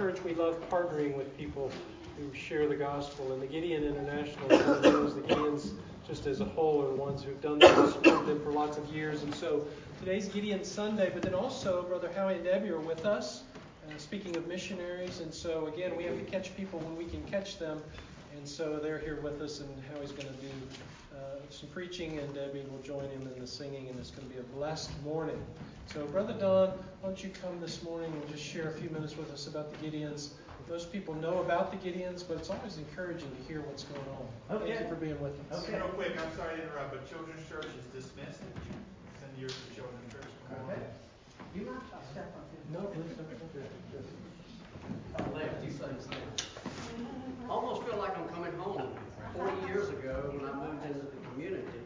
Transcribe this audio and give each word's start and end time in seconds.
church, 0.00 0.24
we 0.24 0.32
love 0.32 0.56
partnering 0.70 1.14
with 1.14 1.36
people 1.36 1.70
who 2.16 2.34
share 2.34 2.66
the 2.66 2.74
gospel. 2.74 3.32
And 3.34 3.42
the 3.42 3.46
Gideon 3.46 3.84
International 3.84 4.48
knows 4.80 5.14
the 5.14 5.20
Gideons, 5.20 5.72
just 6.08 6.26
as 6.26 6.40
a 6.40 6.44
whole, 6.46 6.82
are 6.82 6.88
the 6.88 6.94
ones 6.94 7.22
who've 7.22 7.40
done 7.42 7.58
that 7.58 7.76
and 7.76 7.92
supported 7.92 8.26
them 8.26 8.42
for 8.42 8.50
lots 8.50 8.78
of 8.78 8.86
years. 8.86 9.22
And 9.24 9.34
so, 9.34 9.66
today's 9.98 10.26
Gideon 10.26 10.64
Sunday, 10.64 11.10
but 11.12 11.20
then 11.20 11.34
also, 11.34 11.82
Brother 11.82 12.10
Howie 12.16 12.36
and 12.36 12.44
Debbie 12.44 12.70
are 12.70 12.80
with 12.80 13.04
us. 13.04 13.42
Uh, 13.86 13.92
speaking 13.98 14.34
of 14.36 14.48
missionaries, 14.48 15.20
and 15.20 15.32
so 15.34 15.66
again, 15.66 15.94
we 15.98 16.04
have 16.04 16.16
to 16.16 16.24
catch 16.24 16.56
people 16.56 16.78
when 16.78 16.96
we 16.96 17.04
can 17.04 17.22
catch 17.24 17.58
them. 17.58 17.82
And 18.34 18.48
so 18.48 18.78
they're 18.82 18.98
here 18.98 19.20
with 19.20 19.42
us, 19.42 19.60
and 19.60 19.68
Howie's 19.92 20.12
going 20.12 20.28
to 20.28 20.40
do 20.40 20.48
uh, 21.14 21.40
some 21.50 21.68
preaching, 21.68 22.18
and 22.20 22.34
Debbie 22.34 22.64
will 22.70 22.80
join 22.82 23.06
him 23.10 23.28
in 23.34 23.38
the 23.38 23.46
singing, 23.46 23.90
and 23.90 23.98
it's 23.98 24.10
going 24.10 24.26
to 24.26 24.32
be 24.32 24.40
a 24.40 24.56
blessed 24.56 24.90
morning. 25.04 25.44
So, 25.92 26.06
Brother 26.06 26.34
Don, 26.34 26.68
why 26.68 27.08
don't 27.08 27.18
you 27.18 27.30
come 27.42 27.58
this 27.60 27.82
morning 27.82 28.12
and 28.12 28.30
just 28.30 28.44
share 28.44 28.68
a 28.68 28.72
few 28.72 28.88
minutes 28.90 29.16
with 29.16 29.32
us 29.32 29.48
about 29.48 29.72
the 29.72 29.76
Gideons? 29.82 30.38
Most 30.68 30.92
people 30.92 31.14
know 31.14 31.40
about 31.40 31.72
the 31.72 31.78
Gideons, 31.82 32.22
but 32.22 32.36
it's 32.36 32.48
always 32.48 32.78
encouraging 32.78 33.26
to 33.26 33.42
hear 33.50 33.60
what's 33.62 33.82
going 33.82 34.06
on. 34.14 34.54
Okay. 34.54 34.70
Thank 34.70 34.86
you 34.86 34.88
for 34.88 34.94
being 34.94 35.20
with 35.20 35.34
us. 35.50 35.66
Okay. 35.66 35.82
Real 35.82 35.88
quick, 35.88 36.14
I'm 36.14 36.30
sorry 36.36 36.58
to 36.58 36.62
interrupt, 36.62 36.92
but 36.94 37.10
Children's 37.10 37.42
Church 37.48 37.66
is 37.74 37.86
dismissed. 37.90 38.38
Send 38.38 39.34
yours 39.34 39.50
to 39.50 39.66
Children's 39.74 40.12
Church. 40.14 40.30
Come. 40.46 40.62
Okay. 40.70 40.78
You 41.58 41.66
mind 41.66 41.82
if 41.82 41.90
I 41.90 41.98
step 42.14 42.38
on 42.38 42.46
this? 42.54 42.62
No, 42.70 42.86
please 42.94 43.10
don't. 43.18 43.26
I 45.18 45.26
left 45.34 45.58
two 45.58 45.74
things 45.74 46.06
there. 46.06 46.30
Almost 47.50 47.82
feel 47.82 47.98
like 47.98 48.16
I'm 48.16 48.28
coming 48.28 48.54
home. 48.62 48.94
Forty 49.34 49.66
years 49.66 49.88
ago, 49.88 50.30
when 50.38 50.46
I 50.46 50.54
moved 50.54 50.86
into 50.86 51.02
the 51.02 51.18
community, 51.34 51.82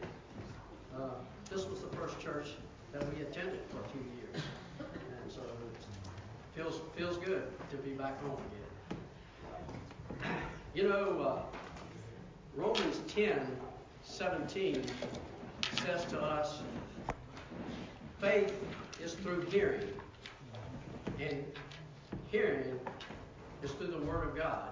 uh, 0.93 1.25
this 1.49 1.65
was 1.65 1.81
the 1.81 1.89
first 1.97 2.19
church 2.19 2.53
that 2.99 3.13
we 3.13 3.21
attended 3.23 3.59
for 3.69 3.81
a 3.81 3.89
few 3.89 4.01
years. 4.15 4.43
And 4.79 5.31
so 5.31 5.41
it 5.41 6.55
feels, 6.55 6.79
feels 6.95 7.17
good 7.17 7.43
to 7.69 7.77
be 7.77 7.91
back 7.91 8.21
home 8.21 8.37
again. 8.47 10.29
You 10.73 10.87
know, 10.87 11.19
uh, 11.19 11.57
Romans 12.55 13.01
10, 13.07 13.39
17 14.03 14.81
says 15.73 16.05
to 16.05 16.21
us, 16.21 16.59
faith 18.21 18.53
is 19.03 19.13
through 19.15 19.41
hearing, 19.41 19.87
and 21.19 21.43
hearing 22.31 22.79
is 23.61 23.71
through 23.71 23.87
the 23.87 23.99
Word 23.99 24.29
of 24.29 24.37
God. 24.37 24.69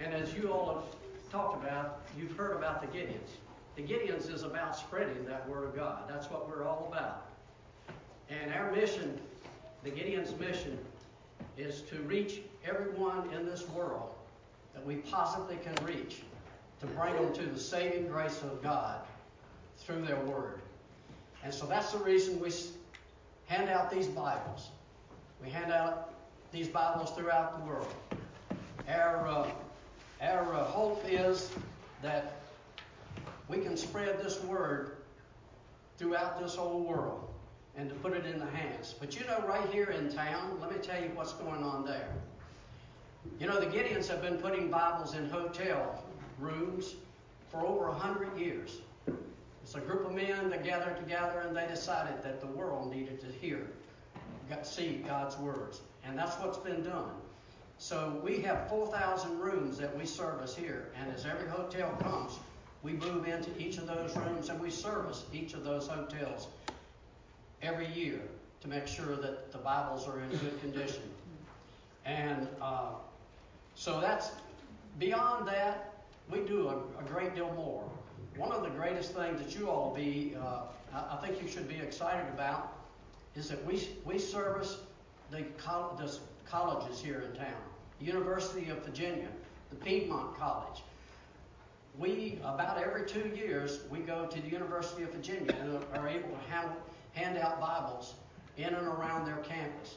And 0.00 0.14
as 0.14 0.34
you 0.34 0.52
all 0.52 0.74
have 0.74 1.32
talked 1.32 1.64
about, 1.64 2.02
you've 2.16 2.36
heard 2.36 2.56
about 2.56 2.80
the 2.80 2.96
Gideons. 2.96 3.30
The 3.78 3.84
Gideons 3.84 4.28
is 4.28 4.42
about 4.42 4.76
spreading 4.76 5.24
that 5.26 5.48
Word 5.48 5.62
of 5.62 5.76
God. 5.76 6.08
That's 6.08 6.28
what 6.28 6.48
we're 6.48 6.64
all 6.64 6.88
about. 6.90 7.28
And 8.28 8.52
our 8.52 8.72
mission, 8.72 9.20
the 9.84 9.90
Gideons' 9.90 10.36
mission, 10.36 10.76
is 11.56 11.82
to 11.82 11.98
reach 12.00 12.40
everyone 12.66 13.32
in 13.32 13.46
this 13.46 13.68
world 13.68 14.14
that 14.74 14.84
we 14.84 14.96
possibly 14.96 15.58
can 15.62 15.76
reach 15.86 16.22
to 16.80 16.86
bring 16.88 17.14
them 17.14 17.32
to 17.34 17.46
the 17.46 17.58
saving 17.58 18.08
grace 18.08 18.42
of 18.42 18.60
God 18.64 18.98
through 19.76 20.04
their 20.04 20.18
Word. 20.22 20.58
And 21.44 21.54
so 21.54 21.64
that's 21.64 21.92
the 21.92 21.98
reason 21.98 22.40
we 22.40 22.50
hand 23.46 23.70
out 23.70 23.92
these 23.92 24.08
Bibles. 24.08 24.70
We 25.40 25.50
hand 25.50 25.70
out 25.70 26.14
these 26.50 26.66
Bibles 26.66 27.12
throughout 27.12 27.60
the 27.60 27.64
world. 27.64 27.94
Our, 28.88 29.28
uh, 29.28 29.48
our 30.20 30.52
uh, 30.52 30.64
hope 30.64 31.04
is 31.08 31.52
that 32.02 32.37
we 33.48 33.58
can 33.58 33.76
spread 33.76 34.22
this 34.22 34.42
word 34.44 34.92
throughout 35.96 36.40
this 36.40 36.54
whole 36.54 36.80
world 36.80 37.28
and 37.76 37.88
to 37.88 37.94
put 37.96 38.12
it 38.12 38.26
in 38.26 38.38
the 38.38 38.46
hands. 38.46 38.94
But 38.98 39.18
you 39.18 39.26
know, 39.26 39.42
right 39.46 39.68
here 39.70 39.90
in 39.90 40.12
town, 40.12 40.58
let 40.60 40.70
me 40.70 40.78
tell 40.78 41.00
you 41.00 41.10
what's 41.14 41.32
going 41.32 41.62
on 41.62 41.84
there. 41.84 42.08
You 43.38 43.46
know, 43.46 43.60
the 43.60 43.66
Gideons 43.66 44.08
have 44.08 44.22
been 44.22 44.38
putting 44.38 44.70
Bibles 44.70 45.14
in 45.14 45.28
hotel 45.28 46.04
rooms 46.38 46.94
for 47.50 47.64
over 47.66 47.88
a 47.88 47.94
hundred 47.94 48.36
years. 48.38 48.80
It's 49.62 49.74
a 49.74 49.80
group 49.80 50.06
of 50.06 50.12
men 50.12 50.50
that 50.50 50.64
gathered 50.64 50.96
together 50.96 51.40
and 51.46 51.56
they 51.56 51.66
decided 51.66 52.22
that 52.22 52.40
the 52.40 52.46
world 52.46 52.90
needed 52.90 53.20
to 53.20 53.26
hear, 53.26 53.66
see 54.62 55.04
God's 55.06 55.36
words. 55.36 55.80
And 56.04 56.18
that's 56.18 56.36
what's 56.36 56.58
been 56.58 56.82
done. 56.82 57.10
So 57.76 58.20
we 58.24 58.40
have 58.40 58.68
4,000 58.68 59.38
rooms 59.38 59.78
that 59.78 59.96
we 59.96 60.04
service 60.04 60.56
here. 60.56 60.88
And 60.98 61.14
as 61.14 61.26
every 61.26 61.48
hotel 61.48 61.96
comes, 62.00 62.38
we 62.82 62.92
move 62.92 63.26
into 63.26 63.50
each 63.58 63.78
of 63.78 63.86
those 63.86 64.16
rooms 64.16 64.48
and 64.48 64.60
we 64.60 64.70
service 64.70 65.24
each 65.32 65.54
of 65.54 65.64
those 65.64 65.88
hotels 65.88 66.48
every 67.62 67.88
year 67.88 68.20
to 68.60 68.68
make 68.68 68.86
sure 68.86 69.16
that 69.16 69.52
the 69.52 69.58
Bibles 69.58 70.06
are 70.08 70.20
in 70.20 70.30
good 70.30 70.60
condition. 70.60 71.02
And 72.04 72.48
uh, 72.60 72.92
so 73.74 74.00
that's 74.00 74.30
beyond 74.98 75.46
that, 75.48 75.94
we 76.30 76.40
do 76.40 76.68
a, 76.68 76.76
a, 77.00 77.04
great 77.06 77.34
deal 77.34 77.52
more. 77.54 77.88
One 78.36 78.52
of 78.52 78.62
the 78.62 78.70
greatest 78.70 79.14
things 79.14 79.40
that 79.40 79.58
you 79.58 79.68
all 79.68 79.94
be, 79.94 80.36
uh, 80.40 80.62
I, 80.92 81.16
think 81.16 81.42
you 81.42 81.48
should 81.48 81.68
be 81.68 81.76
excited 81.76 82.26
about, 82.32 82.74
is 83.34 83.48
that 83.48 83.64
we 83.64 83.88
we 84.04 84.18
service 84.18 84.78
the, 85.30 85.44
the 85.98 86.18
colleges 86.50 87.00
here 87.00 87.22
in 87.22 87.36
town. 87.36 87.60
University 88.00 88.70
of 88.70 88.84
Virginia, 88.84 89.28
the 89.70 89.76
Piedmont 89.76 90.36
College. 90.36 90.82
We, 91.98 92.38
about 92.44 92.78
every 92.78 93.06
two 93.06 93.32
years, 93.34 93.80
we 93.90 93.98
go 93.98 94.26
to 94.26 94.40
the 94.40 94.48
University 94.48 95.02
of 95.02 95.12
Virginia 95.12 95.52
and 95.60 95.84
are 95.94 96.08
able 96.08 96.28
to 96.28 96.50
hand, 96.50 96.70
hand 97.12 97.36
out 97.38 97.60
Bibles 97.60 98.14
in 98.56 98.72
and 98.72 98.86
around 98.86 99.26
their 99.26 99.38
campus. 99.38 99.96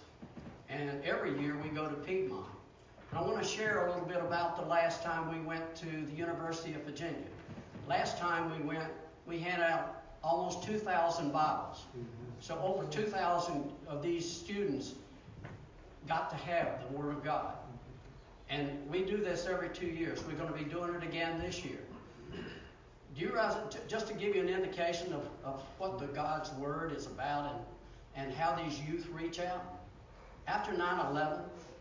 And 0.67 1.03
every 1.03 1.39
year 1.39 1.55
we 1.61 1.69
go 1.69 1.87
to 1.87 1.95
Piedmont. 1.95 2.47
And 3.11 3.19
I 3.19 3.21
want 3.21 3.37
to 3.43 3.47
share 3.47 3.85
a 3.85 3.91
little 3.91 4.07
bit 4.07 4.17
about 4.17 4.55
the 4.55 4.65
last 4.65 5.03
time 5.03 5.31
we 5.31 5.45
went 5.45 5.75
to 5.75 5.85
the 5.85 6.15
University 6.15 6.73
of 6.73 6.81
Virginia. 6.83 7.27
Last 7.87 8.17
time 8.17 8.57
we 8.57 8.65
went, 8.65 8.89
we 9.27 9.37
handed 9.37 9.65
out 9.65 10.01
almost 10.23 10.63
2,000 10.63 11.31
Bibles. 11.31 11.83
So 12.39 12.57
over 12.63 12.83
2,000 12.91 13.69
of 13.87 14.01
these 14.01 14.27
students 14.27 14.93
got 16.07 16.31
to 16.31 16.35
have 16.37 16.81
the 16.89 16.97
Word 16.97 17.11
of 17.15 17.23
God. 17.23 17.53
And 18.49 18.69
we 18.89 19.03
do 19.03 19.17
this 19.17 19.45
every 19.45 19.69
two 19.69 19.85
years. 19.85 20.23
We're 20.25 20.33
going 20.33 20.51
to 20.51 20.57
be 20.57 20.65
doing 20.65 20.95
it 20.95 21.03
again 21.03 21.39
this 21.39 21.63
year. 21.63 21.77
Do 23.15 23.21
you 23.21 23.33
realize, 23.33 23.55
just 23.87 24.07
to 24.07 24.13
give 24.13 24.35
you 24.35 24.41
an 24.41 24.49
indication 24.49 25.13
of, 25.13 25.27
of 25.43 25.61
what 25.77 25.99
the 25.99 26.07
God's 26.07 26.51
Word 26.53 26.93
is 26.95 27.07
about 27.07 27.53
and, 28.15 28.25
and 28.25 28.33
how 28.33 28.55
these 28.55 28.79
youth 28.81 29.07
reach 29.11 29.39
out? 29.39 29.79
After 30.47 30.71
9 30.73 31.11
11, 31.11 31.39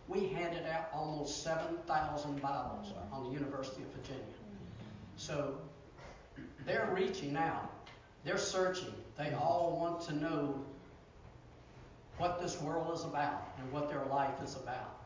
we 0.08 0.26
handed 0.26 0.66
out 0.66 0.88
almost 0.92 1.44
7,000 1.44 2.42
Bibles 2.42 2.92
on 3.12 3.24
the 3.24 3.30
University 3.30 3.82
of 3.82 3.88
Virginia. 3.90 4.24
So 5.16 5.54
they're 6.66 6.90
reaching 6.92 7.36
out, 7.36 7.70
they're 8.24 8.38
searching. 8.38 8.94
They 9.16 9.32
all 9.34 9.78
want 9.80 10.00
to 10.08 10.16
know 10.16 10.64
what 12.18 12.40
this 12.40 12.60
world 12.60 12.92
is 12.92 13.04
about 13.04 13.52
and 13.58 13.70
what 13.72 13.88
their 13.88 14.04
life 14.06 14.42
is 14.42 14.56
about. 14.56 14.96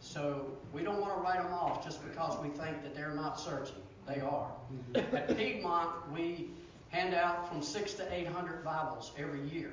So 0.00 0.46
we 0.72 0.82
don't 0.82 1.00
want 1.00 1.14
to 1.14 1.20
write 1.20 1.42
them 1.42 1.52
off 1.52 1.84
just 1.84 2.02
because 2.08 2.38
we 2.42 2.48
think 2.48 2.82
that 2.82 2.94
they're 2.94 3.14
not 3.14 3.38
searching. 3.38 3.82
They 4.08 4.20
are. 4.20 4.50
At 4.94 5.36
Piedmont, 5.36 5.90
we 6.14 6.48
hand 6.88 7.14
out 7.14 7.46
from 7.46 7.60
six 7.60 7.92
to 7.94 8.14
eight 8.14 8.26
hundred 8.26 8.64
Bibles 8.64 9.12
every 9.18 9.42
year, 9.42 9.72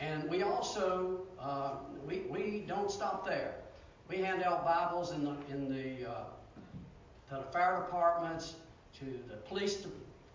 and 0.00 0.28
we 0.30 0.42
also 0.42 1.20
uh, 1.38 1.72
we 2.06 2.20
we 2.30 2.64
don't 2.66 2.90
stop 2.90 3.26
there. 3.26 3.56
We 4.08 4.16
hand 4.18 4.42
out 4.42 4.64
Bibles 4.64 5.12
in 5.12 5.24
the 5.24 5.36
in 5.50 5.68
the 5.68 6.10
uh, 6.10 6.24
to 7.28 7.34
the 7.36 7.52
fire 7.52 7.84
departments, 7.84 8.54
to 9.00 9.04
the 9.28 9.36
police, 9.48 9.86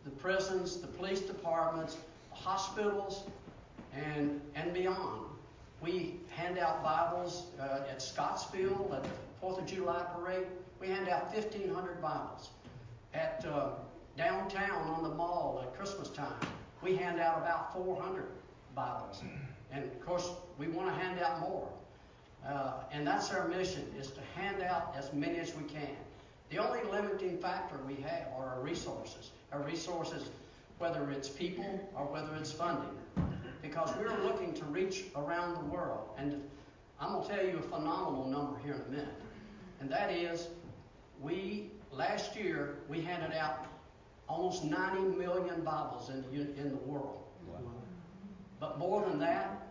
the 0.03 0.11
prisons, 0.11 0.77
the 0.79 0.87
police 0.87 1.21
departments, 1.21 1.97
the 2.29 2.35
hospitals, 2.35 3.23
and 3.95 4.39
and 4.53 4.75
beyond. 4.75 5.25
We 5.81 6.19
hand 6.29 6.59
out 6.59 6.83
Bibles 6.83 7.47
uh, 7.59 7.89
at 7.89 7.99
Scottsville 7.99 8.91
at 8.93 9.01
the 9.01 9.09
Fourth 9.39 9.57
of 9.57 9.65
July 9.65 10.05
parade. 10.15 10.45
We 10.79 10.87
hand 10.87 11.09
out 11.09 11.33
1,500 11.33 11.99
Bibles. 11.99 12.49
At 13.13 13.45
uh, 13.45 13.69
downtown 14.17 14.87
on 14.87 15.03
the 15.03 15.09
mall 15.09 15.61
at 15.63 15.77
Christmas 15.77 16.09
time, 16.09 16.39
we 16.81 16.95
hand 16.95 17.19
out 17.19 17.37
about 17.37 17.73
400 17.73 18.25
Bibles. 18.75 19.21
And 19.71 19.83
of 19.83 20.05
course, 20.05 20.29
we 20.57 20.67
want 20.67 20.87
to 20.87 20.93
hand 20.93 21.19
out 21.19 21.41
more. 21.41 21.69
Uh, 22.45 22.73
and 22.91 23.05
that's 23.05 23.31
our 23.31 23.47
mission, 23.47 23.85
is 23.99 24.11
to 24.11 24.21
hand 24.35 24.61
out 24.63 24.95
as 24.97 25.13
many 25.13 25.37
as 25.37 25.55
we 25.55 25.63
can. 25.63 25.95
The 26.49 26.57
only 26.57 26.79
limiting 26.91 27.37
factor 27.37 27.77
we 27.87 27.95
have 27.95 28.27
are 28.35 28.55
our 28.55 28.61
resources. 28.61 29.31
Our 29.51 29.61
resources, 29.61 30.29
whether 30.79 31.11
it's 31.11 31.29
people 31.29 31.89
or 31.95 32.05
whether 32.05 32.35
it's 32.35 32.51
funding 32.51 32.97
because 33.61 33.93
we're 33.97 34.17
looking 34.23 34.53
to 34.53 34.65
reach 34.65 35.05
around 35.15 35.55
the 35.55 35.65
world. 35.65 36.09
And 36.17 36.41
I'm 36.99 37.13
going 37.13 37.27
to 37.27 37.35
tell 37.35 37.45
you 37.45 37.57
a 37.57 37.61
phenomenal 37.61 38.27
number 38.27 38.59
here 38.63 38.73
in 38.73 38.81
a 38.81 38.89
minute. 38.89 39.21
And 39.79 39.89
that 39.91 40.11
is, 40.11 40.47
we, 41.21 41.71
last 41.91 42.35
year, 42.35 42.75
we 42.89 43.01
handed 43.01 43.33
out 43.33 43.65
almost 44.27 44.63
90 44.63 45.17
million 45.17 45.61
Bibles 45.61 46.09
in 46.09 46.23
the, 46.31 46.41
in 46.59 46.69
the 46.69 46.77
world. 46.77 47.19
But 48.59 48.77
more 48.77 49.03
than 49.03 49.19
that, 49.19 49.67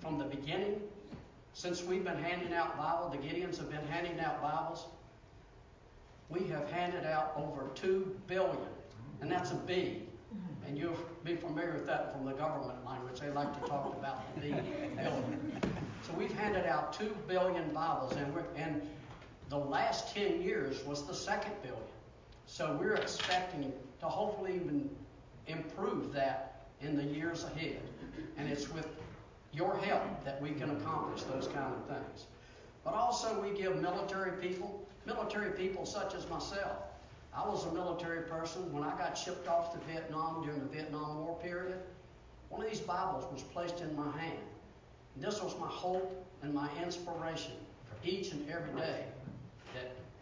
from 0.00 0.18
the 0.18 0.24
beginning, 0.24 0.80
since 1.52 1.82
we've 1.82 2.04
been 2.04 2.22
handing 2.22 2.52
out 2.52 2.76
Bibles, 2.76 3.12
the 3.12 3.18
Gideons 3.18 3.58
have 3.58 3.70
been 3.70 3.86
handing 3.88 4.18
out 4.20 4.40
Bibles, 4.40 4.86
we 6.28 6.46
have 6.48 6.70
handed 6.70 7.04
out 7.04 7.32
over 7.36 7.70
2 7.74 8.14
billion. 8.26 8.56
And 9.20 9.30
that's 9.30 9.50
a 9.50 9.56
B. 9.56 10.02
And 10.66 10.78
you'll 10.78 10.96
be 11.24 11.36
familiar 11.36 11.72
with 11.74 11.86
that 11.86 12.12
from 12.12 12.24
the 12.24 12.32
government 12.32 12.84
language. 12.86 13.20
They 13.20 13.30
like 13.30 13.52
to 13.60 13.68
talk 13.68 13.94
about 13.98 14.34
the 14.34 14.40
B, 14.40 14.48
billion. 14.96 15.60
So 16.02 16.12
we've 16.16 16.32
handed 16.32 16.66
out 16.66 16.92
2 16.92 17.16
billion 17.28 17.70
Bibles, 17.70 18.16
and, 18.16 18.34
we're, 18.34 18.44
and 18.56 18.82
the 19.48 19.56
last 19.56 20.14
10 20.14 20.42
years 20.42 20.84
was 20.84 21.06
the 21.06 21.14
second 21.14 21.52
billion. 21.62 21.80
So 22.46 22.76
we're 22.80 22.94
expecting 22.94 23.72
to 24.00 24.06
hopefully 24.06 24.54
even 24.54 24.90
improve 25.46 26.12
that 26.12 26.66
in 26.80 26.96
the 26.96 27.02
years 27.02 27.44
ahead. 27.44 27.80
And 28.36 28.48
it's 28.48 28.68
with 28.70 28.88
your 29.52 29.76
help 29.78 30.24
that 30.24 30.40
we 30.40 30.50
can 30.50 30.70
accomplish 30.70 31.22
those 31.22 31.46
kind 31.48 31.72
of 31.74 31.86
things. 31.86 32.26
But 32.84 32.94
also, 32.94 33.40
we 33.40 33.56
give 33.56 33.80
military 33.80 34.32
people, 34.42 34.86
military 35.06 35.52
people 35.52 35.86
such 35.86 36.14
as 36.14 36.28
myself. 36.28 36.76
I 37.34 37.46
was 37.46 37.64
a 37.64 37.72
military 37.72 38.22
person. 38.22 38.72
When 38.72 38.82
I 38.82 38.96
got 38.98 39.16
shipped 39.16 39.48
off 39.48 39.72
to 39.72 39.78
Vietnam 39.90 40.44
during 40.44 40.60
the 40.60 40.66
Vietnam 40.66 41.24
War 41.24 41.38
period, 41.42 41.78
one 42.50 42.62
of 42.62 42.70
these 42.70 42.80
Bibles 42.80 43.24
was 43.32 43.42
placed 43.42 43.80
in 43.80 43.94
my 43.96 44.10
hand. 44.18 44.38
And 45.14 45.24
this 45.24 45.42
was 45.42 45.58
my 45.58 45.66
hope 45.66 46.26
and 46.42 46.52
my 46.52 46.68
inspiration 46.82 47.52
for 47.88 48.08
each 48.08 48.32
and 48.32 48.48
every 48.50 48.78
day 48.78 49.04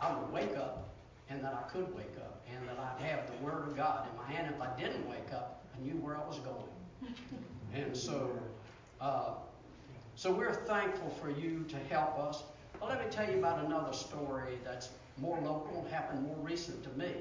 I 0.02 0.12
would 0.12 0.32
wake 0.32 0.56
up 0.56 0.88
and 1.31 1.43
that 1.44 1.54
I 1.54 1.70
could 1.70 1.94
wake 1.94 2.16
up 2.19 2.43
and 2.52 2.69
that 2.69 2.76
I'd 2.78 3.00
have 3.06 3.26
the 3.28 3.44
Word 3.44 3.69
of 3.69 3.76
God 3.76 4.08
in 4.10 4.16
my 4.16 4.31
hand. 4.31 4.52
If 4.54 4.60
I 4.60 4.69
didn't 4.78 5.08
wake 5.08 5.32
up, 5.32 5.64
I 5.75 5.82
knew 5.82 5.94
where 5.94 6.16
I 6.16 6.26
was 6.26 6.38
going. 6.40 7.14
And 7.75 7.96
so, 7.96 8.31
uh, 9.00 9.31
so 10.14 10.31
we're 10.31 10.52
thankful 10.52 11.08
for 11.08 11.31
you 11.31 11.64
to 11.70 11.76
help 11.88 12.19
us. 12.19 12.43
But 12.78 12.90
let 12.90 13.02
me 13.02 13.06
tell 13.10 13.26
you 13.31 13.38
about 13.38 13.64
another 13.64 13.94
story 13.94 14.58
that's 14.62 14.90
more 15.16 15.38
local, 15.40 15.87
happened 15.90 16.22
more 16.22 16.37
recent 16.43 16.84
to 16.84 16.90
me. 16.99 17.14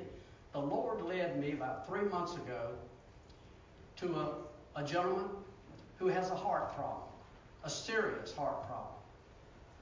The 0.51 0.59
Lord 0.59 1.01
led 1.03 1.39
me 1.39 1.53
about 1.53 1.87
three 1.87 2.01
months 2.01 2.35
ago 2.35 2.71
to 3.95 4.13
a, 4.75 4.81
a 4.81 4.83
gentleman 4.83 5.29
who 5.99 6.07
has 6.07 6.31
a 6.31 6.35
heart 6.35 6.75
problem, 6.75 7.07
a 7.63 7.69
serious 7.69 8.33
heart 8.35 8.67
problem. 8.67 9.00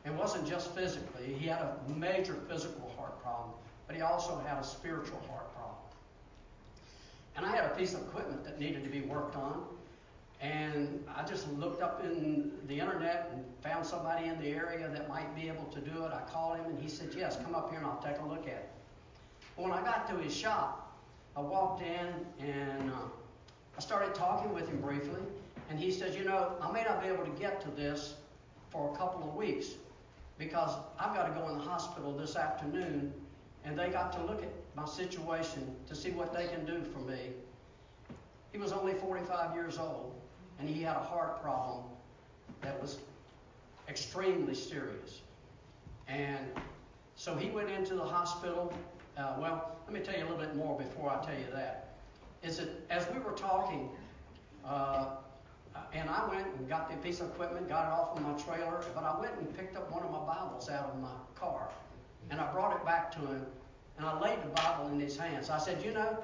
It 0.05 0.13
wasn't 0.13 0.47
just 0.47 0.73
physically, 0.73 1.33
he 1.37 1.47
had 1.47 1.59
a 1.59 1.77
major 1.87 2.35
physical 2.47 2.91
heart 2.97 3.21
problem, 3.21 3.51
but 3.85 3.95
he 3.95 4.01
also 4.01 4.41
had 4.45 4.57
a 4.57 4.63
spiritual 4.63 5.19
heart 5.29 5.53
problem. 5.53 5.75
And 7.35 7.45
I 7.45 7.55
had 7.55 7.65
a 7.65 7.75
piece 7.75 7.93
of 7.93 8.01
equipment 8.01 8.43
that 8.45 8.59
needed 8.59 8.83
to 8.83 8.89
be 8.89 9.01
worked 9.01 9.35
on, 9.35 9.63
and 10.41 11.03
I 11.13 11.23
just 11.23 11.51
looked 11.53 11.81
up 11.81 12.03
in 12.03 12.51
the 12.67 12.79
internet 12.79 13.29
and 13.33 13.43
found 13.61 13.85
somebody 13.85 14.27
in 14.27 14.39
the 14.39 14.47
area 14.47 14.87
that 14.87 15.09
might 15.09 15.35
be 15.35 15.49
able 15.49 15.65
to 15.65 15.81
do 15.81 16.05
it. 16.05 16.13
I 16.13 16.21
called 16.31 16.57
him 16.57 16.65
and 16.65 16.79
he 16.79 16.87
said, 16.87 17.09
Yes, 17.15 17.37
come 17.43 17.53
up 17.55 17.69
here 17.69 17.79
and 17.79 17.87
I'll 17.87 18.01
take 18.01 18.19
a 18.21 18.25
look 18.25 18.43
at 18.43 18.53
it. 18.53 18.69
When 19.57 19.71
I 19.71 19.83
got 19.83 20.07
to 20.09 20.15
his 20.15 20.33
shop, 20.33 20.97
I 21.35 21.41
walked 21.41 21.81
in 21.81 22.07
and 22.39 22.89
uh, 22.89 22.95
I 23.77 23.81
started 23.81 24.15
talking 24.15 24.53
with 24.53 24.69
him 24.69 24.79
briefly. 24.79 25.19
And 25.69 25.77
he 25.77 25.91
said, 25.91 26.15
You 26.15 26.23
know, 26.23 26.53
I 26.61 26.71
may 26.71 26.83
not 26.83 27.01
be 27.01 27.09
able 27.09 27.25
to 27.25 27.31
get 27.31 27.59
to 27.61 27.69
this 27.71 28.13
for 28.69 28.93
a 28.93 28.97
couple 28.97 29.27
of 29.27 29.35
weeks 29.35 29.73
because 30.39 30.71
I've 30.97 31.13
got 31.13 31.25
to 31.27 31.39
go 31.39 31.49
in 31.49 31.57
the 31.57 31.63
hospital 31.63 32.13
this 32.13 32.35
afternoon 32.35 33.13
and 33.65 33.77
they 33.77 33.89
got 33.89 34.13
to 34.13 34.23
look 34.23 34.41
at 34.41 34.49
my 34.73 34.85
situation 34.85 35.75
to 35.87 35.95
see 35.95 36.11
what 36.11 36.33
they 36.33 36.47
can 36.47 36.65
do 36.65 36.81
for 36.81 36.99
me. 36.99 37.33
He 38.53 38.57
was 38.57 38.71
only 38.71 38.93
45 38.93 39.53
years 39.53 39.77
old 39.77 40.15
and 40.57 40.67
he 40.67 40.81
had 40.81 40.95
a 40.95 41.03
heart 41.03 41.43
problem 41.43 41.83
that 42.61 42.81
was 42.81 42.99
extremely 43.89 44.55
serious. 44.55 45.21
And 46.07 46.47
so 47.15 47.35
he 47.35 47.49
went 47.49 47.69
into 47.69 47.95
the 47.95 48.03
hospital. 48.03 48.73
Uh, 49.17 49.35
well, 49.39 49.77
let 49.85 49.93
me 49.93 49.99
tell 49.99 50.17
you 50.17 50.21
a 50.23 50.27
little 50.29 50.37
bit 50.37 50.55
more 50.55 50.77
before 50.77 51.11
I 51.11 51.23
tell 51.23 51.37
you 51.37 51.47
that. 51.53 51.89
Is 52.41 52.57
that 52.57 52.69
as 52.89 53.05
we 53.13 53.19
were 53.19 53.33
talking, 53.33 53.89
uh, 54.65 55.07
Uh, 55.75 55.79
and 55.93 56.09
I 56.09 56.27
went 56.27 56.47
and 56.57 56.67
got 56.67 56.89
the 56.89 56.97
piece 56.97 57.19
of 57.19 57.27
equipment, 57.27 57.69
got 57.69 57.85
it 57.85 57.91
off 57.91 58.17
of 58.17 58.23
my 58.23 58.33
trailer, 58.41 58.83
but 58.95 59.03
I 59.03 59.19
went 59.19 59.33
and 59.37 59.55
picked 59.57 59.75
up 59.75 59.91
one 59.91 60.03
of 60.03 60.11
my 60.11 60.19
Bibles 60.19 60.69
out 60.69 60.91
of 60.93 60.99
my 60.99 61.15
car, 61.35 61.69
and 62.29 62.39
I 62.39 62.51
brought 62.51 62.75
it 62.75 62.85
back 62.85 63.11
to 63.13 63.19
him, 63.19 63.45
and 63.97 64.05
I 64.05 64.19
laid 64.19 64.41
the 64.41 64.49
Bible 64.49 64.89
in 64.89 64.99
his 64.99 65.17
hands. 65.17 65.49
I 65.49 65.59
said, 65.59 65.83
You 65.83 65.93
know, 65.93 66.17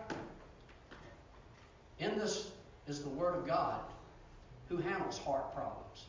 in 2.00 2.18
this 2.18 2.52
is 2.88 3.02
the 3.04 3.10
Word 3.10 3.36
of 3.36 3.48
God 3.48 3.82
who 4.68 4.78
handles 4.78 5.18
heart 5.18 5.54
problems, 5.54 6.06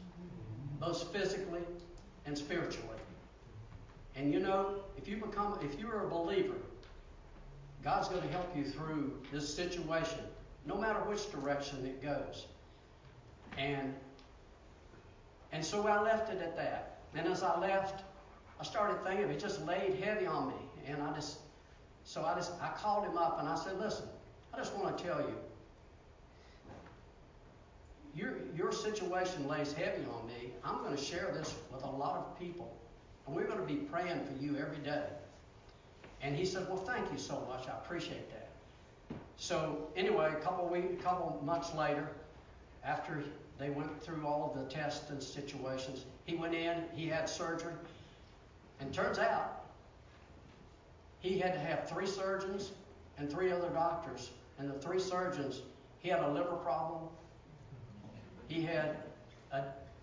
both 0.80 1.12
physically 1.12 1.60
and 2.24 2.36
spiritually. 2.36 2.98
And 4.16 4.32
you 4.32 4.40
know, 4.40 4.76
if 4.96 5.06
you 5.06 5.18
become, 5.18 5.58
if 5.62 5.78
you're 5.78 6.06
a 6.06 6.08
believer, 6.08 6.54
God's 7.84 8.08
going 8.08 8.22
to 8.22 8.28
help 8.28 8.56
you 8.56 8.64
through 8.64 9.12
this 9.30 9.52
situation, 9.52 10.20
no 10.64 10.76
matter 10.76 10.98
which 11.00 11.30
direction 11.30 11.84
it 11.84 12.02
goes. 12.02 12.46
And 13.58 13.94
and 15.52 15.64
so 15.64 15.86
I 15.86 16.00
left 16.00 16.32
it 16.32 16.40
at 16.42 16.56
that. 16.56 16.98
And 17.14 17.26
as 17.26 17.42
I 17.42 17.58
left, 17.58 18.04
I 18.60 18.64
started 18.64 19.02
thinking 19.04 19.30
it 19.30 19.40
just 19.40 19.64
laid 19.64 19.94
heavy 20.02 20.26
on 20.26 20.48
me, 20.48 20.54
and 20.86 21.02
I 21.02 21.12
just 21.14 21.38
so 22.04 22.24
I 22.24 22.34
just 22.34 22.52
I 22.60 22.68
called 22.76 23.04
him 23.04 23.16
up 23.16 23.38
and 23.40 23.48
I 23.48 23.56
said, 23.56 23.78
listen, 23.78 24.06
I 24.52 24.58
just 24.58 24.74
want 24.76 24.96
to 24.96 25.04
tell 25.04 25.20
you, 25.20 25.34
your, 28.16 28.36
your 28.56 28.72
situation 28.72 29.46
lays 29.46 29.72
heavy 29.74 30.04
on 30.06 30.26
me. 30.26 30.52
I'm 30.64 30.78
going 30.78 30.96
to 30.96 31.02
share 31.02 31.30
this 31.34 31.54
with 31.72 31.84
a 31.84 31.90
lot 31.90 32.16
of 32.16 32.38
people. 32.38 32.74
And 33.26 33.36
we're 33.36 33.44
going 33.44 33.60
to 33.60 33.66
be 33.66 33.74
praying 33.76 34.24
for 34.24 34.42
you 34.42 34.56
every 34.56 34.78
day. 34.78 35.04
And 36.22 36.34
he 36.34 36.46
said, 36.46 36.66
Well, 36.68 36.78
thank 36.78 37.12
you 37.12 37.18
so 37.18 37.46
much. 37.48 37.68
I 37.68 37.72
appreciate 37.72 38.30
that. 38.30 38.48
So, 39.36 39.88
anyway, 39.96 40.32
a 40.32 40.40
couple 40.40 40.66
weeks, 40.68 40.94
a 40.98 41.02
couple 41.02 41.42
months 41.44 41.74
later, 41.74 42.08
after 42.82 43.22
they 43.58 43.70
went 43.70 44.02
through 44.02 44.26
all 44.26 44.52
of 44.52 44.62
the 44.62 44.68
tests 44.70 45.10
and 45.10 45.22
situations, 45.22 46.04
he 46.24 46.36
went 46.36 46.54
in, 46.54 46.84
he 46.94 47.06
had 47.06 47.28
surgery, 47.28 47.72
and 48.80 48.92
turns 48.92 49.18
out 49.18 49.64
he 51.20 51.38
had 51.38 51.54
to 51.54 51.58
have 51.58 51.88
three 51.88 52.06
surgeons 52.06 52.72
and 53.18 53.30
three 53.30 53.50
other 53.50 53.68
doctors. 53.70 54.30
And 54.58 54.70
the 54.70 54.74
three 54.74 55.00
surgeons, 55.00 55.62
he 55.98 56.08
had 56.08 56.20
a 56.20 56.28
liver 56.30 56.56
problem, 56.56 57.02
he 58.48 58.62
had 58.62 58.96
a, 59.52 59.58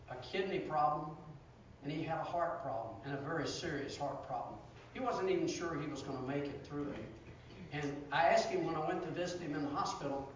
a 0.10 0.16
kidney 0.22 0.60
problem, 0.60 1.12
and 1.84 1.92
he 1.92 2.04
had 2.04 2.18
a 2.20 2.24
heart 2.24 2.62
problem, 2.62 2.96
and 3.06 3.14
a 3.14 3.22
very 3.22 3.48
serious 3.48 3.98
heart 3.98 4.28
problem. 4.28 4.56
He 4.94 5.00
wasn't 5.00 5.30
even 5.30 5.48
sure 5.48 5.80
he 5.80 5.88
was 5.88 6.02
going 6.02 6.18
to 6.20 6.28
make 6.28 6.46
it 6.46 6.66
through 6.68 6.90
it. 6.90 7.06
And 7.72 7.96
I 8.12 8.28
asked 8.28 8.50
him 8.50 8.66
when 8.66 8.76
I 8.76 8.88
went 8.88 9.04
to 9.04 9.10
visit 9.10 9.42
him 9.42 9.56
in 9.56 9.64
the 9.64 9.70
hospital, 9.70 10.32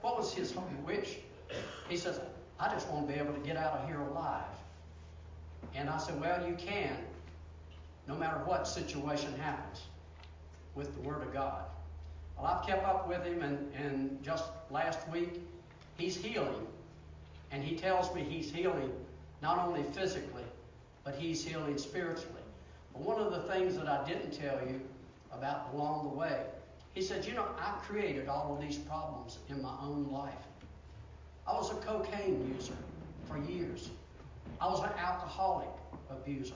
what 0.00 0.16
was 0.16 0.32
his 0.32 0.54
wish? 0.84 1.18
He 1.88 1.96
says, 1.96 2.20
I 2.58 2.68
just 2.68 2.88
want 2.88 3.06
to 3.06 3.12
be 3.12 3.18
able 3.18 3.34
to 3.34 3.40
get 3.40 3.56
out 3.56 3.72
of 3.72 3.88
here 3.88 4.00
alive. 4.00 4.44
And 5.74 5.88
I 5.88 5.98
said, 5.98 6.20
Well, 6.20 6.46
you 6.46 6.54
can, 6.54 6.96
no 8.06 8.14
matter 8.14 8.38
what 8.44 8.66
situation 8.66 9.32
happens, 9.38 9.80
with 10.74 10.94
the 10.94 11.00
Word 11.00 11.22
of 11.22 11.32
God. 11.32 11.64
Well, 12.36 12.46
I've 12.46 12.66
kept 12.66 12.84
up 12.84 13.08
with 13.08 13.24
him, 13.24 13.42
and, 13.42 13.72
and 13.74 14.22
just 14.22 14.44
last 14.70 15.06
week, 15.08 15.40
he's 15.98 16.16
healing. 16.16 16.66
And 17.50 17.62
he 17.62 17.76
tells 17.76 18.14
me 18.14 18.22
he's 18.22 18.50
healing 18.50 18.92
not 19.42 19.58
only 19.58 19.82
physically, 19.82 20.44
but 21.04 21.14
he's 21.14 21.44
healing 21.44 21.76
spiritually. 21.76 22.42
But 22.92 23.02
one 23.02 23.20
of 23.20 23.32
the 23.32 23.52
things 23.52 23.76
that 23.76 23.88
I 23.88 24.04
didn't 24.06 24.30
tell 24.30 24.58
you 24.66 24.80
about 25.32 25.70
along 25.74 26.10
the 26.10 26.16
way, 26.16 26.44
he 26.94 27.02
said, 27.02 27.24
You 27.24 27.34
know, 27.34 27.46
I 27.58 27.72
created 27.86 28.28
all 28.28 28.54
of 28.54 28.60
these 28.60 28.78
problems 28.78 29.38
in 29.48 29.60
my 29.60 29.74
own 29.82 30.10
life. 30.10 30.32
I 31.46 31.52
was 31.52 31.70
a 31.70 31.74
cocaine 31.76 32.52
user 32.54 32.76
for 33.28 33.38
years, 33.38 33.90
I 34.60 34.68
was 34.68 34.80
an 34.80 34.90
alcoholic 34.98 35.68
abuser. 36.10 36.54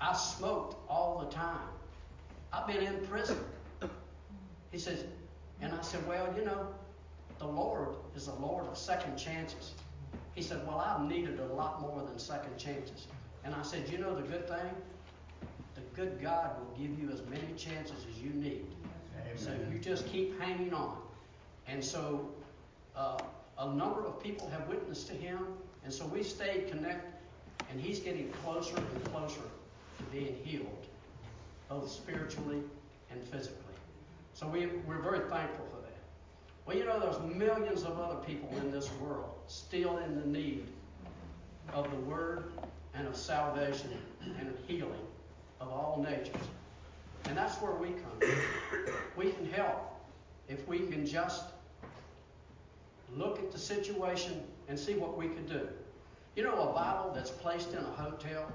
I 0.00 0.14
smoked 0.14 0.76
all 0.88 1.24
the 1.24 1.34
time. 1.34 1.68
I've 2.52 2.66
been 2.66 2.82
in 2.82 3.06
prison. 3.06 3.38
He 4.70 4.78
says, 4.78 5.04
and 5.60 5.72
I 5.72 5.82
said, 5.82 6.06
Well, 6.06 6.32
you 6.36 6.44
know, 6.44 6.66
the 7.38 7.46
Lord 7.46 7.88
is 8.16 8.26
the 8.26 8.34
Lord 8.34 8.66
of 8.66 8.76
second 8.76 9.16
chances. 9.16 9.72
He 10.34 10.42
said, 10.42 10.66
Well, 10.66 10.78
I've 10.78 11.08
needed 11.08 11.38
a 11.40 11.46
lot 11.46 11.80
more 11.80 12.02
than 12.06 12.18
second 12.18 12.56
chances. 12.58 13.06
And 13.44 13.54
I 13.54 13.62
said, 13.62 13.88
You 13.88 13.98
know 13.98 14.14
the 14.14 14.22
good 14.22 14.48
thing? 14.48 14.70
The 15.74 15.80
good 15.94 16.20
God 16.20 16.50
will 16.58 16.76
give 16.76 16.98
you 16.98 17.10
as 17.10 17.22
many 17.30 17.52
chances 17.56 18.04
as 18.10 18.22
you 18.22 18.30
need. 18.30 18.66
Amen. 19.20 19.36
So 19.36 19.52
you 19.72 19.78
just 19.78 20.06
keep 20.06 20.38
hanging 20.40 20.72
on. 20.72 20.98
And 21.66 21.82
so 21.82 22.28
uh, 22.96 23.18
a 23.58 23.72
number 23.74 24.04
of 24.04 24.22
people 24.22 24.48
have 24.48 24.66
witnessed 24.68 25.08
to 25.08 25.14
him, 25.14 25.38
and 25.84 25.92
so 25.92 26.06
we 26.06 26.22
stayed 26.22 26.68
connected, 26.68 27.12
and 27.70 27.80
he's 27.80 28.00
getting 28.00 28.30
closer 28.44 28.76
and 28.76 29.04
closer 29.12 29.40
to 29.98 30.04
being 30.12 30.36
healed, 30.44 30.86
both 31.68 31.90
spiritually 31.90 32.62
and 33.10 33.22
physically. 33.22 33.60
So 34.34 34.48
we, 34.48 34.66
we're 34.86 35.02
very 35.02 35.20
thankful 35.30 35.66
for 35.70 35.80
that. 35.82 35.96
Well, 36.66 36.76
you 36.76 36.84
know, 36.84 36.98
there's 36.98 37.20
millions 37.34 37.84
of 37.84 38.00
other 38.00 38.16
people 38.16 38.48
in 38.58 38.70
this 38.70 38.90
world 39.00 39.30
still 39.46 39.98
in 39.98 40.20
the 40.20 40.26
need 40.26 40.66
of 41.72 41.88
the 41.90 41.96
Word 41.96 42.52
and 42.94 43.06
of 43.06 43.16
salvation 43.16 43.90
and 44.38 44.48
of 44.48 44.56
healing 44.66 45.06
of 45.60 45.68
all 45.68 46.04
natures. 46.06 46.48
And 47.26 47.36
that's 47.36 47.56
where 47.56 47.72
we 47.72 47.88
come 47.88 48.22
in. 48.22 48.92
We 49.16 49.30
can 49.30 49.50
help 49.50 49.94
if 50.48 50.66
we 50.68 50.80
can 50.80 51.06
just 51.06 51.44
look 53.16 53.38
at 53.38 53.52
the 53.52 53.58
situation 53.58 54.42
and 54.68 54.78
see 54.78 54.94
what 54.94 55.16
we 55.16 55.28
can 55.28 55.46
do. 55.46 55.68
You 56.36 56.42
know, 56.42 56.70
a 56.70 56.72
Bible 56.72 57.12
that's 57.14 57.30
placed 57.30 57.72
in 57.72 57.78
a 57.78 58.02
hotel 58.02 58.50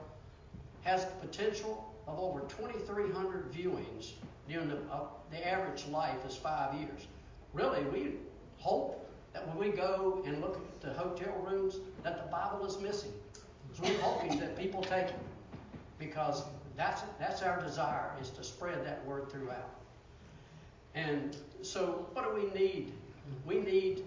has 0.83 1.05
the 1.05 1.11
potential 1.27 1.93
of 2.07 2.19
over 2.19 2.41
2,300 2.41 3.51
viewings 3.51 4.11
during 4.47 4.69
the, 4.69 4.77
uh, 4.91 5.01
the 5.31 5.47
average 5.47 5.85
life 5.87 6.25
is 6.27 6.35
five 6.35 6.73
years. 6.73 7.07
Really, 7.53 7.83
we 7.83 8.13
hope 8.57 9.07
that 9.33 9.47
when 9.47 9.57
we 9.57 9.75
go 9.75 10.21
and 10.25 10.41
look 10.41 10.55
at 10.55 10.81
the 10.81 10.93
hotel 10.93 11.33
rooms, 11.47 11.77
that 12.03 12.23
the 12.23 12.31
Bible 12.31 12.65
is 12.65 12.79
missing. 12.79 13.13
So 13.73 13.83
we're 13.83 13.99
hoping 13.99 14.39
that 14.39 14.57
people 14.57 14.81
take 14.81 15.07
it 15.07 15.19
because 15.99 16.43
that's 16.75 17.01
that's 17.19 17.41
our 17.43 17.61
desire 17.61 18.11
is 18.21 18.29
to 18.31 18.43
spread 18.43 18.83
that 18.85 19.05
word 19.05 19.29
throughout. 19.31 19.69
And 20.95 21.35
so, 21.61 22.07
what 22.13 22.25
do 22.25 22.41
we 22.41 22.59
need? 22.59 22.93
We 23.45 23.59
need 23.59 24.03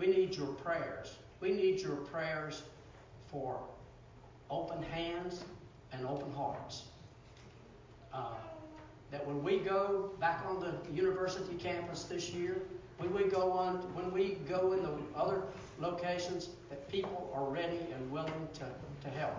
we 0.00 0.06
need 0.06 0.34
your 0.34 0.46
prayers. 0.46 1.18
We 1.40 1.52
need 1.52 1.80
your 1.80 1.96
prayers 1.96 2.62
for 3.30 3.60
open 4.50 4.82
hands 4.82 5.44
and 5.92 6.06
open 6.06 6.32
hearts. 6.32 6.84
Uh, 8.12 8.32
that 9.10 9.26
when 9.26 9.44
we 9.44 9.58
go 9.58 10.10
back 10.18 10.42
on 10.46 10.58
the 10.58 10.74
university 10.92 11.54
campus 11.56 12.04
this 12.04 12.30
year, 12.30 12.62
when 12.96 13.12
we 13.12 13.24
go 13.24 13.52
on, 13.52 13.76
when 13.94 14.10
we 14.10 14.38
go 14.48 14.72
in 14.72 14.82
the 14.82 14.92
other 15.14 15.42
locations, 15.78 16.48
that 16.70 16.88
people 16.88 17.30
are 17.34 17.44
ready 17.44 17.80
and 17.94 18.10
willing 18.10 18.48
to, 18.54 18.64
to 19.02 19.16
help. 19.16 19.34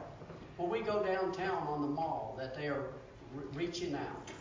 When 0.58 0.70
we 0.70 0.82
go 0.82 1.04
downtown 1.04 1.68
on 1.68 1.82
the 1.82 1.88
mall, 1.88 2.36
that 2.38 2.56
they 2.56 2.68
are 2.68 2.86
re- 3.34 3.66
reaching 3.66 3.96
out. 3.96 4.32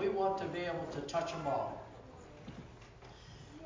We 0.00 0.08
want 0.08 0.38
to 0.38 0.44
be 0.46 0.60
able 0.60 0.86
to 0.92 1.00
touch 1.02 1.32
them 1.32 1.46
all. 1.46 1.85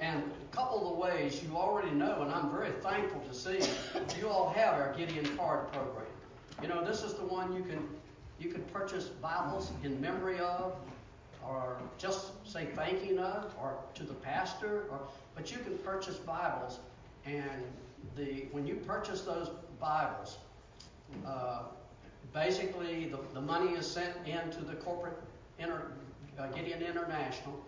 And 0.01 0.23
a 0.23 0.57
couple 0.57 0.79
of 0.79 0.95
the 0.95 1.01
ways 1.01 1.43
you 1.43 1.57
already 1.57 1.91
know, 1.91 2.23
and 2.23 2.33
I'm 2.33 2.51
very 2.51 2.71
thankful 2.81 3.21
to 3.21 3.35
see, 3.35 3.61
you 4.19 4.29
all 4.29 4.49
have 4.51 4.75
our 4.75 4.95
Gideon 4.95 5.37
Card 5.37 5.71
program. 5.73 6.07
You 6.63 6.69
know, 6.69 6.83
this 6.85 7.03
is 7.03 7.15
the 7.15 7.25
one 7.25 7.55
you 7.55 7.63
can 7.63 7.87
you 8.39 8.49
can 8.49 8.63
purchase 8.73 9.05
Bibles 9.05 9.71
in 9.85 10.01
memory 10.01 10.39
of, 10.39 10.75
or 11.47 11.77
just 11.99 12.33
say 12.51 12.69
thanking 12.75 13.19
of, 13.19 13.55
or 13.61 13.77
to 13.95 14.03
the 14.03 14.15
pastor, 14.15 14.87
or 14.91 15.01
but 15.35 15.53
you 15.53 15.59
can 15.59 15.77
purchase 15.79 16.17
Bibles, 16.17 16.79
and 17.27 17.63
the 18.17 18.47
when 18.53 18.67
you 18.67 18.77
purchase 18.77 19.21
those 19.23 19.51
Bibles, 19.79 20.39
uh, 21.27 21.65
basically 22.33 23.07
the, 23.09 23.19
the 23.35 23.41
money 23.41 23.73
is 23.73 23.87
sent 23.87 24.15
into 24.27 24.65
the 24.65 24.75
corporate 24.77 25.19
inter, 25.59 25.93
uh, 26.39 26.47
Gideon 26.49 26.83
International, 26.83 27.63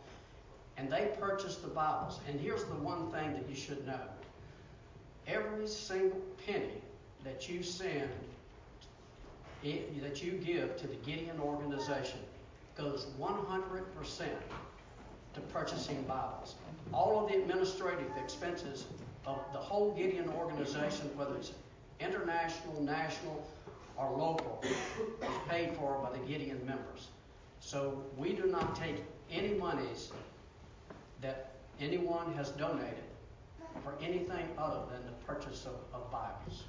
and 0.76 0.90
they 0.90 1.10
purchase 1.20 1.56
the 1.56 1.68
Bibles. 1.68 2.20
And 2.28 2.40
here's 2.40 2.64
the 2.64 2.74
one 2.74 3.10
thing 3.10 3.32
that 3.34 3.48
you 3.48 3.54
should 3.54 3.86
know: 3.86 4.00
every 5.26 5.66
single 5.66 6.20
penny 6.46 6.82
that 7.24 7.48
you 7.48 7.62
send 7.62 8.10
that 9.62 10.22
you 10.24 10.32
give 10.32 10.76
to 10.76 10.88
the 10.88 10.96
Gideon 11.06 11.38
organization 11.38 12.18
goes 12.76 13.06
100% 13.20 14.26
to 15.34 15.40
purchasing 15.52 16.02
Bibles. 16.02 16.56
All 16.92 17.22
of 17.22 17.30
the 17.30 17.38
administrative 17.38 18.10
expenses 18.22 18.86
of 19.24 19.38
the 19.52 19.58
whole 19.58 19.92
Gideon 19.92 20.28
organization, 20.30 21.10
whether 21.16 21.36
it's 21.36 21.52
international, 22.00 22.82
national, 22.82 23.46
or 23.96 24.10
local, 24.10 24.60
is 24.64 25.28
paid 25.48 25.76
for 25.76 25.98
by 26.02 26.10
the 26.10 26.24
Gideon 26.26 26.58
members. 26.66 27.08
So 27.60 28.02
we 28.16 28.32
do 28.32 28.46
not 28.46 28.74
take 28.74 28.96
any 29.30 29.54
monies 29.54 30.10
that 31.22 31.52
anyone 31.80 32.32
has 32.34 32.50
donated 32.50 33.04
for 33.82 33.94
anything 34.02 34.46
other 34.58 34.80
than 34.92 35.04
the 35.06 35.12
purchase 35.26 35.66
of, 35.66 35.76
of 35.94 36.10
Bibles. 36.10 36.64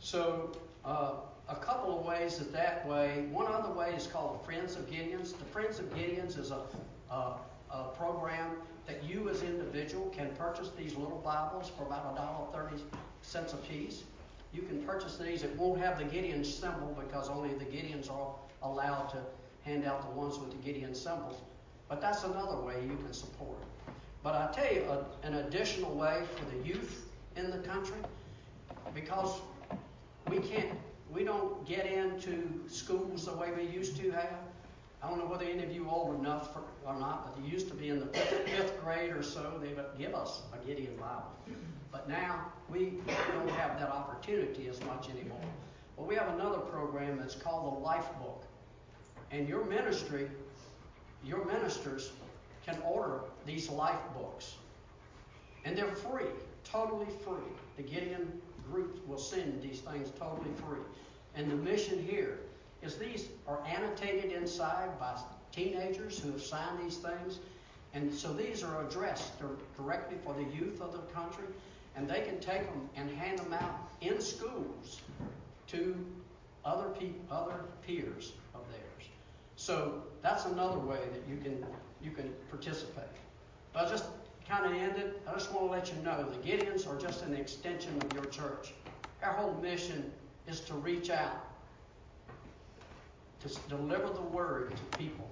So 0.00 0.50
uh, 0.84 1.12
a 1.48 1.56
couple 1.56 1.98
of 1.98 2.04
ways 2.04 2.38
that 2.38 2.52
that 2.52 2.86
way. 2.88 3.26
One 3.30 3.46
other 3.46 3.72
way 3.72 3.92
is 3.94 4.06
called 4.06 4.40
the 4.40 4.44
Friends 4.44 4.74
of 4.74 4.90
Gideons. 4.90 5.36
The 5.38 5.44
Friends 5.44 5.78
of 5.78 5.94
Gideons 5.94 6.38
is 6.38 6.50
a, 6.50 6.62
a, 7.10 7.36
a 7.70 7.84
program 7.96 8.50
that 8.86 9.04
you 9.04 9.28
as 9.28 9.42
individual 9.42 10.06
can 10.10 10.30
purchase 10.36 10.70
these 10.76 10.96
little 10.96 11.20
Bibles 11.24 11.70
for 11.76 11.84
about 11.84 12.12
a 12.12 12.16
dollar 12.16 12.46
thirty 12.52 12.82
cents 13.22 13.52
a 13.52 13.56
piece. 13.56 14.02
You 14.52 14.62
can 14.62 14.82
purchase 14.82 15.16
these. 15.18 15.44
It 15.44 15.56
won't 15.56 15.80
have 15.80 15.98
the 15.98 16.04
Gideon 16.04 16.44
symbol 16.44 16.96
because 16.98 17.28
only 17.28 17.54
the 17.54 17.64
Gideons 17.64 18.10
are 18.10 18.34
allowed 18.62 19.08
to 19.10 19.18
hand 19.64 19.84
out 19.84 20.02
the 20.02 20.18
ones 20.18 20.38
with 20.38 20.50
the 20.50 20.58
Gideon 20.58 20.94
symbols. 20.94 21.36
But 21.92 22.00
that's 22.00 22.24
another 22.24 22.56
way 22.56 22.76
you 22.88 22.96
can 22.96 23.12
support. 23.12 23.58
But 24.22 24.34
I 24.34 24.50
tell 24.54 24.74
you, 24.74 24.80
a, 24.84 25.26
an 25.26 25.34
additional 25.34 25.94
way 25.94 26.22
for 26.34 26.56
the 26.56 26.66
youth 26.66 27.04
in 27.36 27.50
the 27.50 27.58
country, 27.58 27.98
because 28.94 29.42
we 30.30 30.38
can't 30.38 30.70
we 31.12 31.22
don't 31.22 31.68
get 31.68 31.84
into 31.84 32.48
schools 32.66 33.26
the 33.26 33.34
way 33.34 33.50
we 33.54 33.64
used 33.64 33.98
to 33.98 34.10
have. 34.12 34.38
I 35.02 35.10
don't 35.10 35.18
know 35.18 35.26
whether 35.26 35.44
any 35.44 35.64
of 35.64 35.70
you 35.70 35.86
old 35.86 36.18
enough 36.18 36.54
for, 36.54 36.62
or 36.86 36.98
not, 36.98 37.26
but 37.26 37.42
they 37.44 37.50
used 37.50 37.68
to 37.68 37.74
be 37.74 37.90
in 37.90 38.00
the 38.00 38.06
fifth 38.06 38.82
grade 38.82 39.12
or 39.12 39.22
so, 39.22 39.60
they 39.62 39.74
would 39.74 39.84
give 39.98 40.14
us 40.14 40.40
a 40.54 40.66
Gideon 40.66 40.96
Bible. 40.96 41.30
But 41.90 42.08
now 42.08 42.46
we 42.70 42.94
don't 43.34 43.50
have 43.50 43.78
that 43.78 43.90
opportunity 43.90 44.66
as 44.66 44.80
much 44.84 45.10
anymore. 45.10 45.44
But 45.98 46.06
we 46.06 46.14
have 46.14 46.28
another 46.28 46.60
program 46.60 47.18
that's 47.18 47.34
called 47.34 47.76
the 47.76 47.80
Life 47.80 48.08
Book. 48.18 48.44
And 49.30 49.46
your 49.46 49.66
ministry, 49.66 50.30
your 51.24 51.44
ministers 51.44 52.12
can 52.64 52.78
order 52.84 53.20
these 53.44 53.68
life 53.70 54.00
books. 54.14 54.54
And 55.64 55.76
they're 55.76 55.94
free, 55.94 56.26
totally 56.64 57.06
free. 57.24 57.52
The 57.76 57.82
Gideon 57.82 58.40
group 58.70 59.06
will 59.06 59.18
send 59.18 59.62
these 59.62 59.80
things 59.80 60.10
totally 60.18 60.50
free. 60.56 60.80
And 61.34 61.50
the 61.50 61.56
mission 61.56 62.04
here 62.04 62.40
is 62.82 62.96
these 62.96 63.28
are 63.46 63.60
annotated 63.66 64.32
inside 64.32 64.98
by 64.98 65.16
teenagers 65.52 66.18
who 66.18 66.32
have 66.32 66.42
signed 66.42 66.78
these 66.82 66.96
things. 66.96 67.38
And 67.94 68.12
so 68.12 68.32
these 68.32 68.62
are 68.62 68.86
addressed 68.86 69.32
directly 69.76 70.16
for 70.24 70.34
the 70.34 70.44
youth 70.44 70.80
of 70.80 70.92
the 70.92 70.98
country, 71.12 71.44
and 71.94 72.08
they 72.08 72.22
can 72.22 72.40
take 72.40 72.64
them 72.64 72.88
and 72.96 73.10
hand 73.10 73.38
them 73.38 73.52
out 73.52 73.90
in 74.00 74.20
schools 74.20 75.02
to 75.68 75.94
other 76.64 76.88
pe- 76.90 77.10
other 77.30 77.64
peers. 77.86 78.32
So 79.62 80.02
that's 80.22 80.44
another 80.46 80.80
way 80.80 80.98
that 81.12 81.22
you 81.30 81.36
can 81.36 81.64
you 82.02 82.10
can 82.10 82.34
participate. 82.50 83.04
But 83.72 83.86
I 83.86 83.90
just 83.90 84.06
kind 84.48 84.66
of 84.66 84.72
ended. 84.72 85.20
I 85.24 85.34
just 85.34 85.52
want 85.52 85.68
to 85.68 85.70
let 85.70 85.94
you 85.94 86.02
know 86.02 86.28
the 86.28 86.48
Gideons 86.48 86.84
are 86.88 87.00
just 87.00 87.22
an 87.22 87.32
extension 87.32 87.96
of 88.02 88.12
your 88.12 88.24
church. 88.24 88.74
Our 89.22 89.34
whole 89.34 89.54
mission 89.62 90.10
is 90.48 90.58
to 90.62 90.74
reach 90.74 91.10
out, 91.10 91.46
to 93.38 93.56
deliver 93.68 94.12
the 94.12 94.20
word 94.20 94.72
to 94.74 94.98
people 94.98 95.30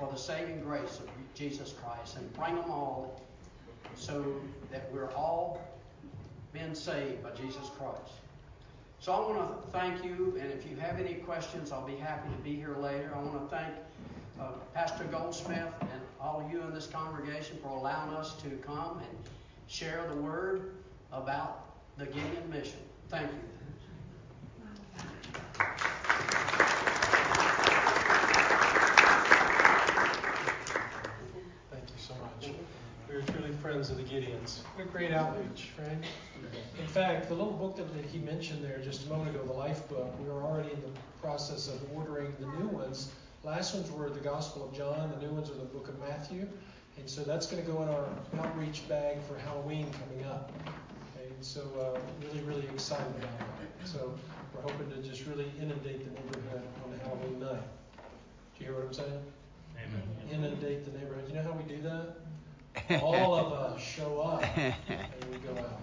for 0.00 0.10
the 0.10 0.18
saving 0.18 0.60
grace 0.60 0.98
of 0.98 1.08
Jesus 1.32 1.74
Christ 1.80 2.16
and 2.16 2.32
bring 2.32 2.56
them 2.56 2.72
all 2.72 3.22
so 3.94 4.34
that 4.72 4.90
we're 4.92 5.12
all 5.12 5.62
been 6.52 6.74
saved 6.74 7.22
by 7.22 7.30
Jesus 7.30 7.70
Christ. 7.78 8.21
So 9.02 9.12
I 9.12 9.18
want 9.18 9.64
to 9.64 9.68
thank 9.72 10.04
you, 10.04 10.38
and 10.40 10.52
if 10.52 10.64
you 10.64 10.76
have 10.76 11.00
any 11.00 11.14
questions, 11.14 11.72
I'll 11.72 11.84
be 11.84 11.96
happy 11.96 12.28
to 12.28 12.40
be 12.44 12.54
here 12.54 12.76
later. 12.76 13.10
I 13.12 13.18
want 13.18 13.50
to 13.50 13.56
thank 13.56 13.74
uh, 14.40 14.52
Pastor 14.74 15.02
Goldsmith 15.10 15.74
and 15.80 16.00
all 16.20 16.40
of 16.40 16.52
you 16.52 16.62
in 16.62 16.72
this 16.72 16.86
congregation 16.86 17.58
for 17.60 17.70
allowing 17.70 18.14
us 18.14 18.34
to 18.42 18.50
come 18.64 18.98
and 18.98 19.18
share 19.66 20.06
the 20.08 20.14
word 20.14 20.74
about 21.10 21.64
the 21.98 22.06
Gideon 22.06 22.48
mission. 22.48 22.78
Thank 23.08 23.28
you. 23.32 23.38
Thank 31.72 31.88
you 31.88 31.98
so 31.98 32.14
much. 32.22 32.52
We 33.08 33.16
are 33.16 33.22
truly 33.22 33.50
friends 33.56 33.90
of 33.90 33.96
the 33.96 34.04
Gideons. 34.04 34.60
What 34.76 34.81
a 34.81 34.81
great 34.92 35.12
outreach, 35.12 35.70
right? 35.78 35.96
In 36.78 36.86
fact, 36.86 37.28
the 37.28 37.34
little 37.34 37.52
book 37.52 37.76
that 37.76 38.04
he 38.04 38.18
mentioned 38.18 38.62
there 38.62 38.78
just 38.78 39.06
a 39.06 39.08
moment 39.08 39.34
ago, 39.34 39.44
the 39.44 39.52
Life 39.52 39.88
Book, 39.88 40.12
we 40.20 40.28
are 40.28 40.42
already 40.42 40.70
in 40.70 40.80
the 40.82 41.00
process 41.20 41.68
of 41.68 41.80
ordering 41.96 42.34
the 42.38 42.46
new 42.46 42.68
ones. 42.68 43.10
Last 43.42 43.74
ones 43.74 43.90
were 43.90 44.10
the 44.10 44.20
Gospel 44.20 44.68
of 44.68 44.76
John, 44.76 45.10
the 45.18 45.26
new 45.26 45.32
ones 45.32 45.50
are 45.50 45.54
the 45.54 45.64
book 45.64 45.88
of 45.88 45.98
Matthew. 45.98 46.46
And 46.98 47.08
so 47.08 47.22
that's 47.22 47.46
going 47.46 47.64
to 47.64 47.70
go 47.70 47.82
in 47.82 47.88
our 47.88 48.06
outreach 48.44 48.86
bag 48.86 49.16
for 49.22 49.38
Halloween 49.38 49.86
coming 49.92 50.26
up. 50.26 50.52
Okay, 51.16 51.30
so 51.40 51.62
uh, 51.80 51.98
really, 52.26 52.44
really 52.44 52.68
excited 52.68 53.06
about 53.16 53.38
that. 53.38 53.88
So 53.88 54.14
we're 54.54 54.60
hoping 54.60 54.90
to 54.90 55.08
just 55.08 55.26
really 55.26 55.50
inundate 55.58 56.04
the 56.04 56.10
neighborhood 56.20 56.62
on 56.84 56.98
Halloween 57.00 57.40
night. 57.40 57.62
Do 58.58 58.64
you 58.64 58.66
hear 58.66 58.74
what 58.74 58.86
I'm 58.86 58.92
saying? 58.92 59.22
Amen. 59.78 60.02
Inundate 60.30 60.84
the 60.84 60.98
neighborhood 60.98 61.12
all 63.00 63.34
of 63.34 63.52
us 63.74 63.82
show 63.82 64.20
up 64.20 64.44
and 64.56 64.74
we 65.30 65.38
go 65.38 65.50
out. 65.58 65.80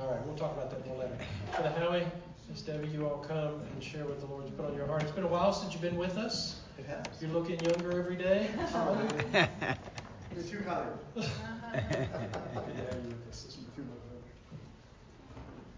All 0.00 0.12
right, 0.12 0.24
we'll 0.26 0.36
talk 0.36 0.56
about 0.56 0.70
that 0.70 0.86
more 0.86 0.98
later. 0.98 1.16
For 1.54 1.62
the 1.62 1.70
Howie, 1.70 2.06
Miss 2.48 2.62
Debbie, 2.62 2.88
you 2.88 3.06
all 3.06 3.18
come 3.18 3.60
and 3.72 3.82
share 3.82 4.04
what 4.04 4.20
the 4.20 4.26
Lord's 4.26 4.50
put 4.50 4.64
on 4.64 4.74
your 4.74 4.86
heart. 4.86 5.02
It's 5.02 5.12
been 5.12 5.24
a 5.24 5.28
while 5.28 5.52
since 5.52 5.72
you've 5.72 5.82
been 5.82 5.96
with 5.96 6.16
us. 6.16 6.60
It 6.78 6.86
has. 6.86 7.04
You're 7.20 7.30
looking 7.32 7.58
younger 7.60 7.98
every 7.98 8.16
day. 8.16 8.48
You're 10.34 10.44
too 10.44 10.60
kind. 10.60 10.88
yeah, 11.16 11.24
you 13.04 13.14
too 13.74 13.82
much. 13.82 14.22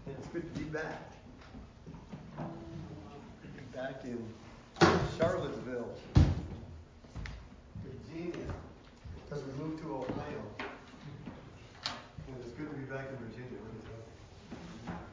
It's 0.07 0.27
good 0.27 0.53
to 0.53 0.59
be 0.59 0.65
back. 0.65 1.11
Back 3.73 4.03
in 4.03 4.23
Charlottesville. 5.17 5.89
Because 9.31 9.45
we 9.45 9.63
moved 9.63 9.81
to 9.81 9.95
Ohio. 9.95 10.41
And 12.27 12.35
it's 12.43 12.51
good 12.51 12.69
to 12.69 12.75
be 12.75 12.83
back 12.83 13.07
in 13.09 13.15
Virginia. 13.25 13.59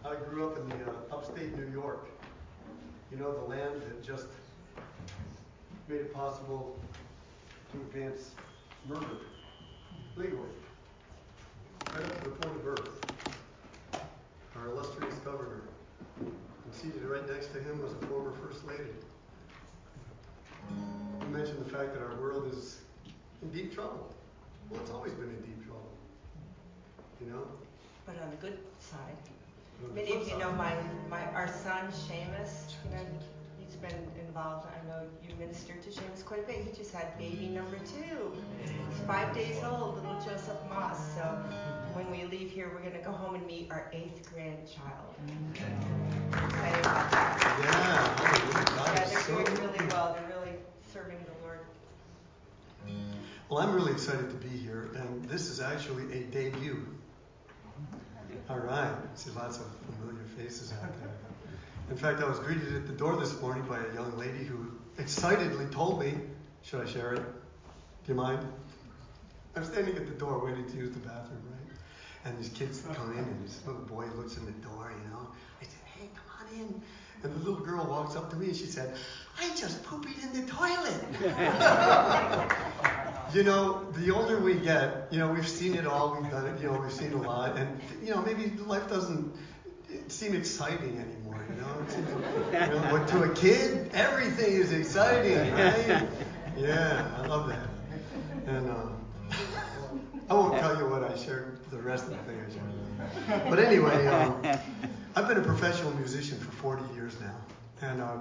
I 0.04 0.16
grew 0.28 0.48
up 0.48 0.58
in 0.58 0.68
the 0.70 0.90
uh, 0.90 1.16
upstate 1.16 1.56
New 1.56 1.70
York. 1.70 2.08
You 3.12 3.18
know, 3.18 3.32
the 3.32 3.44
land 3.44 3.80
that 3.80 4.02
just 4.02 4.26
made 5.86 6.00
it 6.00 6.12
possible 6.12 6.76
to 7.72 7.78
advance 7.78 8.32
murder 8.88 9.06
legally, 10.16 10.40
right 11.92 12.04
up 12.04 12.24
to 12.24 12.30
the 12.30 12.36
point 12.36 12.56
of 12.56 12.64
birth. 12.64 12.90
Our 14.56 14.66
illustrious 14.70 15.14
governor, 15.18 15.62
and 16.20 16.72
seated 16.72 17.04
right 17.04 17.28
next 17.30 17.52
to 17.52 17.60
him 17.60 17.80
was 17.80 17.92
a 17.92 18.06
former 18.06 18.32
first 18.32 18.66
lady. 18.66 18.90
You 21.20 21.28
mentioned 21.28 21.64
the 21.64 21.70
fact 21.70 21.94
that 21.94 22.02
our 22.02 22.16
world 22.16 22.52
is 22.52 22.80
in 23.42 23.50
deep 23.50 23.74
trouble. 23.74 24.08
Well, 24.70 24.80
it's 24.80 24.90
always 24.90 25.12
been 25.12 25.28
in 25.28 25.40
deep 25.42 25.64
trouble. 25.64 25.90
You 27.20 27.30
know? 27.32 27.42
But 28.06 28.16
on 28.22 28.30
the 28.30 28.36
good 28.36 28.58
side, 28.80 29.16
On 29.84 29.94
many 29.94 30.12
of 30.14 30.28
you 30.28 30.38
know 30.38 30.52
my, 30.52 30.74
my, 31.10 31.24
our 31.32 31.48
son 31.48 31.88
Seamus, 31.92 32.74
you 32.84 32.90
know, 32.90 33.04
he's 33.58 33.76
been 33.76 33.96
involved, 34.26 34.66
I 34.66 34.88
know 34.88 35.02
you 35.26 35.34
ministered 35.38 35.82
to 35.82 35.90
Seamus 35.90 36.24
quite 36.24 36.40
a 36.40 36.46
bit. 36.46 36.56
He 36.64 36.72
just 36.76 36.92
had 36.92 37.16
baby 37.18 37.48
number 37.48 37.76
two. 37.78 38.32
He's 38.64 39.00
five 39.06 39.34
days 39.34 39.62
old, 39.64 39.96
little 39.96 40.18
Joseph 40.20 40.58
Moss. 40.68 40.98
So 41.14 41.22
when 41.94 42.10
we 42.10 42.24
leave 42.24 42.50
here, 42.50 42.70
we're 42.72 42.82
gonna 42.88 43.04
go 43.04 43.12
home 43.12 43.34
and 43.34 43.46
meet 43.46 43.70
our 43.70 43.90
eighth 43.92 44.28
grandchild. 44.32 45.14
Excited 46.32 46.80
about 46.80 47.10
that. 47.10 47.58
Yeah, 47.60 48.94
Yeah, 48.94 49.04
they're 49.04 49.20
so 49.20 49.34
doing 49.34 49.54
really 49.60 49.86
well. 49.90 50.14
They're 50.14 50.36
really 50.38 50.56
serving 50.92 51.18
the 51.24 51.46
Lord. 51.46 51.60
Well, 53.48 53.60
I'm 53.60 53.74
really 53.74 53.92
excited 53.92 54.28
to 54.28 54.36
be 54.46 54.54
here, 54.58 54.90
and 54.94 55.24
this 55.24 55.48
is 55.48 55.58
actually 55.58 56.04
a 56.12 56.24
debut. 56.24 56.86
All 58.50 58.58
right, 58.58 58.94
see 59.14 59.30
lots 59.30 59.56
of 59.56 59.64
familiar 59.86 60.24
faces 60.36 60.70
out 60.72 60.92
there. 61.00 61.08
In 61.90 61.96
fact, 61.96 62.20
I 62.20 62.28
was 62.28 62.38
greeted 62.40 62.74
at 62.76 62.86
the 62.86 62.92
door 62.92 63.16
this 63.16 63.40
morning 63.40 63.64
by 63.64 63.78
a 63.78 63.94
young 63.94 64.18
lady 64.18 64.44
who 64.44 64.70
excitedly 64.98 65.64
told 65.66 65.98
me, 65.98 66.12
should 66.62 66.86
I 66.86 66.90
share 66.90 67.14
it? 67.14 67.22
Do 67.22 68.12
you 68.12 68.14
mind? 68.16 68.46
I'm 69.56 69.64
standing 69.64 69.96
at 69.96 70.06
the 70.06 70.14
door 70.14 70.44
waiting 70.44 70.70
to 70.70 70.76
use 70.76 70.90
the 70.90 70.98
bathroom, 70.98 71.42
right? 71.50 71.72
And 72.26 72.38
these 72.38 72.50
kids 72.50 72.82
come 72.92 73.12
in, 73.12 73.24
and 73.24 73.46
this 73.46 73.62
little 73.66 73.80
boy 73.80 74.04
looks 74.14 74.36
in 74.36 74.44
the 74.44 74.52
door, 74.52 74.92
you 74.94 75.10
know. 75.10 75.26
I 75.58 75.64
said, 75.64 75.80
hey, 75.96 76.10
come 76.14 76.46
on 76.46 76.60
in. 76.60 76.82
And 77.22 77.34
the 77.34 77.38
little 77.38 77.64
girl 77.64 77.86
walks 77.86 78.14
up 78.14 78.28
to 78.30 78.36
me 78.36 78.48
and 78.48 78.56
she 78.56 78.66
said, 78.66 78.94
I 79.40 79.48
just 79.56 79.82
pooped 79.84 80.06
in 80.22 80.32
the 80.34 80.46
toilet. 80.52 81.02
you 83.34 83.42
know, 83.42 83.84
the 83.92 84.10
older 84.14 84.38
we 84.38 84.54
get, 84.54 85.08
you 85.10 85.18
know, 85.18 85.28
we've 85.32 85.48
seen 85.48 85.74
it 85.74 85.86
all, 85.86 86.18
we've 86.20 86.30
done 86.30 86.46
it, 86.46 86.60
you 86.60 86.70
know, 86.70 86.78
we've 86.80 86.92
seen 86.92 87.12
a 87.12 87.22
lot, 87.22 87.56
and 87.56 87.80
you 88.02 88.10
know, 88.10 88.22
maybe 88.22 88.50
life 88.66 88.88
doesn't 88.88 89.34
seem 90.08 90.34
exciting 90.34 90.98
anymore, 90.98 91.44
you 91.48 91.60
know. 91.60 91.86
Seems, 91.88 92.08
you 92.10 92.80
know, 92.80 93.04
to 93.06 93.22
a 93.30 93.34
kid, 93.34 93.90
everything 93.94 94.52
is 94.54 94.72
exciting, 94.72 95.36
right? 95.52 96.06
Yeah, 96.56 97.08
I 97.18 97.26
love 97.26 97.48
that. 97.48 97.68
And 98.46 98.70
um, 98.70 99.04
I 100.28 100.34
won't 100.34 100.58
tell 100.58 100.76
you 100.76 100.88
what 100.88 101.04
I 101.04 101.16
shared, 101.16 101.58
the 101.70 101.78
rest 101.78 102.04
of 102.04 102.10
the 102.10 102.16
thing 102.18 102.36
I 102.46 102.52
shared. 102.52 103.50
But 103.50 103.58
anyway, 103.58 104.06
um, 104.06 104.42
I've 105.14 105.28
been 105.28 105.38
a 105.38 105.42
professional 105.42 105.92
musician 105.94 106.38
for 106.38 106.50
40 106.52 106.94
years 106.94 107.14
now, 107.20 107.36
and 107.82 108.00
uh, 108.02 108.16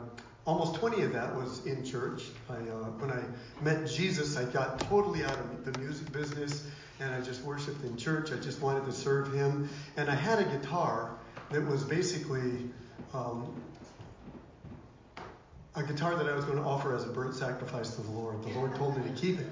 almost 0.48 0.76
20 0.76 1.04
of 1.04 1.14
that 1.14 1.36
was 1.36 1.64
in 1.66 1.86
church. 1.86 2.24
I, 2.50 2.54
uh, 2.54 2.90
when 3.00 3.12
I 3.12 3.22
met 3.62 3.86
Jesus, 3.88 4.38
I 4.38 4.46
got 4.46 4.80
totally 4.80 5.24
out 5.24 5.38
of 5.38 5.66
the 5.66 5.78
music 5.78 6.12
business, 6.12 6.66
and 7.00 7.14
I 7.14 7.22
just 7.22 7.44
worshipped 7.44 7.84
in 7.84 7.98
church. 7.98 8.32
I 8.32 8.38
just 8.38 8.62
wanted 8.62 8.86
to 8.86 8.94
serve 8.94 9.32
Him, 9.34 9.70
and 9.98 10.10
I 10.10 10.16
had 10.16 10.40
a 10.40 10.46
guitar 10.46 11.12
that 11.52 11.68
was 11.68 11.84
basically 11.84 12.70
um, 13.14 13.54
a 15.76 15.84
guitar 15.84 16.16
that 16.16 16.28
I 16.28 16.34
was 16.34 16.46
going 16.46 16.58
to 16.58 16.64
offer 16.64 16.96
as 16.96 17.04
a 17.04 17.10
burnt 17.10 17.36
sacrifice 17.36 17.96
to 17.96 18.02
the 18.02 18.12
Lord. 18.12 18.42
The 18.44 18.50
Lord 18.58 18.74
told 18.76 18.98
me 18.98 19.04
to 19.04 19.16
keep 19.16 19.40
it. 19.40 19.48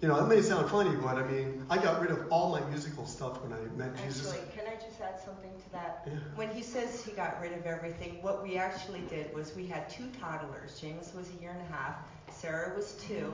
You 0.00 0.08
know, 0.08 0.22
it 0.22 0.28
may 0.28 0.42
sound 0.42 0.70
funny, 0.70 0.94
but 0.94 1.16
I 1.16 1.26
mean, 1.26 1.64
I 1.68 1.78
got 1.78 2.00
rid 2.00 2.10
of 2.10 2.30
all 2.30 2.52
my 2.52 2.60
musical 2.68 3.06
stuff 3.06 3.40
when 3.42 3.52
I 3.52 3.60
met 3.76 3.96
Jesus. 4.04 4.30
Actually, 4.30 4.46
can 4.54 4.66
I 4.66 4.74
just 4.74 5.00
add 5.00 5.18
something 5.24 5.50
to 5.50 5.65
that? 5.76 6.08
When 6.34 6.50
he 6.50 6.62
says 6.62 7.04
he 7.04 7.12
got 7.12 7.40
rid 7.40 7.52
of 7.52 7.66
everything, 7.66 8.18
what 8.22 8.42
we 8.42 8.56
actually 8.56 9.02
did 9.08 9.32
was 9.34 9.54
we 9.54 9.66
had 9.66 9.88
two 9.88 10.06
toddlers. 10.20 10.80
James 10.80 11.12
was 11.14 11.28
a 11.38 11.42
year 11.42 11.50
and 11.50 11.60
a 11.60 11.72
half, 11.72 11.96
Sarah 12.30 12.74
was 12.74 12.92
two, 12.94 13.32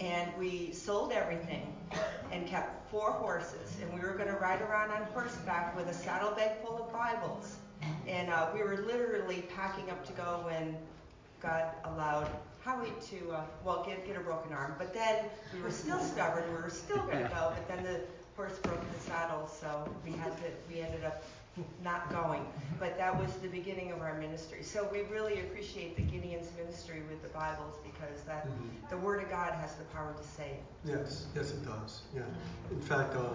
and 0.00 0.30
we 0.38 0.72
sold 0.72 1.12
everything 1.12 1.74
and 2.32 2.46
kept 2.46 2.90
four 2.90 3.12
horses. 3.12 3.76
And 3.80 3.92
we 3.92 4.00
were 4.00 4.14
going 4.14 4.28
to 4.28 4.36
ride 4.36 4.62
around 4.62 4.90
on 4.90 5.02
horseback 5.12 5.76
with 5.76 5.88
a 5.88 5.94
saddlebag 5.94 6.64
full 6.64 6.82
of 6.82 6.92
Bibles. 6.92 7.56
And 8.06 8.30
uh, 8.30 8.48
we 8.54 8.62
were 8.62 8.84
literally 8.86 9.44
packing 9.54 9.90
up 9.90 10.04
to 10.06 10.12
go 10.12 10.42
when 10.44 10.76
God 11.40 11.64
allowed 11.84 12.28
Howie 12.64 12.92
to, 13.10 13.32
uh, 13.32 13.44
well, 13.64 13.84
get, 13.84 14.06
get 14.06 14.16
a 14.16 14.20
broken 14.20 14.52
arm. 14.52 14.74
But 14.78 14.94
then 14.94 15.24
we 15.52 15.60
were 15.60 15.70
still 15.70 15.98
stubborn. 15.98 16.44
We 16.54 16.62
were 16.62 16.70
still 16.70 17.02
going 17.02 17.18
to 17.18 17.28
go. 17.28 17.52
But 17.54 17.68
then 17.68 17.82
the 17.82 18.00
horse 18.36 18.58
broke 18.60 18.80
the 18.80 19.00
saddle, 19.00 19.48
so 19.48 19.88
we 20.04 20.12
had 20.12 20.36
to, 20.38 20.44
we 20.68 20.80
ended 20.80 21.04
up 21.04 21.24
not 21.84 22.10
going. 22.10 22.44
But 22.78 22.96
that 22.98 23.18
was 23.18 23.32
the 23.36 23.48
beginning 23.48 23.92
of 23.92 24.00
our 24.00 24.18
ministry. 24.18 24.62
So 24.62 24.88
we 24.90 25.02
really 25.02 25.40
appreciate 25.40 25.96
the 25.96 26.02
Gideon's 26.02 26.48
ministry 26.56 27.02
with 27.08 27.22
the 27.22 27.28
Bibles 27.28 27.76
because 27.84 28.22
that 28.26 28.46
Mhm. 28.46 28.88
the 28.90 28.96
Word 28.96 29.22
of 29.22 29.30
God 29.30 29.52
has 29.52 29.74
the 29.74 29.84
power 29.84 30.12
to 30.12 30.22
save. 30.22 30.56
Yes, 30.84 31.26
yes, 31.34 31.50
it 31.52 31.64
does. 31.64 32.02
Yeah. 32.14 32.22
In 32.70 32.80
fact, 32.80 33.14
uh, 33.14 33.34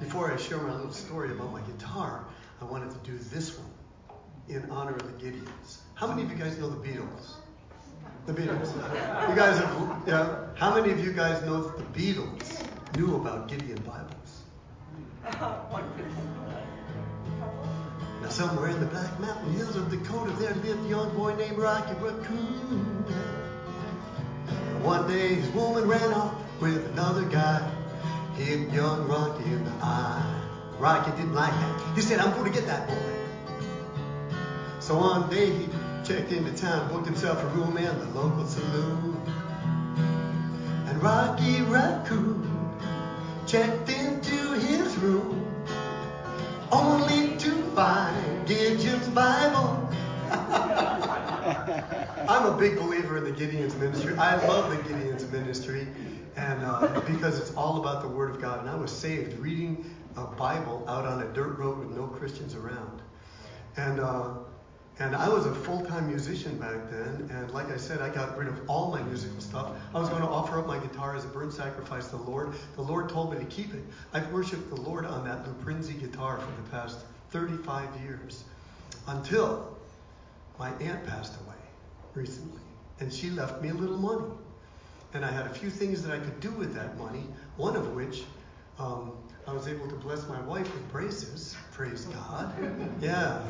before 0.00 0.32
I 0.32 0.36
share 0.36 0.58
my 0.58 0.72
little 0.74 0.92
story 0.92 1.30
about 1.32 1.52
my 1.52 1.60
guitar, 1.62 2.24
I 2.60 2.64
wanted 2.64 2.90
to 2.90 2.98
do 3.10 3.16
this 3.18 3.56
one 3.58 3.70
in 4.48 4.68
honor 4.70 4.94
of 4.94 5.02
the 5.18 5.24
Gideons. 5.24 5.78
How 5.94 6.06
many 6.06 6.22
of 6.22 6.30
you 6.30 6.36
guys 6.36 6.58
know 6.58 6.68
the 6.68 6.88
Beatles? 6.88 7.34
The 8.26 8.32
Beatles. 8.32 9.28
You 9.28 9.34
guys 9.36 9.58
have, 9.58 10.02
yeah. 10.06 10.46
How 10.56 10.74
many 10.74 10.92
of 10.92 11.02
you 11.04 11.12
guys 11.12 11.42
know 11.44 11.62
that 11.62 11.76
the 11.78 12.00
Beatles 12.00 12.64
knew 12.96 13.16
about 13.16 13.48
Gideon 13.48 13.82
Bibles? 13.82 14.42
somewhere 18.32 18.70
in 18.70 18.80
the 18.80 18.86
Black 18.86 19.20
Mountain 19.20 19.52
Hills 19.52 19.76
of 19.76 19.90
Dakota, 19.90 20.32
there 20.38 20.54
lived 20.54 20.86
a 20.86 20.88
young 20.88 21.14
boy 21.14 21.34
named 21.34 21.58
Rocky 21.58 21.92
Raccoon. 22.00 23.04
One 24.82 25.06
day, 25.06 25.34
his 25.34 25.50
woman 25.50 25.86
ran 25.86 26.14
off 26.14 26.34
with 26.58 26.86
another 26.92 27.24
guy. 27.26 27.60
Hit 28.36 28.70
young 28.70 29.06
Rocky 29.06 29.44
in 29.44 29.62
the 29.62 29.70
eye. 29.82 30.40
Rocky 30.78 31.10
didn't 31.10 31.34
like 31.34 31.52
that. 31.52 31.94
He 31.94 32.00
said, 32.00 32.20
I'm 32.20 32.32
going 32.32 32.50
to 32.50 32.58
get 32.58 32.66
that 32.66 32.88
boy. 32.88 32.96
So 34.80 34.96
one 34.96 35.28
day, 35.28 35.50
he 35.50 35.68
checked 36.02 36.32
into 36.32 36.52
town, 36.54 36.88
booked 36.90 37.04
himself 37.04 37.42
a 37.42 37.46
room 37.48 37.76
in 37.76 37.98
the 37.98 38.18
local 38.18 38.46
saloon. 38.46 39.20
And 40.88 41.02
Rocky 41.02 41.60
Raccoon 41.60 42.48
checked 43.46 43.90
into 43.90 44.21
I'm 52.32 52.46
a 52.46 52.56
big 52.56 52.76
believer 52.76 53.18
in 53.18 53.24
the 53.24 53.30
Gideon's 53.30 53.76
ministry. 53.76 54.16
I 54.16 54.36
love 54.46 54.70
the 54.70 54.82
Gideon's 54.88 55.30
ministry, 55.30 55.86
and 56.34 56.62
uh, 56.64 57.02
because 57.06 57.38
it's 57.38 57.54
all 57.54 57.78
about 57.78 58.00
the 58.00 58.08
Word 58.08 58.30
of 58.30 58.40
God. 58.40 58.60
And 58.60 58.70
I 58.70 58.74
was 58.74 58.90
saved 58.90 59.38
reading 59.38 59.94
a 60.16 60.24
Bible 60.24 60.82
out 60.88 61.04
on 61.04 61.20
a 61.20 61.26
dirt 61.34 61.58
road 61.58 61.78
with 61.78 61.94
no 61.94 62.06
Christians 62.06 62.54
around, 62.54 63.02
and 63.76 64.00
uh, 64.00 64.30
and 64.98 65.14
I 65.14 65.28
was 65.28 65.44
a 65.44 65.54
full-time 65.54 66.08
musician 66.08 66.56
back 66.56 66.90
then. 66.90 67.28
And 67.30 67.50
like 67.50 67.70
I 67.70 67.76
said, 67.76 68.00
I 68.00 68.08
got 68.08 68.38
rid 68.38 68.48
of 68.48 68.62
all 68.66 68.90
my 68.90 69.02
musical 69.02 69.42
stuff. 69.42 69.70
I 69.94 69.98
was 69.98 70.08
going 70.08 70.22
to 70.22 70.28
offer 70.28 70.58
up 70.58 70.66
my 70.66 70.78
guitar 70.78 71.14
as 71.14 71.26
a 71.26 71.28
burnt 71.28 71.52
sacrifice 71.52 72.06
to 72.06 72.16
the 72.16 72.22
Lord. 72.22 72.54
The 72.76 72.82
Lord 72.82 73.10
told 73.10 73.34
me 73.34 73.40
to 73.40 73.50
keep 73.50 73.74
it. 73.74 73.84
I've 74.14 74.32
worshipped 74.32 74.70
the 74.70 74.80
Lord 74.80 75.04
on 75.04 75.22
that 75.26 75.44
LoPrinzi 75.44 76.00
guitar 76.00 76.38
for 76.38 76.62
the 76.62 76.70
past 76.70 77.00
35 77.28 78.00
years, 78.00 78.44
until 79.06 79.76
my 80.58 80.70
aunt 80.80 81.06
passed 81.06 81.34
away 81.42 81.51
recently, 82.14 82.60
and 83.00 83.12
she 83.12 83.30
left 83.30 83.62
me 83.62 83.70
a 83.70 83.74
little 83.74 83.98
money. 83.98 84.32
And 85.14 85.24
I 85.24 85.30
had 85.30 85.46
a 85.46 85.50
few 85.50 85.68
things 85.68 86.02
that 86.02 86.12
I 86.12 86.18
could 86.18 86.40
do 86.40 86.50
with 86.52 86.74
that 86.74 86.96
money, 86.96 87.26
one 87.56 87.76
of 87.76 87.94
which 87.94 88.22
um, 88.78 89.12
I 89.46 89.52
was 89.52 89.68
able 89.68 89.88
to 89.88 89.94
bless 89.96 90.26
my 90.28 90.40
wife 90.40 90.72
with 90.72 90.90
braces. 90.90 91.54
Praise 91.72 92.06
God. 92.06 92.54
Yeah. 93.00 93.42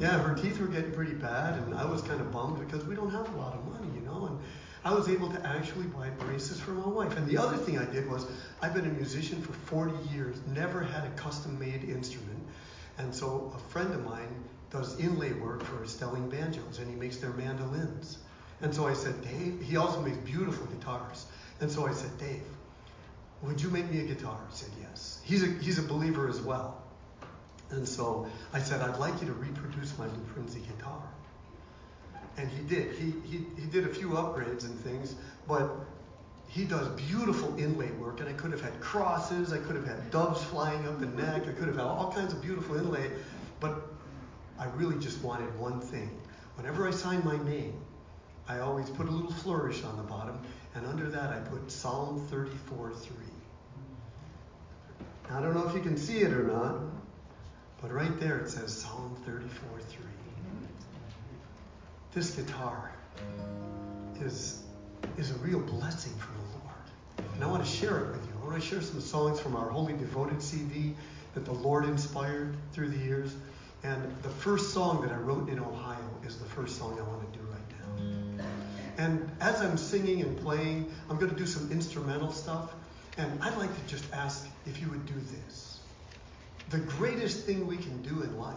Yeah, 0.00 0.18
her 0.22 0.34
teeth 0.34 0.58
were 0.58 0.68
getting 0.68 0.92
pretty 0.92 1.14
bad, 1.14 1.58
and 1.58 1.74
I 1.74 1.84
was 1.84 2.02
kind 2.02 2.20
of 2.20 2.32
bummed 2.32 2.58
because 2.58 2.86
we 2.86 2.94
don't 2.94 3.10
have 3.10 3.32
a 3.34 3.38
lot 3.38 3.54
of 3.54 3.64
money, 3.66 3.88
you 3.94 4.00
know. 4.00 4.26
And 4.26 4.38
I 4.84 4.94
was 4.94 5.08
able 5.08 5.30
to 5.30 5.46
actually 5.46 5.86
buy 5.86 6.10
braces 6.10 6.60
for 6.60 6.72
my 6.72 6.88
wife. 6.88 7.16
And 7.16 7.26
the 7.26 7.36
other 7.36 7.56
thing 7.56 7.78
I 7.78 7.84
did 7.84 8.10
was 8.10 8.26
I've 8.62 8.74
been 8.74 8.86
a 8.86 8.92
musician 8.92 9.42
for 9.42 9.52
40 9.52 9.92
years, 10.12 10.38
never 10.46 10.82
had 10.82 11.04
a 11.04 11.10
custom-made 11.10 11.84
instrument, 11.84 12.38
and 12.98 13.14
so 13.14 13.52
a 13.54 13.58
friend 13.70 13.92
of 13.92 14.04
mine 14.04 14.41
does 14.72 14.98
inlay 14.98 15.32
work 15.34 15.62
for 15.62 15.86
Stelling 15.86 16.28
Banjos, 16.30 16.78
and 16.78 16.88
he 16.90 16.96
makes 16.96 17.18
their 17.18 17.32
mandolins. 17.34 18.18
And 18.62 18.74
so 18.74 18.86
I 18.86 18.94
said, 18.94 19.20
Dave, 19.22 19.60
he 19.60 19.76
also 19.76 20.00
makes 20.00 20.16
beautiful 20.18 20.66
guitars. 20.66 21.26
And 21.60 21.70
so 21.70 21.86
I 21.86 21.92
said, 21.92 22.16
Dave, 22.18 22.42
would 23.42 23.60
you 23.60 23.68
make 23.70 23.90
me 23.90 24.00
a 24.00 24.04
guitar? 24.04 24.38
He 24.50 24.56
said, 24.56 24.70
yes. 24.80 25.20
He's 25.24 25.42
a, 25.42 25.46
he's 25.46 25.78
a 25.78 25.82
believer 25.82 26.28
as 26.28 26.40
well. 26.40 26.82
And 27.70 27.86
so 27.86 28.26
I 28.52 28.60
said, 28.60 28.80
I'd 28.80 28.98
like 28.98 29.20
you 29.20 29.26
to 29.26 29.32
reproduce 29.32 29.96
my 29.98 30.06
Lou 30.06 30.24
Prinzi 30.34 30.66
guitar. 30.66 31.02
And 32.36 32.48
he 32.48 32.62
did. 32.62 32.94
He, 32.94 33.12
he, 33.24 33.44
he 33.60 33.66
did 33.70 33.84
a 33.84 33.92
few 33.92 34.10
upgrades 34.10 34.64
and 34.64 34.78
things, 34.78 35.16
but 35.46 35.70
he 36.48 36.64
does 36.64 36.88
beautiful 37.08 37.58
inlay 37.58 37.90
work. 37.92 38.20
And 38.20 38.28
I 38.28 38.32
could 38.32 38.52
have 38.52 38.60
had 38.60 38.78
crosses, 38.80 39.52
I 39.52 39.58
could 39.58 39.74
have 39.74 39.86
had 39.86 40.10
doves 40.10 40.42
flying 40.44 40.86
up 40.86 41.00
the 41.00 41.06
neck, 41.06 41.42
I 41.48 41.52
could 41.52 41.66
have 41.66 41.76
had 41.76 41.84
all 41.84 42.12
kinds 42.12 42.32
of 42.32 42.40
beautiful 42.40 42.76
inlay, 42.76 43.10
but 43.60 43.91
I 44.62 44.66
really 44.76 44.96
just 45.00 45.20
wanted 45.24 45.58
one 45.58 45.80
thing. 45.80 46.08
Whenever 46.54 46.86
I 46.86 46.92
signed 46.92 47.24
my 47.24 47.36
name, 47.42 47.74
I 48.46 48.60
always 48.60 48.88
put 48.90 49.08
a 49.08 49.10
little 49.10 49.32
flourish 49.32 49.82
on 49.82 49.96
the 49.96 50.04
bottom, 50.04 50.40
and 50.76 50.86
under 50.86 51.08
that 51.08 51.30
I 51.30 51.40
put 51.40 51.68
Psalm 51.68 52.24
34 52.30 52.92
3. 52.94 53.16
I 55.30 55.40
don't 55.40 55.54
know 55.54 55.66
if 55.66 55.74
you 55.74 55.80
can 55.80 55.96
see 55.96 56.18
it 56.18 56.32
or 56.32 56.44
not, 56.44 56.76
but 57.80 57.90
right 57.90 58.20
there 58.20 58.38
it 58.38 58.50
says 58.50 58.72
Psalm 58.72 59.16
34 59.26 59.80
3. 59.80 60.06
This 62.14 62.30
guitar 62.30 62.92
is, 64.20 64.62
is 65.18 65.32
a 65.32 65.38
real 65.38 65.58
blessing 65.58 66.12
from 66.18 66.36
the 66.36 66.58
Lord. 66.58 67.32
And 67.34 67.42
I 67.42 67.48
want 67.48 67.64
to 67.64 67.68
share 67.68 67.98
it 67.98 68.12
with 68.12 68.24
you. 68.26 68.32
I 68.40 68.46
want 68.46 68.62
to 68.62 68.68
share 68.68 68.80
some 68.80 69.00
songs 69.00 69.40
from 69.40 69.56
our 69.56 69.70
Holy 69.70 69.94
Devoted 69.94 70.40
CD 70.40 70.94
that 71.34 71.44
the 71.44 71.52
Lord 71.52 71.84
inspired 71.84 72.54
through 72.72 72.90
the 72.90 72.98
years. 72.98 73.34
And 73.84 74.16
the 74.22 74.28
first 74.28 74.72
song 74.72 75.02
that 75.02 75.10
I 75.10 75.16
wrote 75.16 75.48
in 75.48 75.58
Ohio 75.58 76.08
is 76.24 76.38
the 76.38 76.44
first 76.44 76.78
song 76.78 76.98
I 77.00 77.02
want 77.02 77.32
to 77.32 77.38
do 77.38 77.44
right 77.46 78.38
now. 78.38 78.44
And 78.96 79.28
as 79.40 79.60
I'm 79.60 79.76
singing 79.76 80.22
and 80.22 80.38
playing, 80.38 80.92
I'm 81.10 81.16
going 81.18 81.30
to 81.30 81.36
do 81.36 81.46
some 81.46 81.70
instrumental 81.72 82.30
stuff. 82.30 82.74
And 83.18 83.42
I'd 83.42 83.56
like 83.56 83.74
to 83.74 83.90
just 83.90 84.04
ask 84.12 84.46
if 84.66 84.80
you 84.80 84.88
would 84.90 85.04
do 85.06 85.14
this. 85.14 85.80
The 86.70 86.78
greatest 86.78 87.44
thing 87.44 87.66
we 87.66 87.76
can 87.76 88.00
do 88.02 88.22
in 88.22 88.38
life 88.38 88.56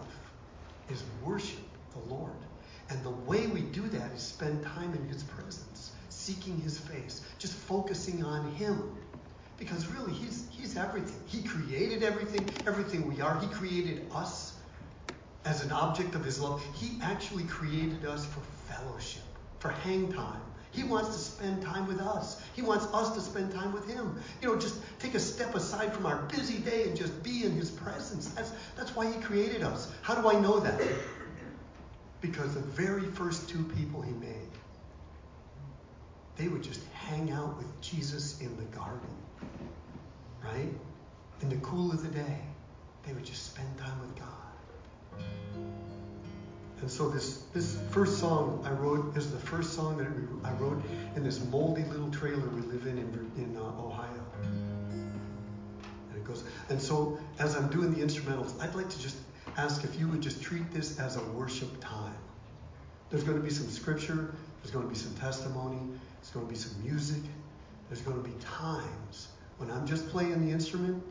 is 0.89 1.03
worship 1.23 1.59
the 1.93 2.13
Lord. 2.13 2.37
And 2.89 3.03
the 3.03 3.09
way 3.09 3.47
we 3.47 3.61
do 3.61 3.81
that 3.81 4.11
is 4.11 4.21
spend 4.21 4.63
time 4.63 4.93
in 4.93 5.09
His 5.09 5.23
presence, 5.23 5.91
seeking 6.09 6.61
His 6.61 6.77
face, 6.77 7.25
just 7.39 7.55
focusing 7.55 8.23
on 8.23 8.51
Him. 8.53 8.95
Because 9.57 9.87
really, 9.87 10.13
He's, 10.13 10.47
he's 10.51 10.77
everything. 10.77 11.19
He 11.25 11.41
created 11.41 12.03
everything, 12.03 12.47
everything 12.67 13.07
we 13.07 13.21
are. 13.21 13.39
He 13.39 13.47
created 13.47 14.05
us 14.13 14.54
as 15.45 15.63
an 15.63 15.71
object 15.71 16.15
of 16.15 16.25
His 16.25 16.39
love. 16.39 16.63
He 16.73 16.99
actually 17.01 17.43
created 17.43 18.05
us 18.05 18.25
for 18.25 18.41
fellowship, 18.67 19.23
for 19.59 19.69
hang 19.69 20.11
time. 20.11 20.41
He 20.71 20.83
wants 20.83 21.15
to 21.15 21.17
spend 21.17 21.61
time 21.61 21.87
with 21.87 22.01
us. 22.01 22.41
He 22.53 22.61
wants 22.61 22.85
us 22.87 23.13
to 23.13 23.21
spend 23.21 23.53
time 23.53 23.71
with 23.71 23.87
Him. 23.89 24.19
You 24.41 24.49
know, 24.49 24.59
just 24.59 24.75
take 24.99 25.15
a 25.15 25.19
step 25.19 25.55
aside 25.55 25.93
from 25.93 26.05
our 26.05 26.23
busy 26.23 26.57
day 26.57 26.83
and 26.83 26.97
just 26.97 27.23
be 27.23 27.45
in 27.45 27.51
His 27.53 27.71
presence. 27.71 28.27
That's, 28.29 28.51
that's 28.75 28.93
why 28.93 29.09
He 29.09 29.17
created 29.21 29.63
us. 29.63 29.91
How 30.01 30.15
do 30.15 30.27
I 30.27 30.37
know 30.39 30.59
that? 30.59 30.81
Because 32.19 32.55
the 32.55 32.59
very 32.59 33.05
first 33.05 33.47
two 33.47 33.63
people 33.77 34.01
He 34.01 34.11
made, 34.13 34.49
they 36.35 36.49
would 36.49 36.63
just 36.63 36.81
hang 36.93 37.31
out 37.31 37.57
with 37.57 37.79
Jesus 37.79 38.41
in 38.41 38.57
the 38.57 38.63
garden, 38.63 39.15
right? 40.43 40.73
In 41.41 41.49
the 41.49 41.55
cool 41.57 41.91
of 41.91 42.03
the 42.03 42.09
day, 42.09 42.39
they 43.05 43.13
would 43.13 43.23
just 43.23 43.45
spend 43.53 43.77
time 43.77 43.97
with 44.01 44.15
God. 44.17 44.44
And 46.81 46.91
so 46.91 47.09
this 47.09 47.37
this 47.53 47.79
first 47.89 48.19
song 48.19 48.63
I 48.63 48.71
wrote 48.71 49.17
is 49.17 49.31
the 49.31 49.39
first 49.39 49.73
song 49.73 49.97
that 49.97 50.07
I 50.47 50.53
wrote 50.53 50.83
in 51.15 51.23
this 51.23 51.43
moldy 51.45 51.83
little 51.85 52.11
trailer 52.11 52.47
we 52.49 52.61
live 52.61 52.85
in 52.85 52.97
in, 52.97 53.31
in 53.37 53.57
uh, 53.57 53.61
Ohio. 53.61 54.21
And 54.43 56.15
it 56.15 56.23
goes. 56.23 56.43
And 56.69 56.79
so 56.81 57.17
as 57.39 57.55
I'm 57.55 57.69
doing 57.69 57.93
the 57.93 58.01
instrumentals, 58.01 58.61
I'd 58.61 58.75
like 58.75 58.89
to 58.89 58.99
just 58.99 59.17
ask 59.57 59.83
if 59.83 59.99
you 59.99 60.07
would 60.09 60.21
just 60.21 60.41
treat 60.43 60.69
this 60.71 60.99
as 60.99 61.15
a 61.15 61.23
worship 61.31 61.69
time. 61.81 62.15
There's 63.09 63.23
going 63.23 63.37
to 63.37 63.43
be 63.43 63.49
some 63.49 63.69
scripture. 63.69 64.35
There's 64.61 64.71
going 64.71 64.85
to 64.85 64.89
be 64.89 64.99
some 64.99 65.13
testimony. 65.15 65.79
There's 66.21 66.31
going 66.31 66.45
to 66.45 66.51
be 66.51 66.59
some 66.59 66.83
music. 66.83 67.21
There's 67.89 68.01
going 68.01 68.21
to 68.21 68.29
be 68.29 68.35
times 68.43 69.29
when 69.57 69.71
I'm 69.71 69.87
just 69.87 70.09
playing 70.09 70.45
the 70.45 70.51
instrument. 70.51 71.01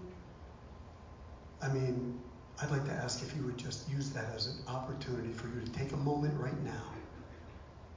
I 1.62 1.68
mean, 1.68 2.20
I'd 2.62 2.70
like 2.70 2.84
to 2.86 2.92
ask 2.92 3.22
if 3.22 3.34
you 3.36 3.42
would 3.44 3.58
just 3.58 3.88
use 3.90 4.10
that 4.10 4.26
as 4.34 4.46
an 4.46 4.56
opportunity 4.68 5.32
for 5.32 5.48
you 5.48 5.60
to 5.60 5.72
take 5.72 5.92
a 5.92 5.96
moment 5.96 6.38
right 6.38 6.62
now 6.62 6.92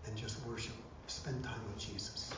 and 0.05 0.15
just 0.15 0.43
worship, 0.45 0.73
spend 1.07 1.43
time 1.43 1.61
with 1.67 1.77
Jesus. 1.77 2.33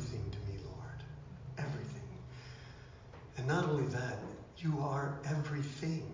everything 0.00 0.30
to 0.30 0.38
me, 0.50 0.58
Lord. 0.64 1.00
Everything. 1.58 2.00
And 3.36 3.46
not 3.46 3.64
only 3.68 3.86
that, 3.88 4.18
you 4.58 4.78
are 4.80 5.18
everything. 5.26 6.09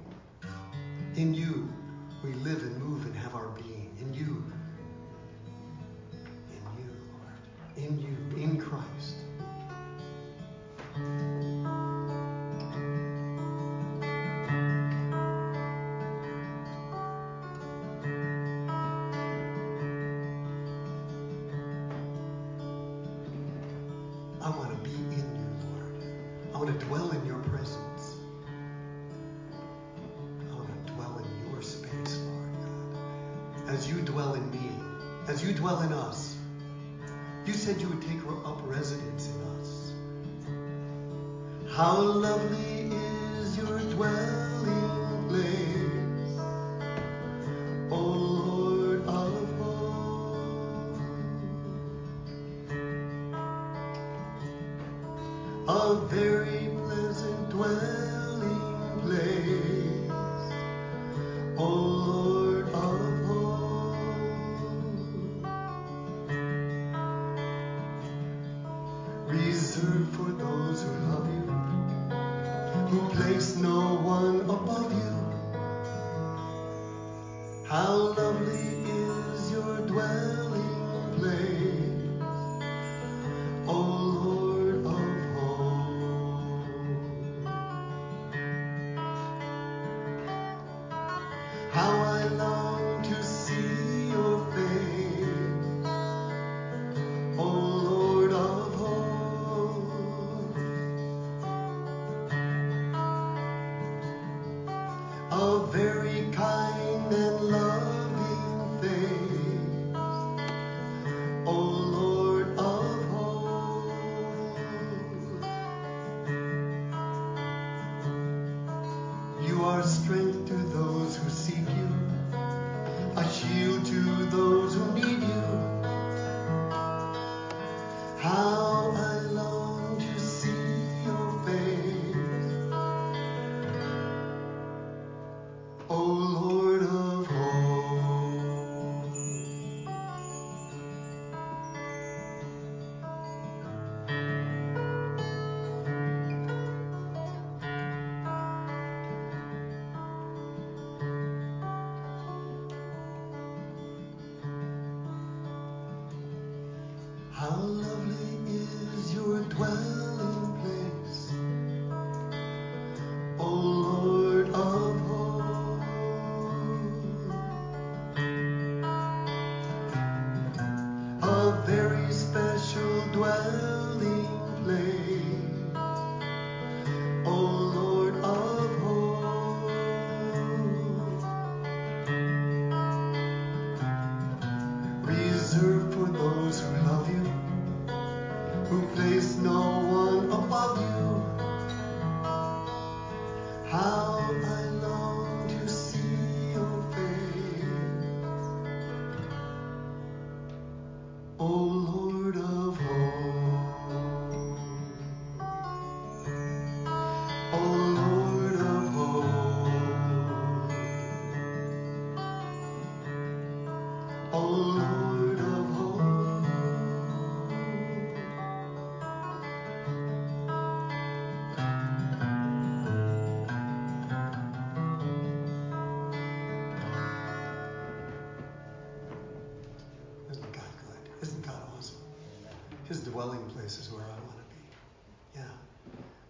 Dwelling 233.16 233.48
place 233.48 233.78
is 233.78 233.90
where 233.90 234.02
I 234.02 234.08
want 234.08 234.36
to 234.36 234.54
be. 234.54 235.36
Yeah. 235.36 235.42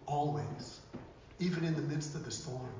Always. 0.05 0.79
Even 1.37 1.65
in 1.65 1.75
the 1.75 1.81
midst 1.81 2.15
of 2.15 2.23
the 2.23 2.31
storm. 2.31 2.71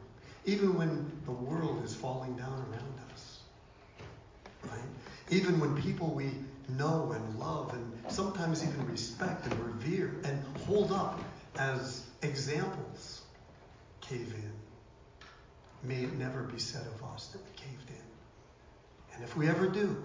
Even 0.46 0.78
when 0.78 1.12
the 1.26 1.34
world 1.34 1.84
is 1.84 1.94
falling 1.94 2.34
down 2.38 2.66
around 2.72 3.12
us. 3.12 3.40
Right? 4.64 4.80
Even 5.30 5.60
when 5.60 5.82
people 5.82 6.08
we 6.08 6.32
know 6.70 7.12
and 7.14 7.38
love 7.38 7.74
and 7.74 7.92
sometimes 8.10 8.64
even 8.64 8.88
respect 8.88 9.46
and 9.46 9.60
revere 9.60 10.16
and 10.24 10.42
hold 10.66 10.94
up 10.94 11.20
as 11.58 12.06
examples 12.22 13.24
cave 14.00 14.34
in. 14.34 15.90
May 15.90 16.04
it 16.04 16.14
never 16.14 16.44
be 16.44 16.60
said 16.60 16.88
of 16.96 17.04
us 17.14 17.28
that 17.28 17.42
we 17.44 17.52
caved 17.58 17.90
in. 17.90 19.16
And 19.16 19.24
if 19.26 19.36
we 19.36 19.50
ever 19.50 19.68
do, 19.68 20.02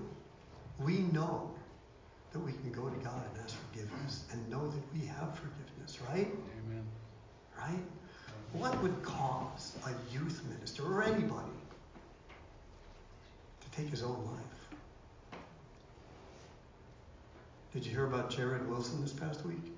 we 0.81 0.99
know 0.99 1.52
that 2.33 2.39
we 2.39 2.53
can 2.53 2.73
go 2.73 2.89
to 2.89 2.97
God 3.05 3.23
and 3.33 3.45
ask 3.45 3.57
forgiveness 3.71 4.25
and 4.33 4.49
know 4.49 4.69
that 4.69 4.83
we 4.95 5.07
have 5.07 5.39
forgiveness, 5.39 5.99
right? 6.09 6.29
Amen. 6.67 6.85
Right? 7.59 7.83
What 8.53 8.83
would 8.83 9.03
cause 9.03 9.77
a 9.87 10.13
youth 10.13 10.43
minister 10.49 10.85
or 10.85 11.03
anybody 11.03 11.49
to 13.61 13.71
take 13.71 13.89
his 13.89 14.03
own 14.03 14.25
life? 14.25 15.39
Did 17.73 17.87
you 17.87 17.93
hear 17.93 18.05
about 18.05 18.31
Jarrid 18.31 18.67
Wilson 18.67 19.01
this 19.01 19.13
past 19.13 19.47
week? 19.47 19.73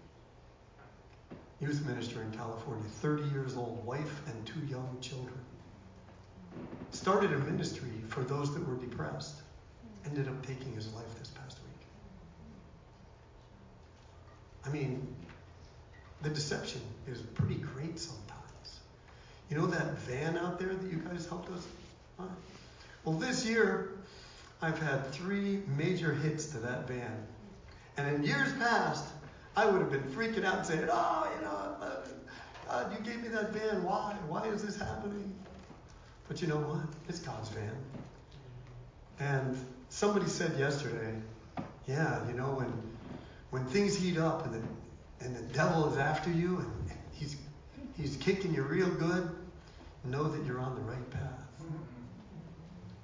Youth 1.61 1.87
minister 1.87 2.23
in 2.23 2.31
California, 2.33 2.85
30 3.01 3.31
years 3.31 3.57
old, 3.57 3.85
wife 3.87 4.21
and 4.27 4.45
two 4.45 4.61
young 4.67 4.97
children. 5.01 5.39
Started 6.91 7.33
a 7.33 7.39
ministry 7.39 7.93
for 8.09 8.23
those 8.23 8.53
that 8.55 8.67
were 8.67 8.77
depressed. 8.77 9.43
Ended 10.05 10.29
up 10.29 10.45
taking 10.45 10.73
his 10.75 10.93
life 10.93 11.07
this 11.19 11.29
past 11.29 11.59
week. 11.59 11.87
I 14.67 14.71
mean, 14.71 15.07
the 16.23 16.31
deception 16.31 16.81
is 17.07 17.21
pretty 17.21 17.57
great 17.57 17.99
sometimes. 17.99 18.81
You 19.51 19.59
know 19.59 19.67
that 19.67 19.99
van 19.99 20.39
out 20.39 20.59
there 20.59 20.75
that 20.75 20.91
you 20.91 20.99
guys 20.99 21.27
helped 21.27 21.51
us? 21.51 21.67
Well, 23.05 23.17
this 23.17 23.45
year, 23.45 23.91
I've 24.63 24.79
had 24.79 25.13
three 25.13 25.63
major 25.77 26.15
hits 26.15 26.47
to 26.47 26.59
that 26.59 26.89
van. 26.89 27.27
And 27.97 28.17
in 28.17 28.25
years 28.25 28.53
past, 28.55 29.05
I 29.57 29.67
would 29.67 29.81
have 29.81 29.91
been 29.91 30.03
freaking 30.05 30.45
out 30.45 30.59
and 30.59 30.67
saying, 30.67 30.89
oh, 30.91 31.31
you 31.37 31.45
know, 31.45 31.77
God, 32.67 32.93
you 32.93 33.05
gave 33.05 33.23
me 33.23 33.29
that 33.29 33.53
van. 33.53 33.85
Why? 33.85 34.17
Why 34.27 34.47
is 34.47 34.63
this 34.63 34.79
happening? 34.79 35.35
But 36.27 36.41
you 36.41 36.49
know 36.49 36.57
what? 36.57 36.87
It's 37.09 37.21
God's 37.21 37.51
van. 37.51 37.77
And 39.21 39.57
somebody 39.91 40.27
said 40.27 40.59
yesterday, 40.59 41.15
yeah, 41.87 42.27
you 42.27 42.35
know, 42.35 42.55
when 42.55 42.73
when 43.55 43.65
things 43.67 43.95
heat 43.97 44.19
up 44.19 44.45
and 44.47 44.55
the 44.55 45.25
and 45.25 45.37
the 45.37 45.55
devil 45.55 45.89
is 45.89 45.97
after 45.97 46.29
you 46.29 46.59
and 46.59 46.91
he's 47.13 47.37
he's 47.97 48.17
kicking 48.17 48.53
you 48.53 48.63
real 48.63 48.91
good, 48.91 49.31
know 50.03 50.25
that 50.25 50.45
you're 50.45 50.59
on 50.59 50.75
the 50.75 50.81
right 50.81 51.11
path. 51.11 51.41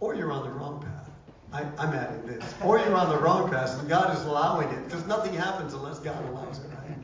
Or 0.01 0.17
you're 0.17 0.33
on 0.33 0.43
the 0.43 0.51
wrong 0.51 0.83
path. 0.83 1.09
I, 1.53 1.61
I'm 1.81 1.95
adding 1.95 2.27
this. 2.27 2.43
Or 2.65 2.81
you're 2.81 2.97
on 2.97 3.11
the 3.11 3.19
wrong 3.19 3.49
path 3.49 3.79
and 3.79 3.89
God 3.89 4.17
is 4.17 4.25
allowing 4.25 4.69
it 4.71 4.85
because 4.87 5.07
nothing 5.07 5.35
happens 5.35 5.73
unless 5.73 6.01
God 6.01 6.21
allows 6.31 6.59
it, 6.59 6.69
right? 6.69 6.99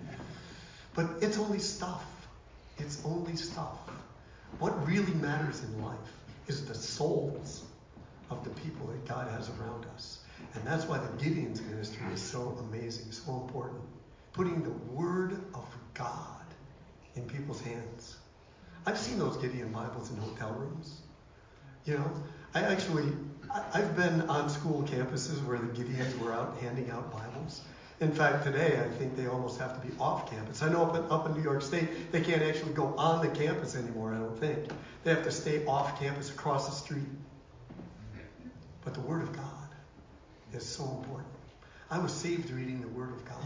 But 0.94 1.08
it's 1.20 1.38
only 1.38 1.60
stuff. 1.60 2.04
It's 2.78 3.00
only 3.04 3.36
stuff. 3.36 3.78
What 4.58 4.84
really 4.84 5.14
matters 5.14 5.62
in 5.62 5.84
life 5.84 5.96
is 6.48 6.66
the 6.66 6.74
souls 6.74 7.62
of 8.28 8.42
the 8.42 8.50
people 8.62 8.88
that 8.88 9.06
God 9.06 9.30
has 9.30 9.50
around 9.50 9.86
us. 9.94 10.18
And 10.56 10.66
that's 10.66 10.86
why 10.86 10.98
the 10.98 11.08
Gideon's 11.22 11.60
ministry 11.62 12.06
is 12.12 12.22
so 12.22 12.56
amazing, 12.68 13.12
so 13.12 13.42
important. 13.42 13.80
Putting 14.32 14.62
the 14.62 14.70
Word 14.92 15.32
of 15.54 15.66
God 15.94 16.44
in 17.14 17.22
people's 17.24 17.60
hands. 17.60 18.16
I've 18.86 18.98
seen 18.98 19.18
those 19.18 19.36
Gideon 19.36 19.70
Bibles 19.70 20.10
in 20.10 20.16
hotel 20.16 20.52
rooms. 20.52 21.00
You 21.84 21.98
know, 21.98 22.10
I 22.54 22.62
actually, 22.62 23.12
I've 23.72 23.96
been 23.96 24.22
on 24.22 24.48
school 24.48 24.82
campuses 24.82 25.44
where 25.44 25.58
the 25.58 25.66
Gideons 25.66 26.18
were 26.18 26.32
out 26.32 26.56
handing 26.60 26.90
out 26.90 27.12
Bibles. 27.12 27.60
In 28.00 28.12
fact, 28.12 28.44
today 28.44 28.78
I 28.78 28.88
think 28.98 29.16
they 29.16 29.26
almost 29.26 29.58
have 29.58 29.80
to 29.80 29.86
be 29.86 29.92
off 29.98 30.30
campus. 30.30 30.62
I 30.62 30.70
know 30.70 30.84
up 30.84 30.96
in, 30.96 31.10
up 31.10 31.26
in 31.26 31.34
New 31.34 31.42
York 31.42 31.62
State 31.62 32.12
they 32.12 32.20
can't 32.20 32.42
actually 32.42 32.72
go 32.72 32.94
on 32.96 33.26
the 33.26 33.32
campus 33.32 33.74
anymore. 33.74 34.14
I 34.14 34.18
don't 34.18 34.38
think 34.38 34.70
they 35.04 35.10
have 35.10 35.24
to 35.24 35.30
stay 35.30 35.64
off 35.66 35.98
campus 35.98 36.30
across 36.30 36.66
the 36.68 36.74
street. 36.74 37.08
But 38.84 38.94
the 38.94 39.00
Word 39.00 39.22
of 39.22 39.32
God 39.32 39.65
is 40.52 40.66
so 40.66 40.84
important. 40.84 41.28
I 41.90 41.98
was 41.98 42.12
saved 42.12 42.50
reading 42.50 42.80
the 42.80 42.88
Word 42.88 43.10
of 43.10 43.24
God. 43.24 43.44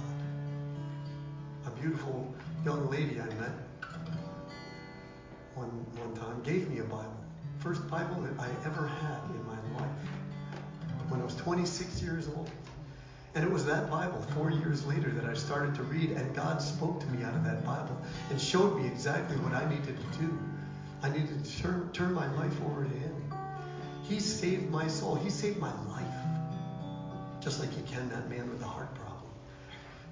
A 1.67 1.71
beautiful 1.71 2.35
young 2.65 2.91
lady 2.91 3.21
I 3.21 3.27
met 3.35 3.53
one 5.55 5.69
one 5.99 6.15
time 6.17 6.43
gave 6.43 6.71
me 6.71 6.79
a 6.79 6.85
Bible, 6.85 7.17
first 7.59 7.89
Bible 7.91 8.21
that 8.23 8.39
I 8.39 8.49
ever 8.65 8.87
had 8.87 9.21
in 9.31 9.45
my 9.47 9.81
life. 9.81 9.91
When 11.09 11.21
I 11.21 11.25
was 11.25 11.37
26 11.37 12.03
years 12.03 12.29
old. 12.29 12.51
And 13.35 13.45
it 13.45 13.51
was 13.51 13.65
that 13.67 13.91
Bible 13.91 14.21
four 14.35 14.51
years 14.51 14.85
later 14.87 15.11
that 15.11 15.25
I 15.25 15.35
started 15.35 15.75
to 15.77 15.83
read, 15.85 16.11
and 16.11 16.35
God 16.35 16.61
spoke 16.61 16.99
to 17.01 17.07
me 17.09 17.23
out 17.23 17.35
of 17.35 17.45
that 17.45 17.65
Bible 17.65 17.97
and 18.31 18.41
showed 18.41 18.77
me 18.77 18.87
exactly 18.89 19.37
what 19.37 19.53
I 19.53 19.69
needed 19.69 19.97
to 19.97 20.19
do. 20.19 20.37
I 21.03 21.11
needed 21.11 21.45
to 21.45 21.63
turn, 21.63 21.91
turn 21.93 22.13
my 22.13 22.27
life 22.35 22.61
over 22.65 22.85
to 22.85 22.91
Him. 22.91 23.15
He 24.03 24.19
saved 24.19 24.71
my 24.71 24.89
soul, 24.89 25.15
He 25.15 25.31
saved 25.31 25.59
my 25.59 25.73
life. 25.85 25.90
Just 27.41 27.59
like 27.59 27.75
you 27.77 27.83
can 27.85 28.09
that 28.11 28.29
man 28.29 28.51
with 28.51 28.61
a 28.61 28.67
heart 28.67 28.95
problem. 28.95 29.17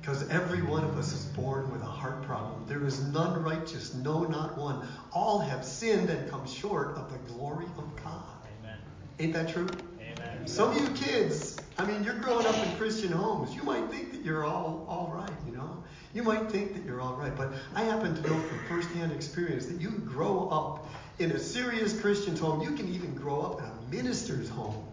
Because 0.01 0.26
every 0.31 0.62
one 0.62 0.83
of 0.85 0.97
us 0.97 1.12
is 1.12 1.26
born 1.26 1.70
with 1.70 1.83
a 1.83 1.87
heart 1.87 2.22
problem. 2.22 2.64
There 2.66 2.85
is 2.87 3.03
none 3.09 3.43
righteous, 3.43 3.93
no, 3.95 4.22
not 4.22 4.57
one. 4.57 4.87
All 5.12 5.39
have 5.39 5.62
sinned 5.62 6.09
and 6.09 6.31
come 6.31 6.47
short 6.47 6.97
of 6.97 7.12
the 7.12 7.18
glory 7.33 7.66
of 7.76 7.85
God. 8.03 8.22
Amen. 8.61 8.79
Ain't 9.18 9.35
that 9.35 9.51
true? 9.51 9.68
Amen. 10.01 10.47
Some 10.47 10.70
of 10.70 10.81
you 10.81 10.89
kids, 10.95 11.59
I 11.76 11.85
mean, 11.85 12.03
you're 12.03 12.18
growing 12.18 12.47
up 12.47 12.57
in 12.66 12.76
Christian 12.76 13.12
homes. 13.12 13.55
You 13.55 13.62
might 13.62 13.91
think 13.91 14.12
that 14.12 14.24
you're 14.24 14.47
all 14.47 14.87
all 14.89 15.12
right, 15.14 15.37
you 15.47 15.55
know. 15.55 15.83
You 16.14 16.22
might 16.22 16.51
think 16.51 16.72
that 16.72 16.85
you're 16.87 17.03
all 17.03 17.16
right, 17.16 17.37
but 17.37 17.53
I 17.74 17.83
happen 17.83 18.14
to 18.14 18.22
know 18.22 18.39
from 18.39 18.59
firsthand 18.66 19.12
experience 19.12 19.66
that 19.66 19.79
you 19.79 19.91
grow 19.91 20.49
up 20.49 20.89
in 21.18 21.33
a 21.33 21.39
serious 21.39 22.01
Christian 22.01 22.35
home. 22.35 22.62
You 22.62 22.70
can 22.70 22.89
even 22.89 23.14
grow 23.14 23.43
up 23.43 23.59
in 23.59 23.66
a 23.66 24.03
minister's 24.03 24.49
home 24.49 24.88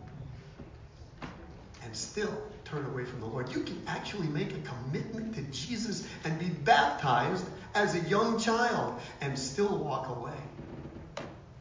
still 1.96 2.32
turn 2.66 2.86
away 2.86 3.06
from 3.06 3.20
the 3.20 3.26
Lord. 3.26 3.54
You 3.54 3.64
can 3.64 3.82
actually 3.88 4.28
make 4.28 4.52
a 4.52 4.60
commitment 4.60 5.36
to 5.36 5.41
Jesus 5.43 6.08
and 6.24 6.38
be 6.39 6.50
baptized 6.50 7.46
as 7.74 7.96
a 7.96 8.00
young 8.10 8.39
child 8.39 9.00
and 9.22 9.38
still 9.38 9.78
walk 9.78 10.10
away. 10.10 10.38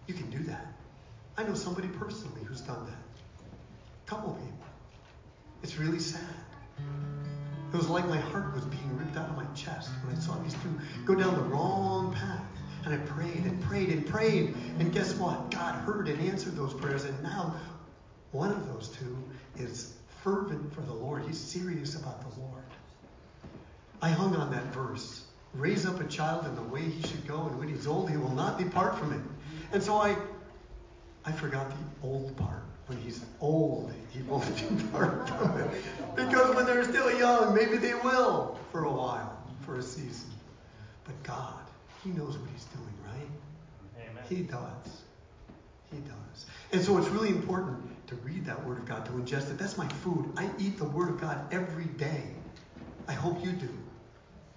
You 0.07 0.15
can 0.15 0.31
do 0.31 0.39
that. 0.45 0.67
I 1.37 1.45
know 1.45 1.55
somebody 1.55 1.89
personally 1.89 2.43
who's 2.45 2.61
done 2.61 2.85
that. 2.87 2.93
A 4.07 4.11
couple 4.11 4.33
of 4.33 4.37
people. 4.39 4.55
It's 5.63 5.79
really 5.79 5.99
sad. 5.99 6.21
It 7.73 7.77
was 7.77 7.89
like 7.89 8.07
my 8.07 8.19
heart 8.19 8.55
was 8.55 8.65
being 8.65 8.97
ripped 8.97 9.17
out 9.17 9.29
of 9.31 9.37
my 9.37 9.47
chest 9.55 9.91
when 10.05 10.15
I 10.17 10.21
saw 10.21 10.37
these 10.43 10.55
two 10.55 10.79
go 11.05 11.15
down 11.15 11.35
the 11.35 11.43
wrong 11.43 12.15
path. 12.15 12.43
And 12.85 12.95
I 12.95 12.99
prayed 12.99 13.45
and 13.45 13.61
prayed 13.63 13.89
and 13.89 14.07
prayed. 14.07 14.55
And 14.79 14.93
guess 14.93 15.15
what? 15.15 15.51
God 15.51 15.75
heard 15.87 16.07
and 16.07 16.21
answered 16.29 16.55
those 16.55 16.75
prayers. 16.75 17.05
And 17.05 17.21
now 17.23 17.57
one 18.31 18.51
of 18.51 18.67
those 18.69 18.89
two 18.89 19.17
is 19.57 19.94
fervent 20.25 20.73
for 20.73 20.81
the 20.81 20.93
Lord. 20.93 21.23
He's 21.27 21.39
serious 21.39 21.97
about 21.97 22.21
the 22.23 22.41
Lord. 22.41 22.65
I 24.01 24.09
hung 24.09 24.35
on 24.35 24.51
that 24.53 24.65
verse. 24.73 25.25
Raise 25.53 25.85
up 25.87 26.01
a 26.01 26.05
child 26.05 26.47
in 26.47 26.57
the 26.57 26.63
way 26.63 26.81
he 26.81 27.07
should 27.07 27.27
go, 27.29 27.47
and 27.47 27.59
when 27.59 27.69
he's 27.69 27.87
old, 27.87 28.11
he 28.11 28.17
will 28.17 28.35
not 28.35 28.59
depart 28.59 28.99
from 28.99 29.13
it. 29.13 29.21
And 29.73 29.83
so 29.83 29.97
I 29.97 30.17
I 31.27 31.33
forgot 31.33 31.71
the 31.71 32.07
old 32.07 32.37
part. 32.37 32.65
When 32.87 32.99
he's 32.99 33.25
old, 33.41 33.93
he 34.13 34.23
won't 34.23 34.45
depart 34.79 35.29
from 35.29 35.61
it. 35.61 35.71
Because 36.17 36.55
when 36.55 36.67
they're 36.67 36.85
still 36.85 37.17
young, 37.19 37.55
maybe 37.55 37.77
they 37.77 37.95
will 37.95 38.59
for 38.73 38.85
a 38.85 38.93
while, 38.93 39.39
for 39.65 39.77
a 39.77 39.83
season. 39.83 40.31
But 41.05 41.23
God, 41.23 41.61
He 42.03 42.11
knows 42.11 42.37
what 42.37 42.51
He's 42.51 42.65
doing, 42.65 42.95
right? 43.07 44.09
Amen. 44.11 44.25
He 44.29 44.43
does. 44.43 45.03
He 45.91 45.99
does. 45.99 46.47
And 46.73 46.83
so 46.83 46.99
it's 46.99 47.09
really 47.09 47.31
important 47.31 47.94
to 48.07 48.15
read 48.17 48.45
that 48.47 48.65
Word 48.67 48.79
of 48.79 48.87
God, 48.87 49.07
to 49.07 49.13
ingest 49.13 49.51
it. 49.51 49.59
That's 49.59 49.79
my 49.79 49.89
food. 49.89 50.33
I 50.37 50.51
eat 50.59 50.79
the 50.79 50.85
Word 50.85 51.09
of 51.09 51.21
God 51.21 51.53
every 51.53 51.87
day. 51.87 52.23
I 53.09 53.13
hope 53.13 53.45
you 53.45 53.53
do. 53.53 53.69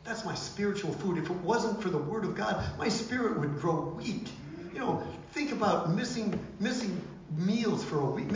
That's 0.04 0.24
my 0.24 0.36
spiritual 0.36 0.94
food. 0.94 1.18
If 1.18 1.30
it 1.30 1.36
wasn't 1.38 1.82
for 1.82 1.90
the 1.90 1.98
Word 1.98 2.24
of 2.24 2.36
God, 2.36 2.64
my 2.78 2.88
spirit 2.90 3.40
would 3.40 3.60
grow 3.60 3.94
weak. 3.98 4.30
You 4.74 4.80
know, 4.80 5.04
think 5.32 5.52
about 5.52 5.94
missing 5.94 6.40
missing 6.60 7.02
meals 7.36 7.84
for 7.84 8.00
a 8.00 8.06
week. 8.06 8.30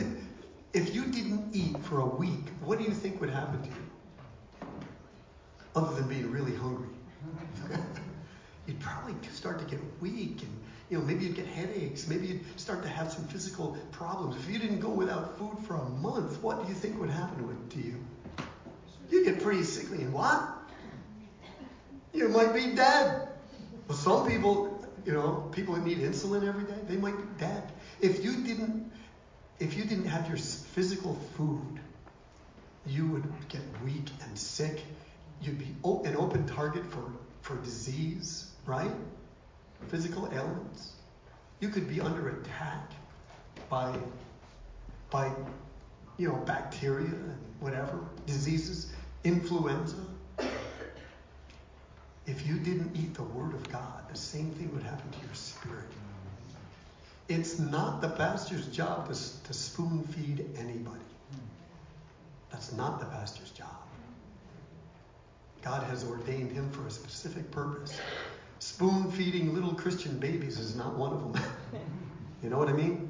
If 0.74 0.95
you 0.95 1.05
didn't 1.05 1.53
eat 1.53 1.78
for 1.84 1.99
a 1.99 2.05
week, 2.05 2.49
what 2.64 2.80
do 2.80 2.86
you 2.86 2.91
think 2.91 3.22
would 3.22 3.30
happen 3.30 3.62
to 3.62 3.68
you? 3.70 4.68
Other 5.76 5.95
than 5.95 6.07
being 6.07 6.32
really 6.32 6.55
hungry. 6.55 6.89
you'd 8.72 8.80
probably 8.80 9.13
start 9.32 9.59
to 9.59 9.65
get 9.65 9.80
weak 10.01 10.41
and 10.41 10.59
you 10.89 10.97
know 10.97 11.03
maybe 11.03 11.26
you'd 11.26 11.36
get 11.36 11.47
headaches 11.47 12.07
maybe 12.07 12.28
you'd 12.28 12.59
start 12.59 12.82
to 12.84 12.89
have 12.89 13.11
some 13.11 13.28
physical 13.28 13.78
problems 13.91 14.36
if 14.38 14.49
you 14.49 14.59
didn't 14.59 14.80
go 14.80 14.89
without 14.89 15.38
food 15.38 15.57
for 15.67 15.76
a 15.76 15.89
month 15.89 16.41
what 16.41 16.61
do 16.61 16.67
you 16.69 16.74
think 16.74 16.99
would 16.99 17.09
happen 17.09 17.69
to 17.69 17.80
you 17.80 17.95
you'd 19.09 19.26
get 19.26 19.41
pretty 19.41 19.63
sickly 19.63 20.01
and 20.01 20.13
what 20.13 20.57
You 22.13 22.28
might 22.30 22.53
be 22.53 22.76
dead. 22.76 23.30
Well, 23.88 23.97
some 23.97 24.28
people, 24.28 24.86
you 25.05 25.13
know, 25.13 25.49
people 25.53 25.76
that 25.76 25.86
need 25.86 25.99
insulin 25.99 26.47
every 26.47 26.63
day, 26.63 26.80
they 26.88 26.97
might 26.97 27.17
be 27.17 27.24
dead. 27.39 27.72
If 28.01 28.24
you 28.24 28.36
didn't, 28.43 28.91
if 29.59 29.78
you 29.78 29.84
didn't 29.86 30.07
have 30.07 30.28
your 30.28 30.38
physical 30.38 31.15
food, 31.38 31.80
you 32.86 33.07
would 33.07 33.24
get 33.49 33.61
weak 33.86 34.09
and 34.24 34.38
sick. 34.38 34.82
You'd 35.41 35.59
be 35.59 35.74
an 35.86 36.15
open 36.15 36.45
target 36.47 36.86
for, 36.86 37.11
for 37.41 37.55
disease, 37.57 38.51
right? 38.66 38.91
Physical 39.88 40.30
ailments. 40.34 40.93
You 41.59 41.70
could 41.70 41.88
be 41.88 42.01
under 42.01 42.30
attack 42.30 42.91
by, 43.70 43.97
by 45.09 45.32
you 46.18 46.28
know, 46.28 46.36
bacteria 46.45 47.07
and 47.07 47.38
whatever, 47.59 47.99
diseases, 48.26 48.91
influenza. 49.24 49.97
If 52.26 52.47
you 52.47 52.57
didn't 52.57 52.95
eat 52.95 53.14
the 53.14 53.24
Word 53.24 53.53
of 53.53 53.68
God, 53.72 54.09
the 54.09 54.18
same 54.18 54.51
thing 54.51 54.72
would 54.74 54.84
happen 54.84 55.09
to 55.12 55.26
your 55.26 55.34
spirit. 55.34 55.86
It's 57.28 57.59
not 57.59 58.01
the 58.01 58.09
pastor's 58.09 58.68
job 58.68 59.07
to, 59.07 59.43
to 59.43 59.53
spoon 59.53 60.03
feed 60.03 60.45
anybody. 60.57 60.99
That's 62.51 62.74
not 62.74 62.99
the 62.99 63.05
pastor's 63.05 63.51
job. 63.51 63.68
God 65.62 65.84
has 65.84 66.03
ordained 66.03 66.51
him 66.51 66.70
for 66.72 66.86
a 66.88 66.91
specific 66.91 67.49
purpose. 67.51 67.97
Spoon 68.62 69.09
feeding 69.09 69.55
little 69.55 69.74
Christian 69.74 70.20
babies 70.20 70.59
is 70.59 70.76
not 70.76 70.95
one 70.95 71.12
of 71.12 71.34
them. 71.34 71.43
you 72.43 72.49
know 72.51 72.59
what 72.59 72.70
I 72.70 72.74
mean? 72.74 73.09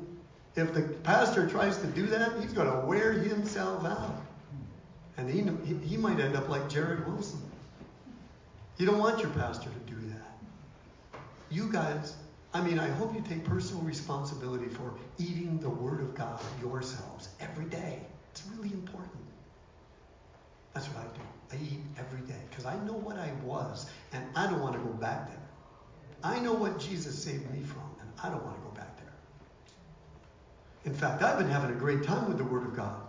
If 0.55 0.73
the 0.73 0.81
pastor 1.03 1.45
tries 1.45 1.77
to 1.79 1.87
do 1.87 2.05
that, 2.07 2.39
he's 2.39 2.53
going 2.53 2.71
to 2.71 2.87
wear 2.87 3.11
himself 3.11 3.83
out. 3.83 4.15
And 5.17 5.29
he, 5.29 5.75
he 5.85 5.97
might 5.97 6.21
end 6.21 6.37
up 6.37 6.47
like 6.47 6.69
Jarrid 6.69 7.05
Wilson. 7.05 7.41
You 8.77 8.85
don't 8.85 8.97
want 8.97 9.21
your 9.21 9.29
pastor 9.31 9.69
to 9.69 9.93
do 9.93 9.99
that. 10.07 11.19
You 11.49 11.69
guys, 11.69 12.15
I 12.53 12.61
mean, 12.61 12.79
I 12.79 12.87
hope 12.87 13.13
you 13.13 13.21
take 13.27 13.43
personal 13.43 13.83
responsibility 13.83 14.69
for 14.69 14.93
eating 15.17 15.59
the 15.59 15.69
Word 15.69 15.99
of 15.99 16.15
God 16.15 16.39
yourselves 16.61 17.27
every 17.41 17.65
day. 17.65 17.99
It's 18.31 18.43
really 18.55 18.73
important. 18.73 19.11
That's 20.73 20.87
what 20.87 21.05
I 21.05 21.17
do. 21.17 21.21
I 21.51 21.55
eat 21.61 21.81
every 21.97 22.25
day 22.25 22.39
because 22.49 22.65
I 22.65 22.77
know 22.85 22.93
what 22.93 23.17
I 23.17 23.31
was 23.43 23.89
and 24.13 24.23
I 24.33 24.47
don't 24.47 24.61
want 24.61 24.75
to 24.75 24.79
go 24.79 24.93
back 24.93 25.27
there. 25.27 25.40
I 26.23 26.39
know 26.39 26.53
what 26.53 26.79
Jesus 26.79 27.21
saved 27.21 27.49
me 27.51 27.61
from 27.61 27.83
and 27.99 28.09
I 28.23 28.29
don't 28.29 28.43
want 28.43 28.55
to 28.57 28.61
go 28.61 28.69
back 28.75 28.95
there. 28.97 29.13
In 30.85 30.93
fact, 30.93 31.21
I've 31.21 31.37
been 31.37 31.49
having 31.49 31.71
a 31.71 31.79
great 31.79 32.03
time 32.03 32.27
with 32.27 32.37
the 32.37 32.43
Word 32.43 32.63
of 32.63 32.75
God. 32.75 33.01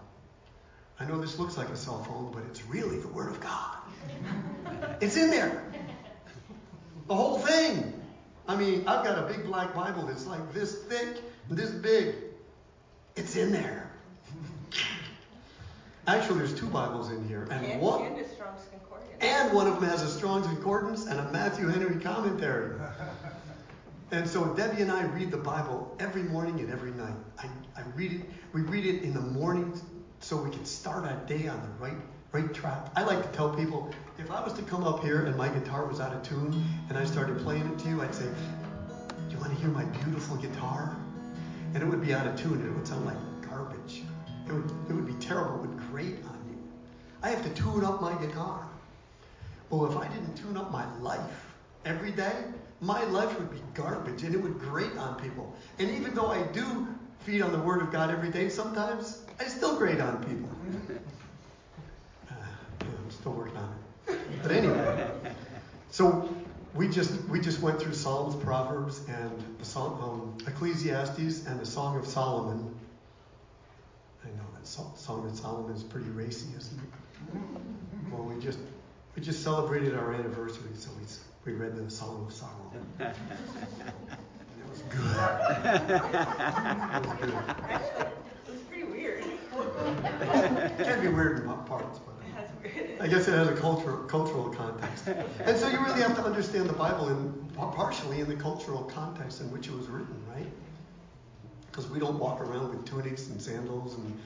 I 0.98 1.04
know 1.04 1.20
this 1.20 1.38
looks 1.38 1.56
like 1.56 1.68
a 1.68 1.76
cell 1.76 2.02
phone, 2.04 2.30
but 2.32 2.44
it's 2.48 2.64
really 2.64 2.98
the 2.98 3.08
Word 3.08 3.28
of 3.28 3.40
God. 3.40 3.76
it's 5.00 5.16
in 5.16 5.30
there. 5.30 5.64
The 7.08 7.14
whole 7.14 7.38
thing. 7.38 7.92
I 8.48 8.56
mean, 8.56 8.86
I've 8.86 9.04
got 9.04 9.18
a 9.18 9.32
big 9.32 9.44
black 9.44 9.74
Bible 9.74 10.04
that's 10.04 10.26
like 10.26 10.52
this 10.52 10.82
thick 10.84 11.18
this 11.50 11.70
big. 11.70 12.14
It's 13.16 13.36
in 13.36 13.52
there. 13.52 13.90
Actually, 16.06 16.38
there's 16.38 16.54
two 16.54 16.66
Bibles 16.66 17.10
in 17.10 17.26
here, 17.28 17.46
and, 17.50 17.64
and 17.64 17.80
one 17.80 18.16
and 19.22 19.52
one 19.52 19.68
of 19.68 19.80
them 19.80 19.88
has 19.88 20.02
a 20.02 20.08
Strong's 20.08 20.46
Concordance 20.48 21.06
and 21.06 21.18
a 21.18 21.32
Matthew 21.32 21.68
Henry 21.68 22.00
commentary. 22.02 22.76
And 24.10 24.28
so 24.28 24.44
Debbie 24.54 24.82
and 24.82 24.90
I 24.90 25.04
read 25.04 25.30
the 25.30 25.38
Bible 25.38 25.96
every 25.98 26.24
morning 26.24 26.60
and 26.60 26.70
every 26.70 26.90
night. 26.90 27.14
I, 27.38 27.46
I 27.76 27.82
read 27.94 28.12
it. 28.12 28.20
We 28.52 28.60
read 28.60 28.84
it 28.84 29.02
in 29.02 29.14
the 29.14 29.20
morning 29.20 29.72
so 30.20 30.36
we 30.36 30.50
can 30.50 30.64
start 30.66 31.04
our 31.04 31.16
day 31.26 31.48
on 31.48 31.60
the 31.62 31.84
right 31.84 31.96
right 32.32 32.52
track. 32.52 32.88
I 32.96 33.04
like 33.04 33.22
to 33.22 33.36
tell 33.36 33.54
people 33.54 33.90
if 34.18 34.30
I 34.30 34.42
was 34.42 34.54
to 34.54 34.62
come 34.62 34.84
up 34.84 35.02
here 35.02 35.26
and 35.26 35.36
my 35.36 35.48
guitar 35.48 35.86
was 35.86 36.00
out 36.00 36.14
of 36.14 36.22
tune 36.22 36.64
and 36.88 36.98
I 36.98 37.04
started 37.04 37.38
playing 37.38 37.66
it 37.66 37.78
to 37.80 37.88
you, 37.88 38.02
I'd 38.02 38.14
say, 38.14 38.26
"Do 38.26 39.34
you 39.34 39.38
want 39.38 39.52
to 39.52 39.58
hear 39.60 39.68
my 39.68 39.84
beautiful 39.84 40.36
guitar?" 40.36 40.96
And 41.74 41.82
it 41.82 41.86
would 41.86 42.02
be 42.02 42.12
out 42.12 42.26
of 42.26 42.36
tune 42.40 42.54
and 42.54 42.66
it 42.66 42.74
would 42.74 42.86
sound 42.86 43.06
like 43.06 43.16
garbage. 43.48 44.02
It 44.46 44.52
would, 44.52 44.70
it 44.88 44.92
would 44.92 45.06
be 45.06 45.14
terrible. 45.24 45.56
It 45.56 45.68
would 45.68 45.78
grate 45.90 46.18
on 46.24 46.38
you. 46.50 46.58
I 47.22 47.30
have 47.30 47.42
to 47.42 47.50
tune 47.50 47.84
up 47.84 48.00
my 48.00 48.14
guitar. 48.24 48.66
Well, 49.72 49.90
if 49.90 49.96
I 49.96 50.06
didn't 50.06 50.34
tune 50.34 50.58
up 50.58 50.70
my 50.70 50.84
life 50.98 51.54
every 51.86 52.12
day, 52.12 52.44
my 52.82 53.02
life 53.04 53.36
would 53.38 53.50
be 53.50 53.62
garbage 53.72 54.22
and 54.22 54.34
it 54.34 54.38
would 54.38 54.58
grate 54.58 54.98
on 54.98 55.18
people. 55.18 55.50
And 55.78 55.90
even 55.90 56.14
though 56.14 56.26
I 56.26 56.42
do 56.48 56.86
feed 57.20 57.40
on 57.40 57.52
the 57.52 57.58
Word 57.58 57.80
of 57.80 57.90
God 57.90 58.10
every 58.10 58.30
day, 58.30 58.50
sometimes 58.50 59.22
I 59.40 59.44
still 59.44 59.78
grate 59.78 60.00
on 60.00 60.22
people. 60.24 60.50
Uh, 62.30 62.34
I'm 62.80 63.10
still 63.10 63.32
working 63.32 63.56
on 63.56 63.74
it. 64.08 64.42
But 64.42 64.52
anyway, 64.52 65.10
so 65.90 66.28
we 66.74 66.88
just 66.88 67.22
we 67.28 67.40
just 67.40 67.60
went 67.60 67.80
through 67.80 67.94
Psalms, 67.94 68.34
Proverbs, 68.42 69.02
and 69.08 69.44
the 69.58 69.64
song, 69.64 70.00
um, 70.02 70.46
Ecclesiastes, 70.46 71.46
and 71.46 71.60
the 71.60 71.66
Song 71.66 71.98
of 71.98 72.06
Solomon. 72.06 72.74
I 74.24 74.28
know 74.28 74.44
that 74.54 74.66
Song 74.66 75.26
of 75.26 75.36
Solomon 75.36 75.74
is 75.74 75.82
pretty 75.82 76.08
racy, 76.10 76.48
isn't 76.56 76.78
it? 76.78 77.40
Well, 78.10 78.22
we 78.22 78.40
just 78.40 78.58
we 79.14 79.22
just 79.22 79.42
celebrated 79.42 79.94
our 79.94 80.14
anniversary, 80.14 80.70
so 80.74 80.90
we 80.98 81.04
we 81.44 81.52
read 81.58 81.76
the 81.76 81.90
Song 81.90 82.24
of 82.26 82.32
Solomon. 82.32 82.86
it 83.00 83.14
was 84.70 84.80
good. 84.82 85.00
it 85.00 85.06
was 87.06 87.16
good. 87.18 87.34
It 88.46 88.52
was 88.52 88.60
pretty 88.68 88.84
weird. 88.84 89.24
it 89.24 90.84
can 90.84 91.00
be 91.00 91.08
weird 91.08 91.42
in 91.42 91.48
parts, 91.64 91.98
but 91.98 92.14
uh, 92.38 93.04
I 93.04 93.08
guess 93.08 93.26
it 93.28 93.32
has 93.32 93.48
a 93.48 93.56
cultural 93.56 93.98
cultural 94.04 94.50
context. 94.50 95.08
And 95.44 95.58
so 95.58 95.68
you 95.68 95.80
really 95.80 96.00
have 96.00 96.14
to 96.16 96.22
understand 96.22 96.68
the 96.68 96.74
Bible 96.74 97.08
in 97.08 97.32
partially 97.56 98.20
in 98.20 98.28
the 98.28 98.36
cultural 98.36 98.84
context 98.84 99.40
in 99.40 99.50
which 99.50 99.66
it 99.66 99.74
was 99.74 99.88
written, 99.88 100.14
right? 100.34 100.46
Because 101.70 101.88
we 101.90 101.98
don't 101.98 102.18
walk 102.18 102.40
around 102.40 102.70
with 102.70 102.84
tunics 102.84 103.28
and 103.28 103.40
sandals 103.40 103.96
and 103.96 104.18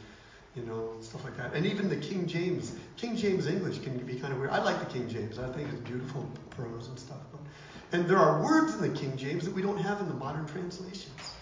you 0.57 0.63
know, 0.63 0.95
stuff 1.01 1.23
like 1.25 1.37
that. 1.37 1.53
And 1.55 1.67
even 1.67 1.89
the 1.89 1.97
King 1.97 2.27
James, 2.27 2.73
King 2.97 3.15
James 3.17 3.47
English 3.47 3.81
can 3.81 3.97
be 3.99 4.15
kind 4.17 4.33
of 4.33 4.41
weird. 4.41 4.51
I 4.51 4.63
like 4.63 4.79
the 4.81 4.87
King 4.87 5.09
James. 5.09 5.39
I 5.39 5.53
think 5.53 5.69
it's 5.69 5.81
beautiful 5.81 6.27
prose 6.51 6.89
and 6.89 6.99
stuff. 6.99 7.19
But, 7.31 7.41
and 7.93 8.09
there 8.09 8.19
are 8.19 8.43
words 8.43 8.75
in 8.75 8.81
the 8.81 8.99
King 8.99 9.17
James 9.17 9.45
that 9.45 9.55
we 9.55 9.63
don't 9.63 9.79
have 9.79 10.01
in 10.01 10.09
the 10.09 10.15
modern 10.15 10.47
translations. 10.47 11.35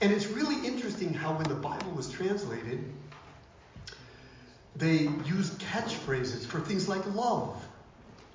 And 0.00 0.12
it's 0.12 0.26
really 0.26 0.66
interesting 0.66 1.14
how 1.14 1.32
when 1.34 1.48
the 1.48 1.54
Bible 1.54 1.90
was 1.92 2.10
translated, 2.10 2.84
they 4.76 5.08
used 5.24 5.58
catchphrases 5.60 6.44
for 6.46 6.60
things 6.60 6.88
like 6.88 7.04
love. 7.14 7.64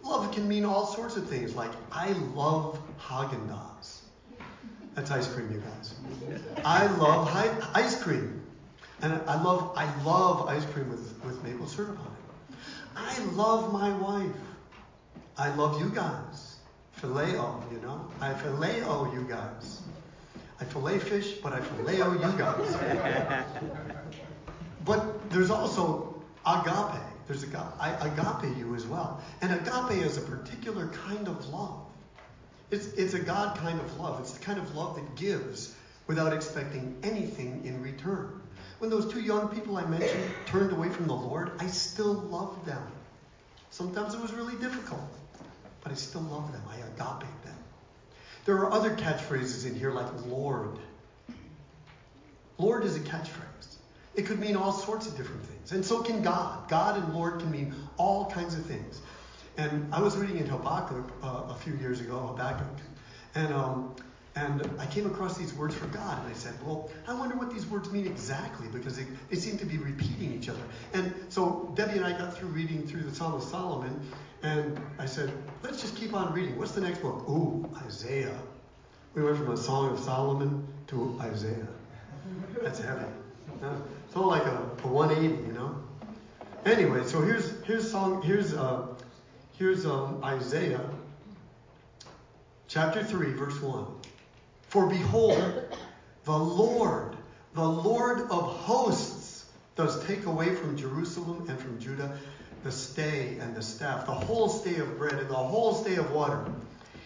Love 0.04 0.34
can 0.34 0.48
mean 0.48 0.66
all 0.66 0.86
sorts 0.86 1.16
of 1.16 1.30
things, 1.30 1.56
like 1.56 1.72
I 1.92 2.12
love 2.34 2.78
Haagen 3.00 3.48
Dazs. 3.48 4.00
That's 4.96 5.10
ice 5.12 5.28
cream, 5.34 5.52
you 5.52 5.60
guys. 5.62 5.96
I 6.66 6.86
love 6.98 7.30
hi- 7.30 7.70
ice 7.74 8.02
cream. 8.02 8.43
And 9.04 9.20
I 9.28 9.42
love, 9.44 9.74
I 9.76 9.94
love 10.04 10.48
ice 10.48 10.64
cream 10.68 10.90
with, 10.90 11.14
with 11.26 11.44
maple 11.44 11.68
syrup 11.68 12.00
on 12.00 12.06
it. 12.06 12.56
I 12.96 13.20
love 13.34 13.74
my 13.74 13.90
wife. 13.98 14.32
I 15.38 15.54
love 15.56 15.82
you 15.82 15.90
guys. 15.90 16.56
Phileo, 17.02 17.70
you 17.70 17.82
know. 17.82 18.10
I 18.22 18.34
phileo 18.34 19.14
you 19.14 19.24
guys. 19.28 19.82
I 20.62 20.64
fillet 20.64 21.00
fish, 21.00 21.34
but 21.34 21.52
I 21.52 21.60
phileo 21.60 22.14
you 22.14 22.38
guys. 22.38 23.46
but 24.86 25.30
there's 25.32 25.50
also 25.50 26.24
agape. 26.46 27.02
There's 27.28 27.44
agape, 27.44 27.74
I 27.82 27.90
agape 28.08 28.58
you 28.58 28.74
as 28.74 28.86
well. 28.86 29.22
And 29.42 29.52
agape 29.52 30.02
is 30.02 30.16
a 30.16 30.22
particular 30.22 30.88
kind 30.88 31.28
of 31.28 31.46
love. 31.50 31.82
It's, 32.72 32.88
it's 32.94 33.16
a 33.16 33.20
God 33.20 33.58
kind 33.58 33.82
of 33.82 34.00
love. 34.00 34.22
It's 34.22 34.32
the 34.32 34.40
kind 34.40 34.60
of 34.60 34.74
love 34.76 34.96
that 34.96 35.16
gives 35.18 35.76
without 36.08 36.32
expecting 36.32 36.96
anything 37.04 37.66
in 37.66 37.82
return. 37.82 38.43
When 38.84 38.90
those 38.90 39.10
two 39.10 39.22
young 39.22 39.48
people 39.48 39.78
I 39.78 39.86
mentioned 39.86 40.30
turned 40.46 40.74
away 40.74 40.90
from 40.90 41.08
the 41.08 41.14
Lord, 41.14 41.54
I 41.58 41.68
still 41.68 42.16
loved 42.16 42.66
them. 42.66 42.86
Sometimes 43.70 44.14
it 44.14 44.20
was 44.20 44.34
really 44.34 44.58
difficult, 44.58 45.08
but 45.82 45.94
I 45.94 45.96
still 45.96 46.24
loved 46.24 46.54
them. 46.54 46.62
I 46.70 46.76
agape 46.80 47.30
them. 47.46 47.56
There 48.44 48.58
are 48.58 48.74
other 48.74 48.94
catchphrases 48.94 49.66
in 49.66 49.74
here 49.74 49.92
like 49.92 50.08
Lord. 50.26 50.78
Lord 52.58 52.84
is 52.84 52.98
a 52.98 53.00
catchphrase. 53.00 53.78
It 54.16 54.26
could 54.26 54.40
mean 54.42 54.58
all 54.58 54.74
sorts 54.74 55.08
of 55.08 55.16
different 55.16 55.46
things. 55.46 55.72
And 55.72 55.86
so 55.86 56.02
can 56.02 56.22
God. 56.22 56.68
God 56.68 57.02
and 57.02 57.14
Lord 57.16 57.40
can 57.40 57.52
mean 57.52 57.74
all 57.96 58.30
kinds 58.32 58.54
of 58.54 58.66
things. 58.66 59.00
And 59.56 59.88
I 59.94 60.02
was 60.02 60.18
reading 60.18 60.40
in 60.40 60.48
Habakkuk 60.48 61.10
uh, 61.24 61.44
a 61.48 61.56
few 61.56 61.76
years 61.76 62.02
ago, 62.02 62.18
Habakkuk, 62.18 62.82
and 63.36 63.54
um, 63.54 63.96
and 64.36 64.68
I 64.80 64.86
came 64.88 65.06
across 65.06 65.38
these 65.38 65.54
words 65.54 65.76
for 65.76 65.86
God, 65.88 66.20
and 66.24 66.28
I 66.28 66.36
said, 66.36 66.54
Well, 66.66 66.90
I 67.08 67.14
wonder 67.14 67.36
what 67.36 67.52
these 67.52 67.68
words 67.68 67.92
mean 67.92 68.08
exactly, 68.08 68.68
because 68.70 68.98
they, 68.98 69.06
they 69.30 69.36
seem 69.36 69.58
to 69.60 69.66
be 69.66 69.78
repeating 69.78 70.34
each 70.34 70.50
other. 70.50 70.64
And 70.94 71.14
so 71.30 71.72
Debbie 71.76 71.98
and 71.98 72.06
I 72.06 72.18
got 72.18 72.36
through 72.36 72.50
reading 72.50 72.88
through 72.88 73.04
the 73.04 73.14
Psalm 73.14 73.36
of 73.36 73.44
Solomon, 73.44 74.00
and 74.42 74.80
I 74.98 75.06
said, 75.06 75.32
Let's 75.62 75.82
just 75.82 75.96
keep 75.96 76.14
on 76.14 76.34
reading. 76.34 76.58
What's 76.58 76.72
the 76.72 76.82
next 76.82 77.00
book? 77.02 77.28
Ooh, 77.30 77.70
Isaiah. 77.86 78.38
We 79.14 79.22
went 79.22 79.38
from 79.38 79.52
a 79.52 79.58
Song 79.58 79.92
of 79.92 80.00
Solomon 80.00 80.68
to 80.88 81.16
Isaiah. 81.22 81.68
That's 82.62 82.80
heavy. 82.80 83.06
It's 84.08 84.16
all 84.16 84.28
like 84.28 84.46
a, 84.46 84.58
a 84.84 84.88
180, 84.88 85.48
you 85.48 85.54
know? 85.54 85.76
Anyway, 86.66 87.04
so 87.06 87.22
here's 87.22 87.62
here's 87.64 87.90
song 87.90 88.22
here's 88.22 88.54
uh, 88.54 88.88
here's 89.58 89.86
um, 89.86 90.24
Isaiah 90.24 90.82
chapter 92.74 93.04
3, 93.04 93.34
verse 93.34 93.62
1. 93.62 93.86
For 94.74 94.88
behold, 94.88 95.78
the 96.24 96.36
Lord, 96.36 97.16
the 97.54 97.64
Lord 97.64 98.22
of 98.22 98.56
hosts, 98.56 99.46
does 99.76 100.04
take 100.08 100.26
away 100.26 100.56
from 100.56 100.76
Jerusalem 100.76 101.46
and 101.48 101.60
from 101.60 101.80
Judah 101.80 102.18
the 102.64 102.72
stay 102.72 103.38
and 103.40 103.56
the 103.56 103.62
staff, 103.62 104.08
the 104.08 104.12
whole 104.12 104.50
stay 104.50 104.78
of 104.78 104.98
bread 104.98 105.14
and 105.14 105.30
the 105.30 105.36
whole 105.36 105.76
stay 105.76 105.98
of 105.98 106.12
water. 106.12 106.44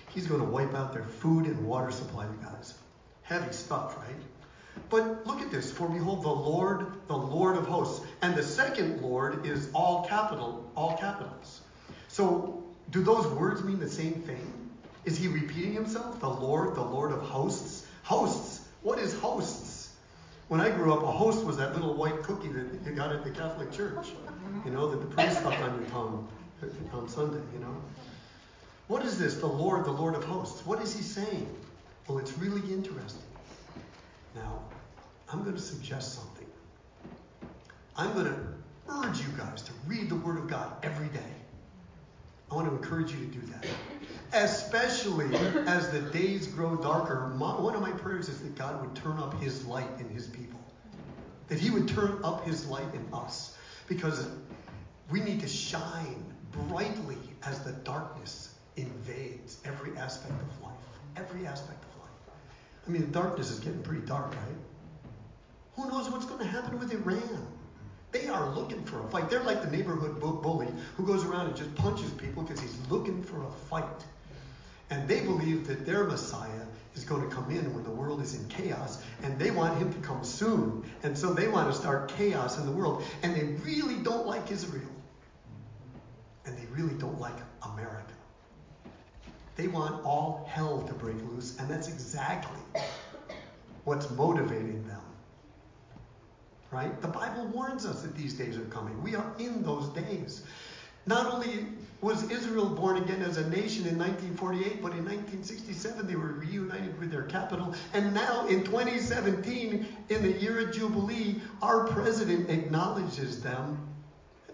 He's 0.08 0.28
going 0.28 0.40
to 0.40 0.48
wipe 0.48 0.74
out 0.76 0.94
their 0.94 1.04
food 1.04 1.46
and 1.46 1.68
water 1.68 1.92
supply, 1.92 2.24
you 2.24 2.40
guys. 2.42 2.74
Heavy 3.24 3.52
stuff, 3.52 3.98
right? 3.98 4.16
But 4.90 5.28
look 5.28 5.42
at 5.42 5.52
this. 5.52 5.70
For 5.70 5.90
behold, 5.90 6.24
the 6.24 6.30
Lord, 6.30 6.94
the 7.08 7.18
Lord 7.18 7.58
of 7.58 7.68
hosts. 7.68 8.08
And 8.22 8.34
the 8.34 8.44
second 8.44 9.02
Lord 9.02 9.46
is 9.46 9.68
all 9.74 10.06
capital, 10.06 10.72
all 10.78 10.96
capitals. 10.96 11.64
So 12.08 12.64
do 12.92 13.04
those 13.04 13.28
words 13.28 13.62
mean 13.62 13.82
the 13.82 13.90
same 13.90 14.14
thing? 14.14 14.67
Is 15.08 15.18
he 15.18 15.30
repeating 15.30 15.72
himself? 15.72 16.20
The 16.20 16.28
Lord, 16.28 16.76
the 16.76 16.82
Lord 16.82 17.14
of 17.14 17.22
hosts? 17.22 17.88
Hosts. 18.04 18.68
What 18.82 19.00
is 19.00 19.18
hosts? 19.18 19.94
When 20.50 20.60
I 20.60 20.70
grew 20.70 20.94
up, 20.94 21.02
a 21.02 21.10
host 21.10 21.46
was 21.46 21.56
that 21.56 21.74
little 21.74 21.94
white 21.94 22.24
cookie 22.24 22.50
that 22.50 22.68
you 22.86 22.92
got 22.92 23.14
at 23.14 23.24
the 23.24 23.32
Catholic 23.32 23.72
Church. 23.72 24.10
You 24.66 24.72
know, 24.72 24.92
that 24.92 24.98
the 24.98 25.16
priest 25.16 25.40
stuck 25.40 25.58
on 25.62 25.80
your 25.80 25.90
tongue 25.92 26.28
on 26.92 27.08
Sunday, 27.08 27.40
you 27.54 27.60
know. 27.60 27.82
What 28.90 29.06
is 29.06 29.18
this? 29.18 29.36
The 29.36 29.48
Lord, 29.48 29.86
the 29.86 29.92
Lord 29.92 30.14
of 30.14 30.26
hosts. 30.26 30.66
What 30.66 30.82
is 30.82 30.94
he 30.94 31.02
saying? 31.02 31.56
Well, 32.10 32.18
it's 32.18 32.38
really 32.38 32.74
interesting. 32.74 33.22
Now, 34.36 34.60
I'm 35.32 35.44
going 35.44 35.56
to 35.56 35.62
suggest 35.62 36.16
something. 36.16 36.48
I'm 37.96 38.12
going 38.12 38.26
to 38.26 38.38
urge 38.90 39.20
you 39.20 39.30
guys 39.38 39.62
to 39.62 39.72
read 39.88 40.10
the 40.10 40.18
Word 40.18 40.38
of 40.38 40.50
God 40.50 40.74
every 40.84 41.08
day. 41.08 41.37
I 42.52 42.56
want 42.56 42.68
to 42.70 42.76
encourage 42.76 43.12
you 43.12 43.20
to 43.20 43.26
do 43.26 43.42
that. 43.48 43.66
Especially 44.34 45.34
as 45.68 45.90
the 45.92 46.02
days 46.02 46.48
grow 46.48 46.76
darker, 46.76 47.34
my, 47.38 47.60
one 47.60 47.76
of 47.76 47.82
my 47.82 47.92
prayers 47.92 48.30
is 48.30 48.40
that 48.42 48.56
God 48.56 48.82
would 48.82 48.96
turn 48.96 49.18
up 49.20 49.40
His 49.42 49.66
light 49.66 49.88
in 50.00 50.10
His 50.10 50.28
people. 50.28 50.60
That 51.48 51.60
He 51.60 51.70
would 51.70 51.88
turn 51.88 52.20
up 52.24 52.46
His 52.46 52.68
light 52.68 52.94
in 52.94 53.06
us. 53.14 53.58
Because 53.88 54.28
we 55.10 55.22
need 55.22 55.40
to 55.42 55.48
shine 55.48 56.24
brightly 56.52 57.18
as 57.44 57.64
the 57.64 57.72
darkness 57.72 58.56
invades 58.76 59.58
every 59.66 59.96
aspect 59.98 60.34
of 60.34 60.64
life. 60.64 60.74
Every 61.16 61.48
aspect 61.48 61.84
of 61.84 62.02
life. 62.02 62.38
I 62.88 62.92
mean, 62.92 63.02
the 63.02 63.08
darkness 63.08 63.50
is 63.50 63.60
getting 63.60 63.82
pretty 63.82 64.06
dark, 64.06 64.32
right? 64.32 64.58
Who 65.76 65.90
knows 65.90 66.10
what's 66.10 66.26
going 66.26 66.40
to 66.40 66.48
happen 66.48 66.80
with 66.80 66.94
Iran? 66.94 67.48
They 68.12 68.28
are 68.28 68.50
looking 68.50 68.84
for 68.84 69.02
a 69.02 69.08
fight. 69.10 69.30
They're 69.30 69.44
like 69.44 69.62
the 69.62 69.70
neighborhood 69.70 70.20
bully 70.20 70.68
who 70.96 71.06
goes 71.06 71.26
around 71.26 71.48
and 71.48 71.56
just 71.56 71.74
punches 71.76 72.12
people 72.12 72.44
because 72.44 72.60
he's 72.60 72.78
looking 72.90 73.22
for 73.22 73.44
a 73.44 73.52
fight. 73.70 74.06
And 74.90 75.08
they 75.08 75.22
believe 75.22 75.68
that 75.68 75.86
their 75.86 76.06
Messiah 76.06 76.66
is 76.96 77.04
going 77.04 77.28
to 77.28 77.36
come 77.36 77.52
in 77.52 77.74
when 77.74 77.84
the 77.84 77.92
world 77.92 78.22
is 78.22 78.34
in 78.34 78.48
chaos, 78.48 79.04
and 79.22 79.38
they 79.38 79.52
want 79.52 79.78
him 79.78 79.94
to 79.94 80.00
come 80.00 80.24
soon. 80.24 80.84
And 81.04 81.18
so 81.18 81.34
they 81.34 81.48
want 81.48 81.72
to 81.72 81.78
start 81.78 82.10
chaos 82.10 82.58
in 82.58 82.66
the 82.66 82.72
world. 82.72 83.04
And 83.22 83.36
they 83.36 83.44
really 83.64 83.96
don't 83.96 84.26
like 84.26 84.50
Israel. 84.52 84.90
And 86.46 86.58
they 86.58 86.66
really 86.68 86.96
don't 86.96 87.20
like 87.20 87.36
America. 87.62 88.14
They 89.58 89.68
want 89.68 90.06
all 90.06 90.48
hell 90.50 90.84
to 90.84 90.94
break 90.94 91.18
loose, 91.30 91.58
and 91.60 91.70
that's 91.70 91.88
exactly 91.88 92.82
what's 93.84 94.10
motivating 94.12 94.88
them. 94.88 95.02
Right? 96.72 97.02
The 97.02 97.08
Bible 97.08 97.46
warns 97.48 97.86
us 97.86 98.02
that 98.02 98.16
these 98.16 98.34
days 98.34 98.58
are 98.58 98.66
coming. 98.66 99.02
We 99.02 99.16
are 99.16 99.32
in 99.40 99.64
those 99.64 99.88
days. 99.90 100.44
Not 101.06 101.34
only 101.34 101.68
was 102.02 102.30
Israel 102.30 102.66
born 102.66 102.98
again 102.98 103.22
as 103.22 103.38
a 103.38 103.50
nation 103.50 103.88
in 103.88 103.98
1948, 103.98 104.82
but 104.82 104.92
in 104.92 105.06
1967 105.06 106.06
they 106.06 106.16
were 106.16 106.34
reunited 106.34 107.00
with 107.00 107.10
their 107.10 107.24
capital. 107.24 107.74
And 107.94 108.14
now 108.14 108.46
in 108.48 108.64
2017, 108.64 109.88
in 110.10 110.22
the 110.22 110.34
year 110.34 110.60
of 110.60 110.76
Jubilee, 110.76 111.42
our 111.62 111.88
president 111.88 112.50
acknowledges 112.50 113.42
them, 113.42 113.80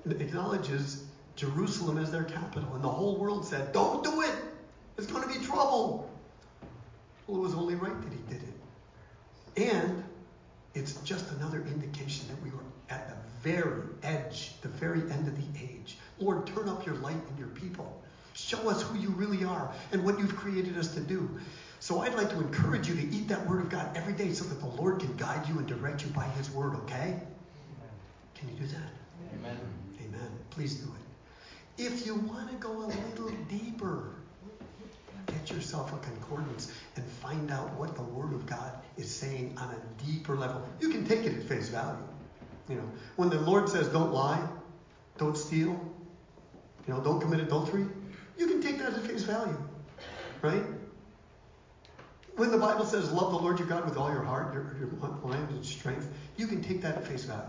acknowledges 0.07 1.05
Jerusalem 1.36 1.97
as 1.97 2.11
their 2.11 2.24
capital. 2.24 2.76
And 2.76 2.84
the 2.84 2.89
whole 2.89 3.18
world 3.18 3.45
said, 3.45 3.74
Don't 3.74 4.03
do 4.03 4.22
it! 4.22 4.36
It's 4.97 5.07
going 5.07 5.28
to 5.28 5.39
be 5.39 5.43
trouble. 5.43 6.09
Well, 7.26 7.38
it 7.39 7.41
was 7.41 7.55
only 7.55 7.76
right 7.76 7.99
that 7.99 8.14
he 8.14 8.34
did 8.34 8.43
it. 8.43 9.74
And 9.74 10.03
it's 10.76 10.93
just 11.01 11.30
another 11.32 11.63
indication 11.67 12.28
that 12.28 12.41
we 12.43 12.49
were 12.49 12.63
at 12.89 13.09
the 13.09 13.15
very 13.41 13.82
edge, 14.01 14.53
the 14.61 14.67
very 14.67 15.01
end 15.11 15.28
of 15.28 15.36
the 15.36 15.59
age. 15.59 15.97
Lord, 16.19 16.47
turn 16.47 16.69
up 16.69 16.86
your 16.86 16.95
light 16.95 17.21
in 17.30 17.38
your 17.38 17.49
people. 17.49 18.01
Show 18.34 18.69
us 18.69 18.82
who 18.82 18.97
you 18.97 19.09
really 19.09 19.43
are 19.43 19.71
and 19.91 20.03
what 20.03 20.17
you've 20.17 20.36
created 20.36 20.78
us 20.78 20.93
to 20.95 20.99
do. 20.99 21.30
So 21.80 21.99
I'd 21.99 22.15
like 22.15 22.30
to 22.30 22.38
encourage 22.38 22.88
you 22.88 22.95
to 22.95 23.15
eat 23.15 23.28
that 23.28 23.47
word 23.47 23.61
of 23.61 23.69
God 23.69 23.95
every 23.95 24.13
day 24.13 24.32
so 24.34 24.45
that 24.45 24.59
the 24.59 24.82
Lord 24.82 24.99
can 24.99 25.15
guide 25.17 25.47
you 25.47 25.57
and 25.59 25.67
direct 25.67 26.03
you 26.03 26.09
by 26.11 26.24
his 26.24 26.49
word, 26.51 26.76
okay? 26.76 27.19
Can 28.36 28.49
you 28.49 28.55
do 28.55 28.67
that? 28.67 28.89
Amen. 29.38 29.57
Amen. 29.99 30.32
Please 30.49 30.76
do 30.76 30.86
it. 30.86 31.84
If 31.84 32.05
you 32.05 32.15
want 32.15 32.49
to 32.49 32.55
go 32.57 32.71
a 32.71 32.88
little 32.88 33.30
deeper, 33.49 34.15
get 35.34 35.51
yourself 35.51 35.93
a 35.93 35.97
concordance 35.97 36.71
and 36.95 37.05
find 37.05 37.51
out 37.51 37.73
what 37.73 37.95
the 37.95 38.03
Word 38.03 38.34
of 38.34 38.45
God 38.45 38.71
is 38.97 39.13
saying 39.13 39.57
on 39.57 39.69
a 39.73 40.03
deeper 40.03 40.36
level. 40.36 40.61
You 40.79 40.89
can 40.89 41.05
take 41.05 41.25
it 41.25 41.36
at 41.36 41.43
face 41.43 41.69
value. 41.69 42.03
You 42.69 42.75
know, 42.75 42.89
when 43.17 43.29
the 43.29 43.39
Lord 43.41 43.67
says, 43.67 43.88
"Don't 43.89 44.13
lie, 44.13 44.41
don't 45.17 45.38
steal, 45.38 45.71
you 46.88 46.93
know, 46.93 47.01
don't 47.01 47.19
commit 47.19 47.39
adultery," 47.41 47.86
you 48.38 48.47
can 48.47 48.61
take 48.61 48.79
that 48.79 48.93
at 48.93 49.01
face 49.01 49.23
value, 49.23 49.57
right? 50.41 50.63
When 52.36 52.51
the 52.51 52.57
Bible 52.57 52.86
says, 52.86 53.11
"Love 53.11 53.31
the 53.31 53.38
Lord 53.38 53.59
your 53.59 53.67
God 53.67 53.86
with 53.86 53.97
all 53.97 54.11
your 54.11 54.23
heart, 54.23 54.53
your, 54.53 54.75
your 54.79 54.88
mind, 55.23 55.49
and 55.49 55.65
strength," 55.65 56.09
you 56.38 56.47
can 56.47 56.61
take 56.61 56.81
that 56.81 56.97
at 56.97 57.07
face 57.07 57.25
value. 57.25 57.43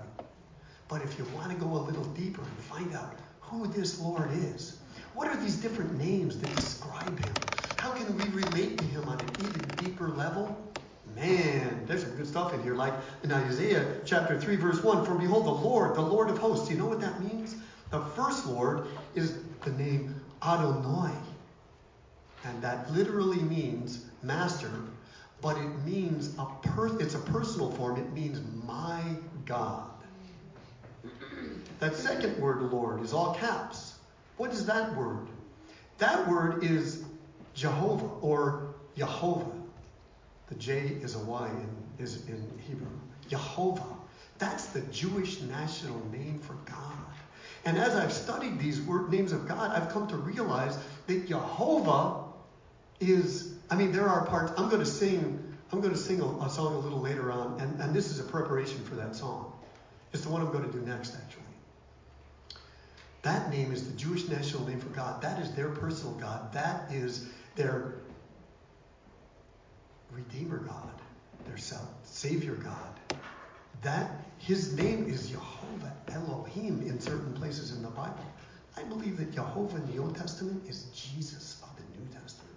But 0.89 1.03
if 1.03 1.19
you 1.19 1.25
want 1.37 1.51
to 1.51 1.57
go 1.57 1.71
a 1.73 1.83
little 1.89 2.05
deeper 2.05 2.43
and 2.43 2.59
find 2.59 2.95
out 2.95 3.15
who 3.41 3.67
this 3.67 4.01
Lord 4.01 4.31
is, 4.33 4.79
what 5.15 5.29
are 5.29 5.37
these 5.37 5.57
different 5.57 5.97
names 5.97 6.39
that 6.41 6.53
describe 6.53 7.19
him? 7.19 7.37
How 7.85 7.93
can 7.93 8.17
we 8.17 8.29
relate 8.29 8.79
to 8.79 8.85
him 8.85 9.07
on 9.11 9.19
an 9.19 9.31
even 9.39 9.77
deeper 9.77 10.09
level? 10.09 10.57
Man, 11.15 11.85
there's 11.87 12.01
some 12.01 12.17
good 12.17 12.27
stuff 12.27 12.55
in 12.55 12.63
here. 12.63 12.75
Like 12.75 12.95
in 13.23 13.31
Isaiah 13.31 13.85
chapter 14.07 14.41
3, 14.41 14.57
verse 14.57 14.83
1 14.83 15.05
For 15.05 15.15
behold, 15.17 15.45
the 15.45 15.51
Lord, 15.51 15.95
the 15.95 16.01
Lord 16.01 16.31
of 16.31 16.39
hosts. 16.39 16.71
You 16.71 16.79
know 16.79 16.87
what 16.87 17.03
that 17.03 17.23
means? 17.23 17.57
The 17.91 18.01
first 18.01 18.47
Lord 18.47 18.87
is 19.15 19.37
the 19.65 19.73
name 19.73 20.19
Adonai. 20.43 21.13
And 22.45 22.63
that 22.63 22.91
literally 22.91 23.43
means 23.43 24.07
master, 24.23 24.71
but 25.43 25.59
it 25.59 25.85
means 25.85 26.35
a 26.39 26.47
per- 26.63 26.99
it's 26.99 27.15
a 27.15 27.19
personal 27.19 27.71
form. 27.73 27.99
It 27.99 28.11
means 28.15 28.41
my 28.67 29.03
God. 29.45 29.91
That 31.81 31.95
second 31.95 32.39
word, 32.39 32.63
Lord, 32.63 33.03
is 33.03 33.13
all 33.13 33.35
caps. 33.35 33.99
What 34.39 34.53
is 34.53 34.65
that 34.65 34.97
word? 34.97 35.27
That 35.99 36.27
word 36.27 36.65
is 36.65 37.04
Jehovah 37.55 38.07
or 38.21 38.75
Jehovah. 38.97 39.51
The 40.49 40.55
J 40.57 40.79
is 41.01 41.15
a 41.15 41.21
Y 41.21 41.49
in, 41.49 42.05
is 42.05 42.27
in 42.27 42.47
Hebrew. 42.67 42.87
Jehovah. 43.29 43.83
That's 44.39 44.67
the 44.67 44.81
Jewish 44.83 45.41
national 45.43 46.05
name 46.11 46.41
for 46.41 46.55
God. 46.65 46.93
And 47.65 47.79
as 47.79 47.95
I've 47.95 48.13
studied 48.13 48.59
these 48.59 48.81
word 48.83 49.11
names 49.11 49.33
of 49.33 49.49
God, 49.49 49.71
I've 49.71 49.89
come 49.89 50.07
to 50.09 50.17
realize 50.17 50.77
that 51.07 51.27
Jehovah 51.27 52.25
is, 53.01 53.55
I 53.71 53.77
mean, 53.77 53.93
there 53.93 54.07
are 54.07 54.27
parts, 54.27 54.53
I'm 54.59 54.69
going 54.69 54.83
to 54.83 54.91
sing, 54.91 55.57
I'm 55.73 55.81
going 55.81 55.93
to 55.95 55.99
sing 55.99 56.21
a, 56.21 56.27
a 56.45 56.51
song 56.51 56.75
a 56.75 56.79
little 56.79 57.01
later 57.01 57.33
on, 57.33 57.59
and, 57.61 57.81
and 57.81 57.95
this 57.95 58.11
is 58.11 58.21
a 58.21 58.25
preparation 58.25 58.85
for 58.85 58.97
that 58.97 59.17
song. 59.17 59.53
It's 60.13 60.25
the 60.25 60.29
one 60.29 60.43
I'm 60.43 60.53
going 60.53 60.71
to 60.71 60.73
do 60.73 60.85
next, 60.85 61.15
actually. 61.15 61.43
That 63.23 63.51
name 63.51 63.73
is 63.73 63.89
the 63.89 63.97
Jewish 63.97 64.29
national 64.29 64.67
name 64.67 64.81
for 64.81 64.91
God. 64.91 65.23
That 65.23 65.41
is 65.41 65.51
their 65.53 65.71
personal 65.71 66.13
God. 66.17 66.53
That 66.53 66.93
is 66.93 67.31
their 67.55 67.95
Redeemer 70.11 70.59
God, 70.59 70.91
their 71.47 71.57
Savior 72.03 72.55
God. 72.55 73.19
That 73.83 74.11
his 74.39 74.75
name 74.77 75.07
is 75.09 75.31
Jehovah 75.31 75.93
Elohim 76.09 76.83
in 76.87 77.01
certain 77.01 77.33
places 77.35 77.73
in 77.73 77.83
the 77.83 77.89
Bible. 77.89 78.25
I 78.77 78.83
believe 78.85 79.17
that 79.19 79.33
Jehovah 79.33 79.77
in 79.77 79.95
the 79.95 80.03
Old 80.03 80.17
Testament 80.17 80.63
is 80.69 80.85
Jesus 80.95 81.63
of 81.63 81.71
the 81.77 81.83
New 81.99 82.07
Testament. 82.13 82.57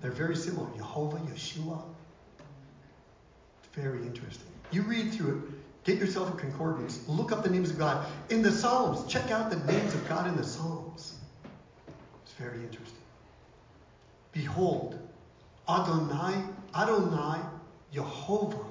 They're 0.00 0.10
very 0.10 0.36
similar. 0.36 0.68
Jehovah, 0.76 1.18
Yeshua. 1.18 1.82
Very 3.72 4.02
interesting. 4.02 4.48
You 4.70 4.82
read 4.82 5.12
through 5.12 5.38
it. 5.38 5.84
Get 5.84 5.98
yourself 5.98 6.32
a 6.32 6.36
concordance. 6.36 7.06
Look 7.08 7.32
up 7.32 7.42
the 7.42 7.50
names 7.50 7.70
of 7.70 7.78
God. 7.78 8.06
In 8.30 8.42
the 8.42 8.52
Psalms, 8.52 9.10
check 9.10 9.30
out 9.30 9.50
the 9.50 9.72
names 9.72 9.94
of 9.94 10.08
God 10.08 10.26
in 10.26 10.36
the 10.36 10.44
Psalms. 10.44 11.18
It's 12.22 12.32
very 12.32 12.62
interesting. 12.62 12.97
Behold, 14.38 14.96
Adonai, 15.68 16.40
Adonai, 16.72 17.40
Jehovah 17.92 18.66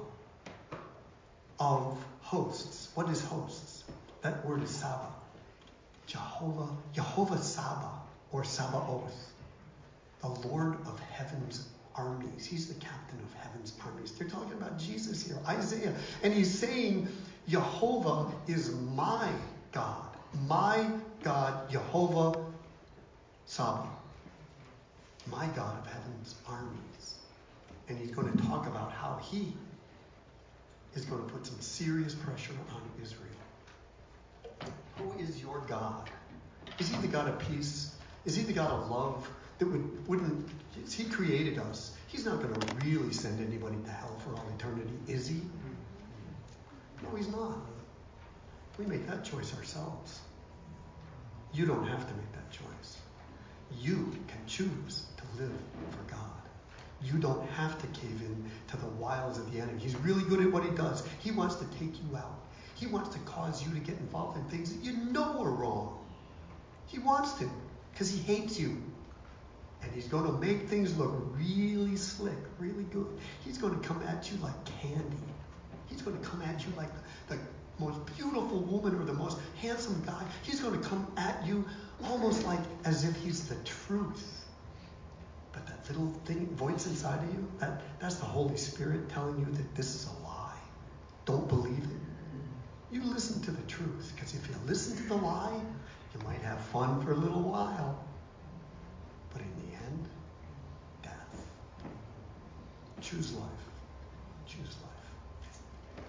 of 1.60 2.02
hosts. 2.22 2.88
What 2.94 3.10
is 3.10 3.22
hosts? 3.22 3.84
That 4.22 4.46
word 4.46 4.62
is 4.62 4.70
Saba. 4.70 5.08
Jehovah, 6.06 6.70
Jehovah 6.94 7.36
Saba, 7.36 7.90
or 8.32 8.44
Sabaoth. 8.44 9.34
the 10.22 10.28
Lord 10.48 10.78
of 10.86 10.98
heaven's 11.00 11.68
armies. 11.94 12.46
He's 12.46 12.66
the 12.68 12.80
captain 12.80 13.18
of 13.20 13.34
heaven's 13.34 13.74
armies. 13.84 14.12
They're 14.12 14.26
talking 14.26 14.54
about 14.54 14.78
Jesus 14.78 15.26
here, 15.26 15.38
Isaiah. 15.46 15.94
And 16.22 16.32
he's 16.32 16.58
saying, 16.58 17.08
Jehovah 17.46 18.32
is 18.46 18.74
my 18.96 19.28
God. 19.72 20.16
My 20.46 20.90
God, 21.22 21.70
Jehovah 21.70 22.42
Sabaoth. 23.44 23.97
My 25.30 25.46
God 25.48 25.78
of 25.78 25.86
heaven's 25.86 26.34
armies. 26.46 27.18
And 27.88 27.98
he's 27.98 28.10
going 28.10 28.30
to 28.30 28.38
talk 28.44 28.66
about 28.66 28.92
how 28.92 29.20
he 29.30 29.54
is 30.94 31.04
going 31.04 31.24
to 31.24 31.32
put 31.32 31.46
some 31.46 31.60
serious 31.60 32.14
pressure 32.14 32.54
on 32.74 32.82
Israel. 33.02 33.24
Who 34.96 35.12
is 35.18 35.40
your 35.40 35.62
God? 35.68 36.10
Is 36.78 36.88
he 36.88 36.96
the 36.98 37.08
God 37.08 37.28
of 37.28 37.38
peace? 37.38 37.94
Is 38.24 38.36
he 38.36 38.42
the 38.42 38.52
God 38.52 38.70
of 38.70 38.90
love 38.90 39.28
that 39.58 39.66
would, 39.66 40.08
wouldn't, 40.08 40.48
he 40.90 41.04
created 41.04 41.58
us. 41.58 41.96
He's 42.06 42.24
not 42.24 42.40
going 42.42 42.54
to 42.54 42.74
really 42.86 43.12
send 43.12 43.44
anybody 43.44 43.76
to 43.84 43.90
hell 43.90 44.16
for 44.24 44.34
all 44.34 44.46
eternity, 44.54 44.92
is 45.06 45.28
he? 45.28 45.40
No, 47.02 47.14
he's 47.16 47.28
not. 47.28 47.58
We 48.78 48.86
make 48.86 49.06
that 49.06 49.24
choice 49.24 49.54
ourselves. 49.56 50.20
You 51.52 51.66
don't 51.66 51.86
have 51.86 52.08
to 52.08 52.14
make 52.14 52.32
that 52.32 52.50
choice. 52.50 52.98
You 53.80 54.12
can 54.28 54.46
choose 54.46 55.07
live 55.38 55.52
for 55.90 56.10
God. 56.10 56.20
You 57.02 57.18
don't 57.18 57.48
have 57.50 57.80
to 57.80 57.86
cave 58.00 58.20
in 58.22 58.50
to 58.68 58.76
the 58.76 58.88
wiles 58.88 59.38
of 59.38 59.52
the 59.52 59.60
enemy. 59.60 59.78
He's 59.78 59.96
really 59.96 60.22
good 60.24 60.40
at 60.40 60.50
what 60.50 60.64
he 60.64 60.70
does. 60.70 61.06
He 61.20 61.30
wants 61.30 61.56
to 61.56 61.64
take 61.78 61.94
you 62.02 62.16
out. 62.16 62.40
He 62.74 62.86
wants 62.86 63.10
to 63.10 63.18
cause 63.20 63.64
you 63.64 63.72
to 63.72 63.80
get 63.80 63.98
involved 63.98 64.36
in 64.36 64.44
things 64.44 64.74
that 64.74 64.84
you 64.84 64.92
know 65.12 65.42
are 65.42 65.50
wrong. 65.50 65.98
He 66.86 66.98
wants 66.98 67.34
to 67.34 67.48
because 67.92 68.10
he 68.10 68.18
hates 68.18 68.58
you. 68.58 68.82
And 69.82 69.92
he's 69.92 70.08
going 70.08 70.24
to 70.24 70.32
make 70.32 70.68
things 70.68 70.96
look 70.96 71.12
really 71.36 71.96
slick, 71.96 72.38
really 72.58 72.84
good. 72.84 73.06
He's 73.44 73.58
going 73.58 73.80
to 73.80 73.86
come 73.86 74.02
at 74.02 74.30
you 74.30 74.38
like 74.38 74.64
candy. 74.64 75.22
He's 75.86 76.02
going 76.02 76.18
to 76.20 76.28
come 76.28 76.42
at 76.42 76.64
you 76.64 76.72
like 76.76 76.90
the, 77.28 77.36
the 77.36 77.40
most 77.78 77.98
beautiful 78.16 78.60
woman 78.60 79.00
or 79.00 79.04
the 79.04 79.12
most 79.12 79.38
handsome 79.60 80.02
guy. 80.04 80.24
He's 80.42 80.60
going 80.60 80.80
to 80.80 80.88
come 80.88 81.10
at 81.16 81.46
you 81.46 81.64
almost 82.04 82.44
like 82.44 82.60
as 82.84 83.04
if 83.04 83.16
he's 83.16 83.48
the 83.48 83.56
truth. 83.64 84.44
Little 85.88 86.12
thing, 86.26 86.46
voice 86.54 86.86
inside 86.86 87.22
of 87.24 87.34
you, 87.34 87.48
that, 87.60 87.80
that's 87.98 88.16
the 88.16 88.26
Holy 88.26 88.56
Spirit 88.56 89.08
telling 89.08 89.38
you 89.38 89.46
that 89.46 89.74
this 89.74 89.94
is 89.94 90.06
a 90.06 90.26
lie. 90.26 90.58
Don't 91.24 91.48
believe 91.48 91.78
it. 91.78 92.00
You 92.90 93.02
listen 93.04 93.40
to 93.42 93.50
the 93.50 93.62
truth, 93.62 94.12
because 94.14 94.34
if 94.34 94.48
you 94.48 94.54
listen 94.66 94.96
to 94.96 95.02
the 95.04 95.14
lie, 95.14 95.60
you 96.14 96.20
might 96.26 96.40
have 96.42 96.60
fun 96.60 97.02
for 97.02 97.12
a 97.12 97.14
little 97.14 97.42
while. 97.42 98.04
But 99.32 99.42
in 99.42 99.52
the 99.56 99.76
end, 99.76 100.08
death. 101.02 101.46
Choose 103.00 103.32
life. 103.34 103.48
Choose 104.46 104.76
life. 104.82 106.02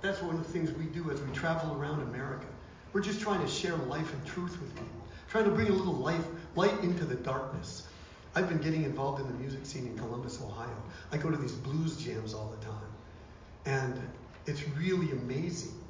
That's 0.00 0.22
one 0.22 0.36
of 0.36 0.46
the 0.46 0.52
things 0.52 0.70
we 0.72 0.84
do 0.84 1.10
as 1.10 1.20
we 1.20 1.32
travel 1.32 1.74
around 1.80 2.02
America. 2.02 2.46
We're 2.92 3.00
just 3.00 3.20
trying 3.20 3.40
to 3.40 3.48
share 3.48 3.74
life 3.76 4.12
and 4.12 4.26
truth 4.26 4.60
with 4.60 4.74
people, 4.74 5.08
trying 5.28 5.44
to 5.44 5.50
bring 5.50 5.68
a 5.68 5.72
little 5.72 5.94
life, 5.94 6.24
light 6.54 6.78
into 6.82 7.04
the 7.04 7.16
darkness. 7.16 7.88
I've 8.36 8.48
been 8.48 8.58
getting 8.58 8.82
involved 8.82 9.20
in 9.20 9.28
the 9.28 9.34
music 9.34 9.64
scene 9.64 9.86
in 9.86 9.96
Columbus, 9.96 10.42
Ohio. 10.42 10.82
I 11.12 11.18
go 11.18 11.30
to 11.30 11.36
these 11.36 11.52
blues 11.52 11.96
jams 11.96 12.34
all 12.34 12.52
the 12.58 12.66
time. 12.66 12.74
And 13.64 14.00
it's 14.46 14.66
really 14.70 15.12
amazing 15.12 15.80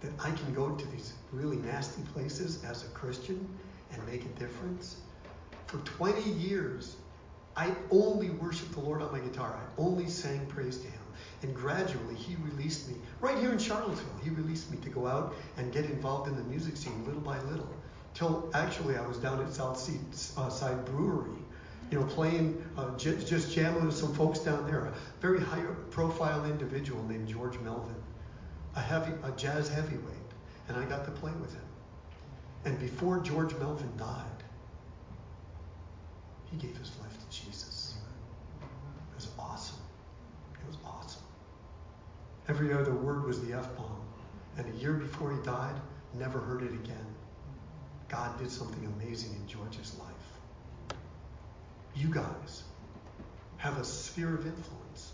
that 0.00 0.12
I 0.18 0.30
can 0.30 0.54
go 0.54 0.70
to 0.70 0.86
these 0.88 1.12
really 1.32 1.58
nasty 1.58 2.00
places 2.14 2.64
as 2.64 2.84
a 2.84 2.88
Christian 2.88 3.46
and 3.92 4.06
make 4.06 4.24
a 4.24 4.38
difference. 4.38 4.96
For 5.66 5.76
20 5.78 6.30
years, 6.30 6.96
I 7.56 7.74
only 7.90 8.30
worshiped 8.30 8.72
the 8.72 8.80
Lord 8.80 9.02
on 9.02 9.12
my 9.12 9.18
guitar. 9.18 9.58
I 9.60 9.80
only 9.80 10.08
sang 10.08 10.46
praise 10.46 10.78
to 10.78 10.86
Him. 10.86 11.00
And 11.42 11.54
gradually, 11.54 12.14
He 12.14 12.36
released 12.36 12.88
me. 12.88 12.94
Right 13.20 13.36
here 13.36 13.52
in 13.52 13.58
Charlottesville, 13.58 14.20
He 14.24 14.30
released 14.30 14.70
me 14.70 14.78
to 14.78 14.88
go 14.88 15.06
out 15.06 15.34
and 15.58 15.72
get 15.74 15.84
involved 15.84 16.26
in 16.28 16.36
the 16.36 16.44
music 16.44 16.78
scene 16.78 17.04
little 17.04 17.20
by 17.20 17.38
little. 17.42 17.68
Till 18.14 18.50
actually, 18.54 18.96
I 18.96 19.06
was 19.06 19.18
down 19.18 19.42
at 19.42 19.52
South 19.52 19.76
uh, 20.38 20.48
Side 20.48 20.82
Brewery 20.86 21.36
you 21.90 22.00
know, 22.00 22.06
playing, 22.06 22.62
uh, 22.76 22.96
j- 22.96 23.16
just 23.24 23.52
jamming 23.52 23.86
with 23.86 23.96
some 23.96 24.12
folks 24.14 24.40
down 24.40 24.66
there. 24.66 24.86
A 24.86 24.94
very 25.20 25.40
high 25.40 25.62
profile 25.90 26.44
individual 26.44 27.02
named 27.04 27.28
George 27.28 27.58
Melvin, 27.60 27.94
a 28.74 28.80
heavy, 28.80 29.12
a 29.22 29.30
jazz 29.32 29.68
heavyweight, 29.68 30.14
and 30.68 30.76
I 30.76 30.84
got 30.84 31.04
to 31.04 31.10
play 31.12 31.32
with 31.40 31.52
him. 31.52 31.62
And 32.64 32.78
before 32.80 33.20
George 33.20 33.54
Melvin 33.56 33.90
died, 33.96 34.24
he 36.50 36.56
gave 36.56 36.76
his 36.76 36.90
life 37.00 37.12
to 37.12 37.36
Jesus. 37.42 37.94
It 38.60 39.14
was 39.14 39.28
awesome. 39.38 39.78
It 40.54 40.66
was 40.66 40.76
awesome. 40.84 41.22
Every 42.48 42.72
other 42.72 42.92
word 42.92 43.24
was 43.24 43.44
the 43.46 43.52
F 43.56 43.76
bomb. 43.76 44.00
And 44.58 44.66
a 44.74 44.76
year 44.78 44.94
before 44.94 45.32
he 45.32 45.40
died, 45.42 45.74
never 46.14 46.38
heard 46.38 46.62
it 46.62 46.72
again. 46.72 47.06
God 48.08 48.38
did 48.38 48.50
something 48.50 48.84
amazing 49.00 49.34
in 49.34 49.46
George's 49.46 49.96
life. 49.98 50.15
You 51.96 52.08
guys 52.08 52.64
have 53.56 53.78
a 53.78 53.84
sphere 53.84 54.34
of 54.34 54.46
influence. 54.46 55.12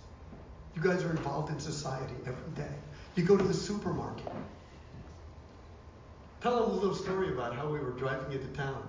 You 0.75 0.83
guys 0.83 1.05
are 1.05 1.11
involved 1.11 1.51
in 1.53 1.61
society 1.61 2.15
every 2.27 2.51
day. 2.57 2.75
You 3.15 3.23
go 3.23 3.37
to 3.37 3.45
the 3.45 3.55
supermarket. 3.55 4.27
Tell 6.41 6.61
them 6.61 6.71
a 6.71 6.75
little 6.75 6.95
story 6.95 7.29
about 7.29 7.55
how 7.55 7.69
we 7.69 7.79
were 7.79 7.93
driving 7.93 8.33
into 8.33 8.49
town. 8.49 8.83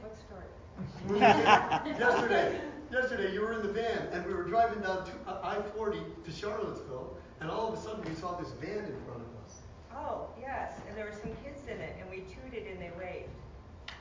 What 0.00 0.16
story? 0.16 1.20
yesterday, 1.20 2.58
yesterday 2.90 3.34
you 3.34 3.42
were 3.42 3.52
in 3.52 3.62
the 3.62 3.72
van 3.72 4.08
and 4.12 4.24
we 4.24 4.32
were 4.32 4.44
driving 4.44 4.80
down 4.80 5.04
uh, 5.26 5.40
I-40 5.42 6.24
to 6.24 6.30
Charlottesville, 6.30 7.18
and 7.40 7.50
all 7.50 7.70
of 7.70 7.78
a 7.78 7.82
sudden 7.82 8.02
we 8.08 8.14
saw 8.14 8.34
this 8.36 8.52
van 8.52 8.78
in 8.78 8.96
front 9.04 9.20
of 9.20 9.44
us. 9.44 9.56
Oh, 9.94 10.28
yes, 10.40 10.72
and 10.88 10.96
there 10.96 11.04
were 11.04 11.12
some 11.12 11.36
kids 11.44 11.60
in 11.64 11.78
it, 11.80 11.96
and 12.00 12.08
we 12.08 12.20
tooted 12.20 12.66
and 12.66 12.80
they 12.80 12.92
waved. 12.98 13.28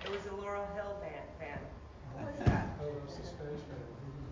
It 0.06 0.12
was 0.12 0.26
a 0.32 0.36
Laurel 0.36 0.68
Hill 0.74 0.96
van. 1.02 1.24
van. 1.38 1.60
What 2.18 2.26
was 2.38 2.46
that? 2.46 2.68
Oh, 2.82 2.88
it 2.88 3.04
was 3.06 3.16
the 3.18 3.24
Spanish 3.28 3.62
man. 3.70 3.82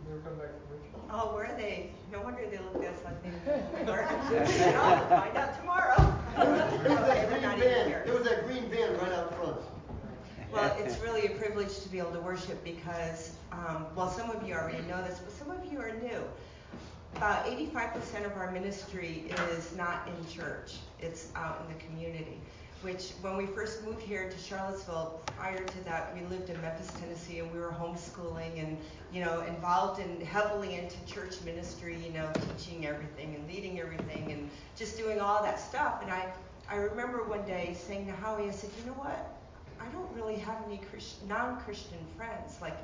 They 0.05 0.13
were 0.13 0.19
coming 0.19 0.39
back 0.39 0.51
from 0.59 0.77
Richmond. 0.77 1.03
Oh, 1.11 1.33
were 1.36 1.49
they? 1.57 1.91
No 2.11 2.21
wonder 2.21 2.41
they 2.49 2.57
looked 2.57 2.83
at 2.83 2.93
us 2.93 3.03
like 3.03 3.21
they 3.23 3.83
were 3.91 4.03
I'll 4.03 5.07
find 5.09 5.38
out 5.38 5.59
tomorrow. 5.59 6.13
It 6.86 6.89
was 6.89 6.99
that 7.07 7.29
green 7.29 7.59
van. 7.59 7.88
here. 7.88 8.03
It 8.05 8.13
was 8.13 8.23
that 8.27 8.45
green 8.45 8.69
van 8.69 8.97
right 8.97 9.11
out 9.13 9.33
front. 9.38 9.57
Well, 10.51 10.75
it's 10.79 10.99
really 10.99 11.25
a 11.27 11.31
privilege 11.31 11.79
to 11.79 11.89
be 11.89 11.97
able 11.99 12.11
to 12.11 12.19
worship 12.19 12.63
because, 12.63 13.31
um, 13.51 13.86
well, 13.95 14.09
some 14.11 14.29
of 14.29 14.45
you 14.47 14.53
already 14.53 14.81
know 14.88 15.01
this, 15.03 15.19
but 15.19 15.31
some 15.31 15.49
of 15.51 15.71
you 15.71 15.79
are 15.79 15.91
new. 16.01 16.21
About 17.15 17.45
85% 17.45 18.25
of 18.25 18.33
our 18.38 18.51
ministry 18.51 19.25
is 19.55 19.75
not 19.75 20.07
in 20.07 20.29
church, 20.29 20.75
it's 20.99 21.29
out 21.36 21.61
in 21.65 21.73
the 21.73 21.83
community. 21.83 22.38
Which, 22.86 23.13
when 23.21 23.36
we 23.36 23.47
first 23.47 23.83
moved 23.83 24.03
here 24.03 24.29
to 24.29 24.38
Charlottesville, 24.38 25.19
prior 25.36 25.67
to 25.67 25.83
that, 25.86 26.13
we 26.13 26.23
lived 26.27 26.51
in 26.51 26.61
Memphis, 26.61 26.95
Tennessee, 26.99 27.39
and 27.39 27.51
we 27.51 27.59
were 27.59 27.71
homeschooling 27.71 28.59
and, 28.59 28.77
you 29.11 29.25
know, 29.25 29.41
involved 29.41 29.99
in 29.99 30.23
heavily 30.23 30.75
into 30.75 31.03
church 31.07 31.41
ministry, 31.43 31.97
you 32.05 32.13
know, 32.13 32.29
teaching 32.55 32.86
everything 32.86 33.33
and 33.33 33.47
leading 33.47 33.79
everything 33.79 34.31
and 34.33 34.51
just 34.75 34.99
doing 34.99 35.19
all 35.19 35.41
that 35.41 35.59
stuff. 35.59 36.03
And 36.03 36.11
I, 36.11 36.31
I 36.69 36.75
remember 36.75 37.23
one 37.23 37.43
day 37.47 37.75
saying 37.75 38.05
to 38.05 38.11
Howie, 38.11 38.47
I 38.47 38.51
said, 38.51 38.69
you 38.79 38.86
know 38.86 38.97
what? 38.99 39.33
I 39.79 39.88
don't 39.88 40.13
really 40.13 40.36
have 40.36 40.57
any 40.67 40.77
Christ- 40.77 41.25
non-Christian 41.27 41.97
friends. 42.15 42.57
Like 42.61 42.77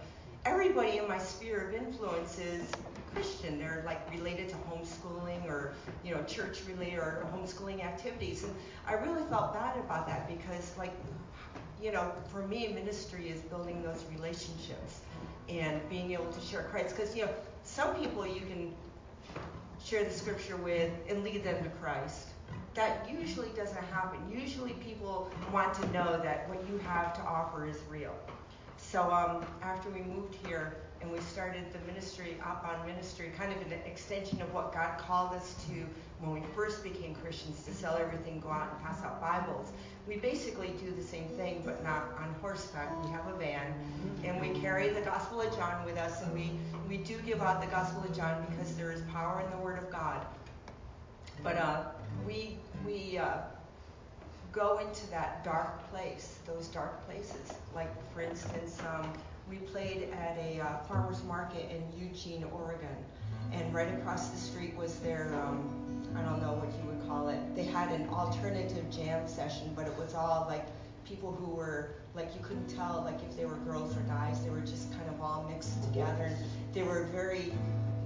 everybody 0.45 0.97
in 0.97 1.07
my 1.07 1.19
sphere 1.19 1.69
of 1.69 1.75
influence 1.75 2.39
is 2.39 2.71
Christian. 3.13 3.59
They're 3.59 3.83
like 3.85 4.09
related 4.11 4.49
to 4.49 4.55
homeschooling 4.55 5.45
or 5.45 5.73
you 6.03 6.13
know 6.13 6.23
church 6.23 6.61
related 6.67 6.99
or 6.99 7.25
homeschooling 7.33 7.83
activities. 7.83 8.43
And 8.43 8.53
I 8.87 8.93
really 8.93 9.23
felt 9.29 9.53
bad 9.53 9.77
about 9.77 10.07
that 10.07 10.27
because 10.27 10.75
like 10.77 10.93
you 11.81 11.91
know 11.91 12.11
for 12.31 12.47
me 12.47 12.67
ministry 12.69 13.29
is 13.29 13.41
building 13.41 13.81
those 13.83 14.03
relationships 14.13 15.01
and 15.49 15.81
being 15.89 16.11
able 16.11 16.31
to 16.31 16.41
share 16.41 16.63
Christ. 16.63 16.95
Because 16.95 17.15
you 17.15 17.25
know 17.25 17.31
some 17.63 17.95
people 17.95 18.25
you 18.25 18.41
can 18.41 18.73
share 19.83 20.03
the 20.03 20.11
scripture 20.11 20.57
with 20.57 20.91
and 21.09 21.23
lead 21.23 21.43
them 21.43 21.63
to 21.63 21.69
Christ 21.81 22.27
that 22.73 23.09
usually 23.11 23.49
doesn't 23.49 23.83
happen. 23.85 24.19
Usually 24.31 24.73
people 24.73 25.29
want 25.51 25.73
to 25.75 25.85
know 25.91 26.19
that 26.23 26.47
what 26.47 26.65
you 26.69 26.77
have 26.79 27.13
to 27.15 27.21
offer 27.21 27.67
is 27.67 27.77
real. 27.89 28.15
So 28.77 29.01
um, 29.11 29.45
after 29.61 29.89
we 29.89 30.01
moved 30.01 30.35
here 30.45 30.77
and 31.01 31.11
we 31.11 31.19
started 31.19 31.63
the 31.73 31.79
ministry, 31.91 32.37
Up 32.45 32.67
on 32.67 32.85
Ministry, 32.85 33.31
kind 33.37 33.51
of 33.51 33.61
an 33.71 33.79
extension 33.85 34.41
of 34.41 34.53
what 34.53 34.73
God 34.73 34.97
called 34.99 35.33
us 35.33 35.55
to 35.67 35.85
when 36.19 36.33
we 36.33 36.47
first 36.55 36.83
became 36.83 37.15
Christians, 37.15 37.63
to 37.63 37.73
sell 37.73 37.97
everything, 37.97 38.39
go 38.39 38.49
out 38.49 38.69
and 38.71 38.83
pass 38.83 39.03
out 39.03 39.19
Bibles. 39.19 39.71
We 40.07 40.17
basically 40.17 40.69
do 40.79 40.91
the 40.91 41.01
same 41.03 41.27
thing, 41.29 41.63
but 41.65 41.83
not 41.83 42.15
on 42.19 42.35
horseback. 42.41 43.03
We 43.03 43.09
have 43.11 43.27
a 43.27 43.35
van, 43.37 43.73
and 44.23 44.39
we 44.39 44.59
carry 44.59 44.89
the 44.89 45.01
Gospel 45.01 45.41
of 45.41 45.55
John 45.55 45.83
with 45.83 45.97
us, 45.97 46.21
and 46.21 46.33
we, 46.33 46.51
we 46.87 46.97
do 46.97 47.17
give 47.25 47.41
out 47.41 47.59
the 47.59 47.67
Gospel 47.67 48.03
of 48.03 48.15
John 48.15 48.45
because 48.51 48.75
there 48.75 48.91
is 48.91 49.01
power 49.11 49.41
in 49.41 49.49
the 49.49 49.57
Word 49.57 49.79
of 49.79 49.89
God. 49.91 50.23
But 51.43 51.57
uh, 51.57 51.83
we 52.27 52.57
we 52.85 53.17
uh, 53.17 53.37
go 54.51 54.77
into 54.77 55.09
that 55.09 55.43
dark 55.43 55.89
place, 55.89 56.37
those 56.45 56.67
dark 56.67 57.03
places. 57.07 57.53
Like 57.73 57.89
for 58.13 58.21
instance, 58.21 58.77
um, 58.81 59.11
we 59.49 59.57
played 59.57 60.09
at 60.13 60.37
a 60.37 60.59
uh, 60.59 60.77
farmer's 60.83 61.23
market 61.23 61.69
in 61.69 61.81
Eugene, 61.99 62.45
Oregon. 62.53 62.95
And 63.51 63.73
right 63.73 63.93
across 63.95 64.29
the 64.29 64.37
street 64.37 64.75
was 64.75 64.95
their, 64.99 65.33
um, 65.43 65.69
I 66.15 66.21
don't 66.21 66.41
know 66.41 66.53
what 66.53 66.69
you 66.77 66.89
would 66.89 67.07
call 67.07 67.27
it. 67.27 67.39
They 67.55 67.63
had 67.63 67.91
an 67.91 68.07
alternative 68.09 68.89
jam 68.89 69.27
session, 69.27 69.73
but 69.75 69.87
it 69.87 69.97
was 69.97 70.13
all 70.13 70.45
like 70.49 70.65
people 71.05 71.33
who 71.33 71.51
were, 71.51 71.95
like, 72.15 72.33
you 72.33 72.41
couldn't 72.41 72.67
tell, 72.67 73.01
like, 73.05 73.21
if 73.23 73.35
they 73.35 73.45
were 73.45 73.57
girls 73.57 73.95
or 73.97 74.01
guys. 74.01 74.41
They 74.43 74.49
were 74.49 74.61
just 74.61 74.91
kind 74.93 75.09
of 75.09 75.21
all 75.21 75.45
mixed 75.49 75.83
together. 75.83 76.25
And 76.25 76.37
they 76.73 76.83
were 76.83 77.03
very, 77.11 77.51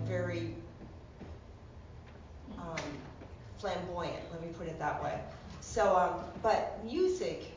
very 0.06 0.56
um, 2.58 2.78
flamboyant, 3.60 4.32
let 4.32 4.42
me 4.42 4.48
put 4.58 4.68
it 4.68 4.80
that 4.80 5.04
way. 5.04 5.20
So, 5.62 5.96
um, 5.96 6.24
but 6.42 6.84
music 6.84 7.52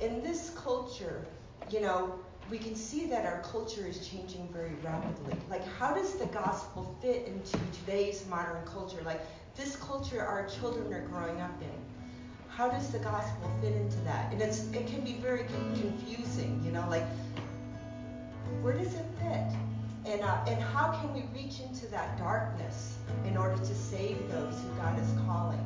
in 0.00 0.22
this 0.22 0.50
culture, 0.50 1.24
you 1.70 1.80
know, 1.80 2.18
we 2.50 2.58
can 2.58 2.74
see 2.74 3.06
that 3.06 3.26
our 3.26 3.42
culture 3.42 3.86
is 3.86 4.06
changing 4.08 4.48
very 4.52 4.74
rapidly. 4.82 5.34
Like, 5.50 5.66
how 5.78 5.94
does 5.94 6.14
the 6.14 6.26
gospel 6.26 6.96
fit 7.02 7.26
into 7.26 7.58
today's 7.80 8.26
modern 8.28 8.64
culture? 8.64 9.00
Like, 9.04 9.20
this 9.56 9.76
culture 9.76 10.24
our 10.24 10.46
children 10.46 10.92
are 10.92 11.06
growing 11.08 11.40
up 11.40 11.60
in. 11.60 11.68
How 12.48 12.68
does 12.68 12.90
the 12.90 13.00
gospel 13.00 13.50
fit 13.60 13.74
into 13.74 13.98
that? 14.00 14.32
And 14.32 14.40
it's 14.40 14.70
it 14.72 14.86
can 14.86 15.02
be 15.02 15.14
very 15.14 15.44
confusing, 15.44 16.62
you 16.64 16.72
know, 16.72 16.86
like 16.88 17.04
where 18.62 18.72
does 18.72 18.94
it 18.94 19.04
fit? 19.18 19.56
And 20.06 20.22
uh, 20.22 20.44
and 20.46 20.62
how 20.62 20.92
can 20.92 21.12
we 21.12 21.24
reach 21.34 21.60
into 21.60 21.86
that 21.88 22.18
darkness 22.18 22.96
in 23.26 23.36
order 23.36 23.56
to 23.56 23.74
save 23.74 24.16
those 24.30 24.54
who 24.60 24.68
God 24.76 24.98
is 24.98 25.08
calling? 25.26 25.64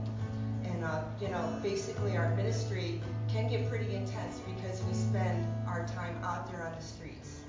And 0.64 0.84
uh, 0.84 1.04
you 1.20 1.28
know, 1.28 1.60
basically 1.62 2.16
our 2.16 2.34
ministry 2.34 3.00
can 3.28 3.48
get 3.48 3.68
pretty 3.68 3.94
intense 3.94 4.40
because 4.40 4.82
we 4.82 4.94
spend 4.94 5.46
our 5.72 5.86
time 5.86 6.14
out 6.22 6.50
there 6.52 6.62
on 6.62 6.74
the 6.74 6.84
streets, 6.84 7.40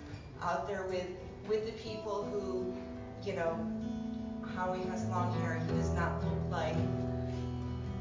out 0.41 0.65
there 0.65 0.85
with 0.87 1.07
with 1.47 1.65
the 1.65 1.73
people 1.73 2.23
who, 2.23 2.73
you 3.27 3.35
know, 3.35 3.53
Howie 4.55 4.79
has 4.85 5.05
long 5.07 5.33
hair. 5.41 5.61
He 5.67 5.75
does 5.75 5.89
not 5.89 6.23
look 6.23 6.39
like 6.49 6.75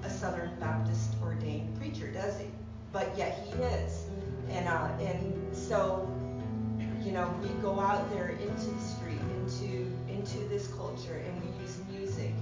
a 0.05 0.11
Southern 0.11 0.55
Baptist 0.61 1.14
ordained 1.20 1.77
preacher, 1.77 2.07
does 2.12 2.39
he? 2.39 2.47
But 2.93 3.12
yet 3.18 3.45
he 3.45 3.62
is. 3.64 4.05
And 4.51 4.68
uh, 4.68 4.89
and 5.01 5.57
so, 5.57 6.09
you 7.05 7.11
know, 7.11 7.35
we 7.43 7.49
go 7.61 7.81
out 7.81 8.09
there 8.12 8.29
into 8.29 8.70
the 8.70 8.81
street, 8.81 9.20
into 9.41 9.91
into 10.09 10.39
this 10.49 10.68
culture, 10.68 11.20
and 11.27 11.43
we 11.43 11.62
use 11.62 11.79
music. 11.91 12.33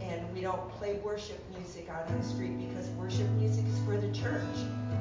And 0.00 0.34
we 0.34 0.40
don't 0.40 0.68
play 0.72 0.94
worship 1.04 1.38
music 1.56 1.88
out 1.88 2.08
on 2.08 2.18
the 2.18 2.24
street 2.26 2.58
because 2.58 2.88
worship 2.90 3.28
music 3.32 3.64
is 3.66 3.78
for 3.84 3.96
the 3.96 4.10
church. 4.12 4.56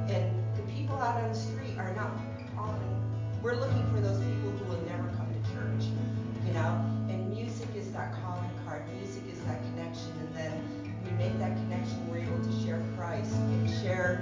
And 0.10 0.32
the 0.56 0.62
people 0.74 0.98
out 0.98 1.24
on 1.24 1.30
the 1.30 1.36
street 1.36 1.59
are 1.80 1.96
not 1.96 2.12
often. 2.58 3.40
We're 3.42 3.56
looking 3.56 3.86
for 3.94 4.02
those 4.02 4.20
people 4.20 4.52
who 4.52 4.66
will 4.66 4.82
never 4.84 5.08
come 5.16 5.28
to 5.32 5.42
church, 5.54 5.88
you 6.46 6.54
know. 6.54 6.76
And 7.08 7.30
music 7.32 7.70
is 7.76 7.92
that 7.94 8.14
calling 8.22 8.52
card. 8.66 8.84
Music 8.98 9.24
is 9.32 9.40
that 9.48 9.62
connection, 9.64 10.12
and 10.20 10.36
then 10.36 10.96
we 11.06 11.12
make 11.12 11.38
that 11.40 11.56
connection. 11.56 12.08
We're 12.10 12.20
able 12.20 12.44
to 12.44 12.66
share 12.66 12.84
Christ 12.98 13.34
and 13.34 13.70
share 13.82 14.22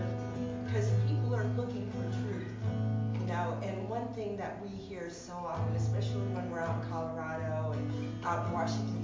because 0.66 0.90
people 1.08 1.34
are 1.36 1.46
looking 1.58 1.90
for 1.92 2.04
truth, 2.22 2.48
you 3.20 3.26
know. 3.26 3.58
And 3.64 3.90
one 3.90 4.08
thing 4.14 4.38
that 4.38 4.62
we 4.62 4.70
hear 4.70 5.10
so 5.10 5.34
often, 5.34 5.76
especially 5.76 6.22
when 6.38 6.52
we're 6.52 6.60
out 6.60 6.84
in 6.84 6.90
Colorado 6.90 7.72
and 7.72 8.26
out 8.26 8.46
in 8.46 8.52
Washington 8.54 8.97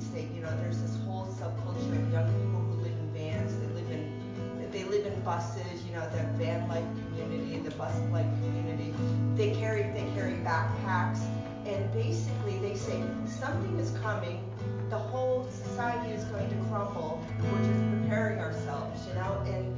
basically 11.93 12.57
they 12.59 12.75
say 12.75 13.03
something 13.25 13.77
is 13.79 13.91
coming 13.99 14.43
the 14.89 14.97
whole 14.97 15.47
society 15.51 16.11
is 16.11 16.23
going 16.25 16.49
to 16.49 16.55
crumble 16.69 17.23
we're 17.39 17.63
just 17.63 18.01
preparing 18.01 18.39
ourselves 18.39 19.07
you 19.07 19.13
know 19.13 19.41
and 19.45 19.75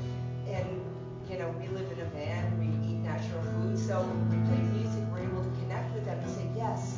and 0.47 0.81
you 1.29 1.37
know 1.37 1.49
we 1.59 1.67
live 1.69 1.91
in 1.91 1.99
a 1.99 2.05
van 2.05 2.57
we 2.59 2.67
eat 2.87 2.97
natural 2.99 3.41
food 3.43 3.77
so 3.77 4.01
we 4.29 4.37
play 4.47 4.61
music 4.73 5.03
we're 5.11 5.19
able 5.19 5.43
to 5.43 5.59
connect 5.61 5.93
with 5.93 6.05
them 6.05 6.17
and 6.19 6.31
say 6.31 6.47
yes 6.55 6.97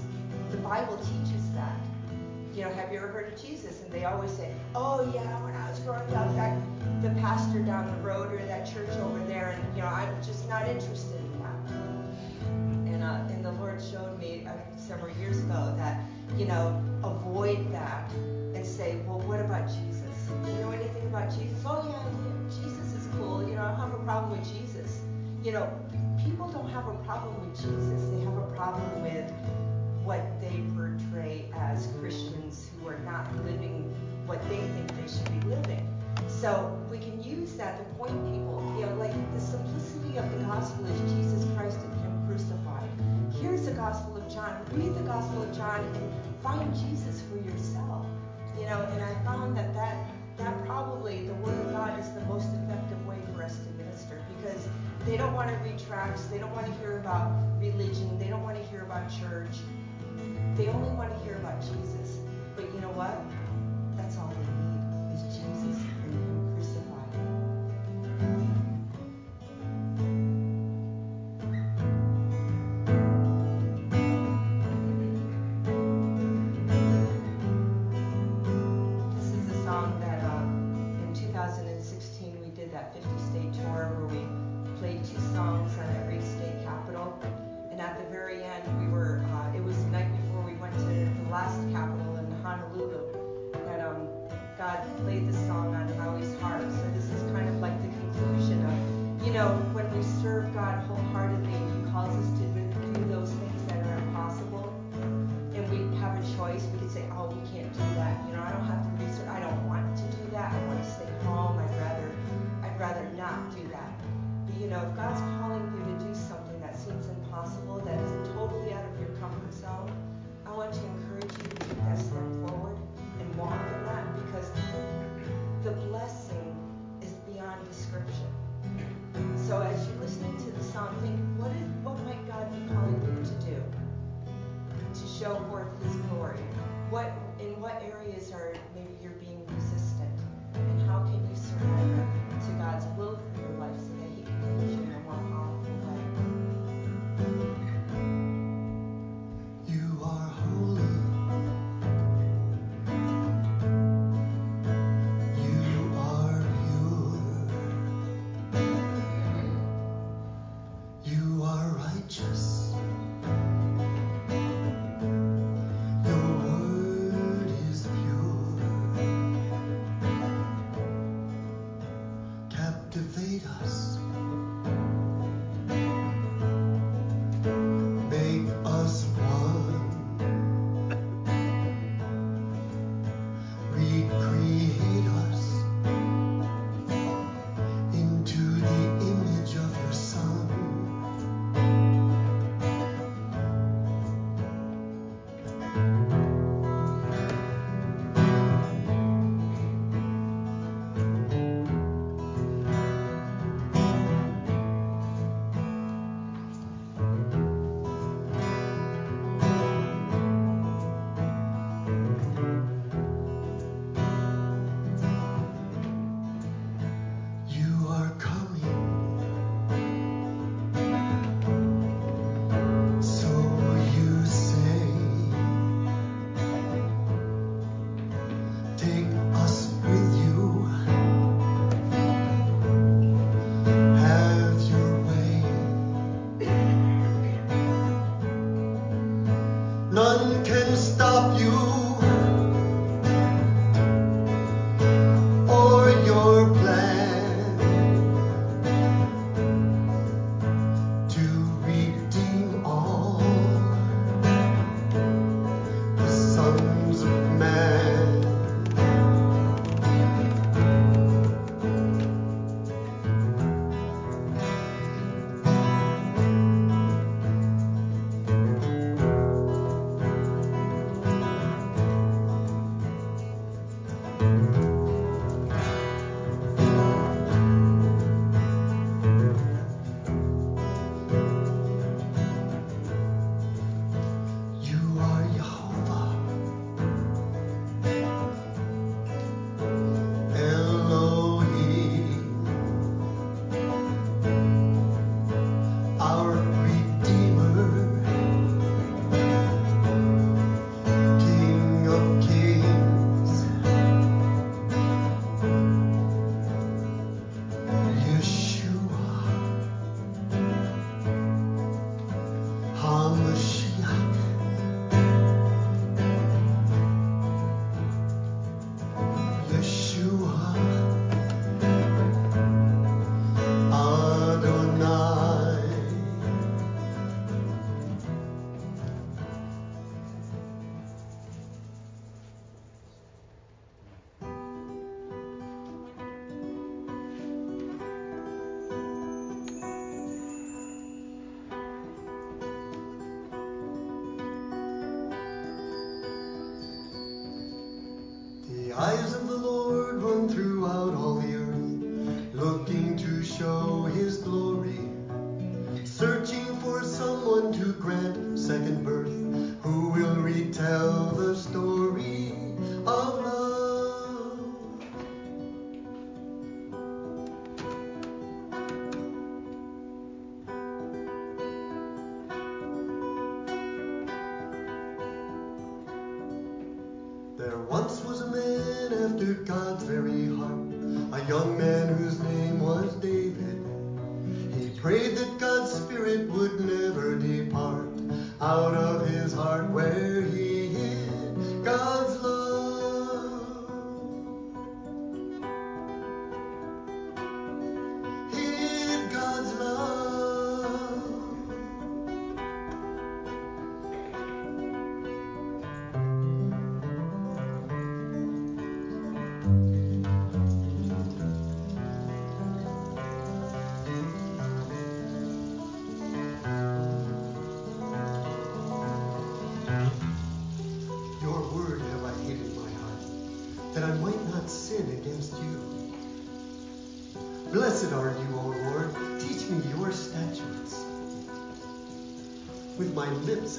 the 0.51 0.57
bible 0.57 0.97
teaches 0.97 1.49
that. 1.53 1.75
You 2.53 2.63
know 2.63 2.73
have 2.73 2.91
you 2.91 2.97
ever 2.97 3.07
heard 3.07 3.33
of 3.33 3.41
jesus? 3.41 3.81
And 3.81 3.91
they 3.91 4.05
always 4.05 4.31
say 4.31 4.51
oh 4.73 5.11
yeah 5.13 5.43
when 5.43 5.55
i 5.55 5.69
was 5.69 5.79
growing 5.79 6.01
up 6.15 6.35
that 6.35 6.57
the 7.01 7.09
pastor 7.21 7.59
down 7.59 7.85
the 7.85 8.01
road 8.07 8.33
or 8.33 8.37
that 8.45 8.65
church 8.65 8.89
over 9.03 9.19
there 9.25 9.49
and 9.49 9.75
you 9.75 9.81
know 9.83 9.87
i'm 9.87 10.09
just 10.23 10.47
not 10.49 10.67
interested 10.67 11.06
that, 15.77 16.01
you 16.37 16.45
know, 16.45 16.83
avoid 17.03 17.71
that 17.71 18.11
and 18.11 18.65
say, 18.65 18.97
well, 19.07 19.19
what 19.19 19.39
about 19.39 19.67
Jesus? 19.67 20.01
Do 20.43 20.51
you 20.51 20.59
know 20.59 20.71
anything 20.71 21.05
about 21.07 21.29
Jesus? 21.29 21.57
Oh, 21.65 21.85
yeah, 21.87 22.61
Jesus 22.61 22.93
is 22.93 23.07
cool. 23.17 23.47
You 23.47 23.55
know, 23.55 23.63
I 23.63 23.73
have 23.75 23.93
a 23.93 24.03
problem 24.03 24.39
with 24.39 24.47
Jesus. 24.47 25.01
You 25.43 25.51
know, 25.53 25.69
people 26.23 26.49
don't 26.49 26.69
have 26.69 26.87
a 26.87 26.95
problem 27.05 27.39
with 27.41 27.55
Jesus. 27.59 28.01
They 28.11 28.19
have 28.25 28.37
a 28.37 28.51
problem 28.55 29.01
with 29.01 29.31
what 30.03 30.21
they 30.41 30.63
portray 30.75 31.49
as 31.53 31.87
Christians 31.99 32.69
who 32.79 32.87
are 32.87 32.99
not 32.99 33.27
living 33.45 33.93
what 34.27 34.41
they 34.49 34.57
think 34.57 34.87
they 34.95 35.07
should 35.07 35.41
be 35.41 35.47
living. 35.47 35.87
So 36.27 36.77
we 36.91 36.97
can 36.97 37.23
use 37.23 37.53
that 37.53 37.77
to 37.77 37.83
point 37.95 38.13
people, 38.25 38.56
Gospel 45.37 45.51
of 45.51 45.57
John 45.57 45.79
and 45.95 46.41
find 46.41 46.73
Jesus 46.73 47.21
for 47.29 47.37
yourself. 47.37 48.05
You 48.57 48.65
know, 48.65 48.81
and 48.91 49.03
I 49.03 49.13
found 49.23 49.55
that 49.55 49.71
that 49.73 50.09
that 50.37 50.65
probably 50.65 51.27
the 51.27 51.33
Word 51.35 51.57
of 51.65 51.71
God 51.71 51.99
is 51.99 52.09
the 52.11 52.21
most 52.21 52.47
effective 52.53 53.05
way 53.05 53.17
for 53.33 53.43
us 53.43 53.57
to 53.57 53.69
minister 53.71 54.23
because 54.35 54.67
they 55.05 55.17
don't 55.17 55.33
want 55.33 55.49
to 55.49 55.55
read 55.57 55.79
tracts, 55.79 56.25
they 56.25 56.39
don't 56.39 56.53
want 56.53 56.65
to 56.65 56.73
hear 56.79 56.97
about 56.97 57.31
religion, 57.59 58.17
they 58.17 58.27
don't 58.27 58.43
want 58.43 58.57
to 58.57 58.63
hear 58.69 58.81
about 58.81 59.09
church. 59.09 59.57
They 60.55 60.67
only 60.69 60.89
want 60.89 61.13
to 61.13 61.19
hear 61.23 61.35
about 61.35 61.61
Jesus. 61.61 62.17
But 62.55 62.65
you 62.73 62.81
know 62.81 62.91
what? 62.91 63.21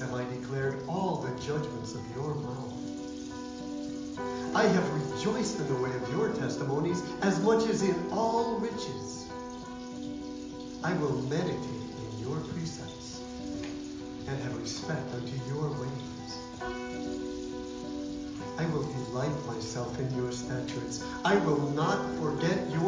Have 0.00 0.14
I 0.14 0.24
declared 0.24 0.82
all 0.88 1.16
the 1.16 1.30
judgments 1.40 1.94
of 1.94 2.02
your 2.14 2.34
mouth. 2.36 2.78
I 4.54 4.64
have 4.64 5.14
rejoiced 5.14 5.58
in 5.58 5.68
the 5.68 5.74
way 5.74 5.90
of 5.90 6.08
your 6.10 6.32
testimonies 6.34 7.02
as 7.22 7.40
much 7.40 7.68
as 7.68 7.82
in 7.82 7.94
all 8.10 8.58
riches. 8.58 9.28
I 10.84 10.94
will 10.94 11.20
meditate 11.22 11.58
in 11.58 12.26
your 12.26 12.38
precepts 12.52 13.20
and 14.26 14.40
have 14.42 14.56
respect 14.58 15.12
unto 15.14 15.36
your 15.48 15.68
ways. 15.70 16.38
I 18.58 18.66
will 18.66 18.84
delight 18.84 19.46
myself 19.46 19.98
in 19.98 20.14
your 20.16 20.32
statutes. 20.32 21.04
I 21.24 21.36
will 21.36 21.70
not 21.72 21.98
forget 22.16 22.70
your 22.70 22.87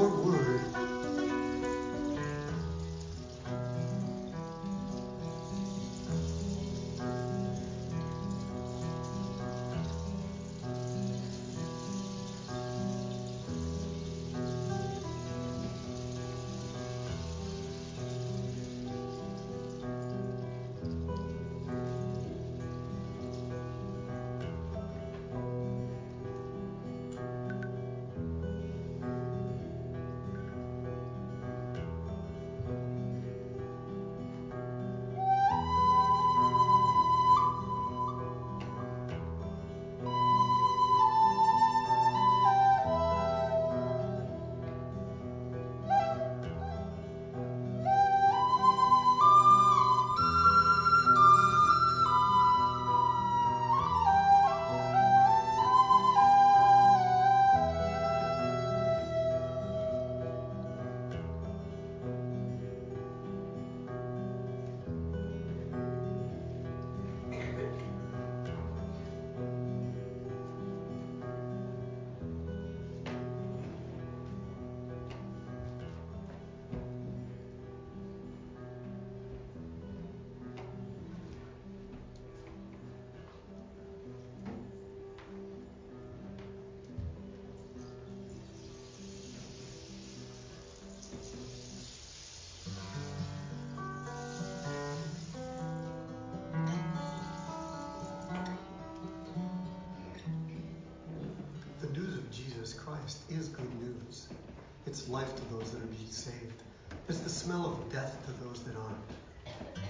life 105.10 105.34
to 105.34 105.44
those 105.52 105.72
that 105.72 105.82
are 105.82 105.86
being 105.86 106.10
saved. 106.10 106.62
It's 107.08 107.18
the 107.18 107.30
smell 107.30 107.66
of 107.66 107.92
death 107.92 108.16
to 108.26 108.44
those 108.44 108.62
that 108.62 108.76
aren't. 108.76 108.96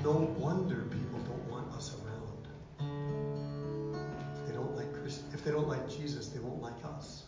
No 0.03 0.13
wonder 0.39 0.77
people 0.85 1.19
don't 1.29 1.51
want 1.51 1.71
us 1.75 1.95
around. 2.01 2.49
If 4.35 4.47
they 4.47 4.55
don't 4.55 4.75
like 4.75 4.91
Christ, 4.95 5.23
if 5.35 5.45
they 5.45 5.51
don't 5.51 5.69
like 5.69 5.91
Jesus, 5.91 6.29
they 6.29 6.41
won't 6.41 6.63
like 6.63 6.83
us. 6.97 7.25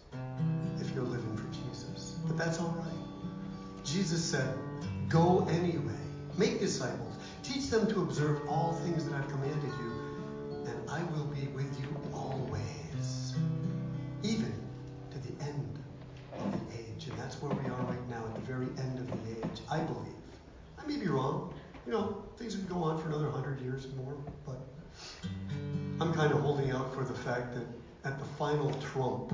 If 0.81 0.95
you're 0.95 1.05
living 1.05 1.37
for 1.37 1.53
Jesus, 1.53 2.17
but 2.27 2.39
that's 2.39 2.59
all 2.61 2.75
right. 2.79 3.85
Jesus 3.85 4.25
said, 4.25 4.57
"Go 5.11 5.47
anyway, 5.51 6.01
make 6.39 6.61
disciples, 6.61 7.19
teach 7.43 7.69
them 7.69 7.87
to 7.89 8.01
observe 8.01 8.49
all 8.49 8.73
things 8.85 9.05
that 9.05 9.13
I've 9.13 9.29
commanded 9.29 9.71
you, 9.81 9.92
trump, 28.93 29.33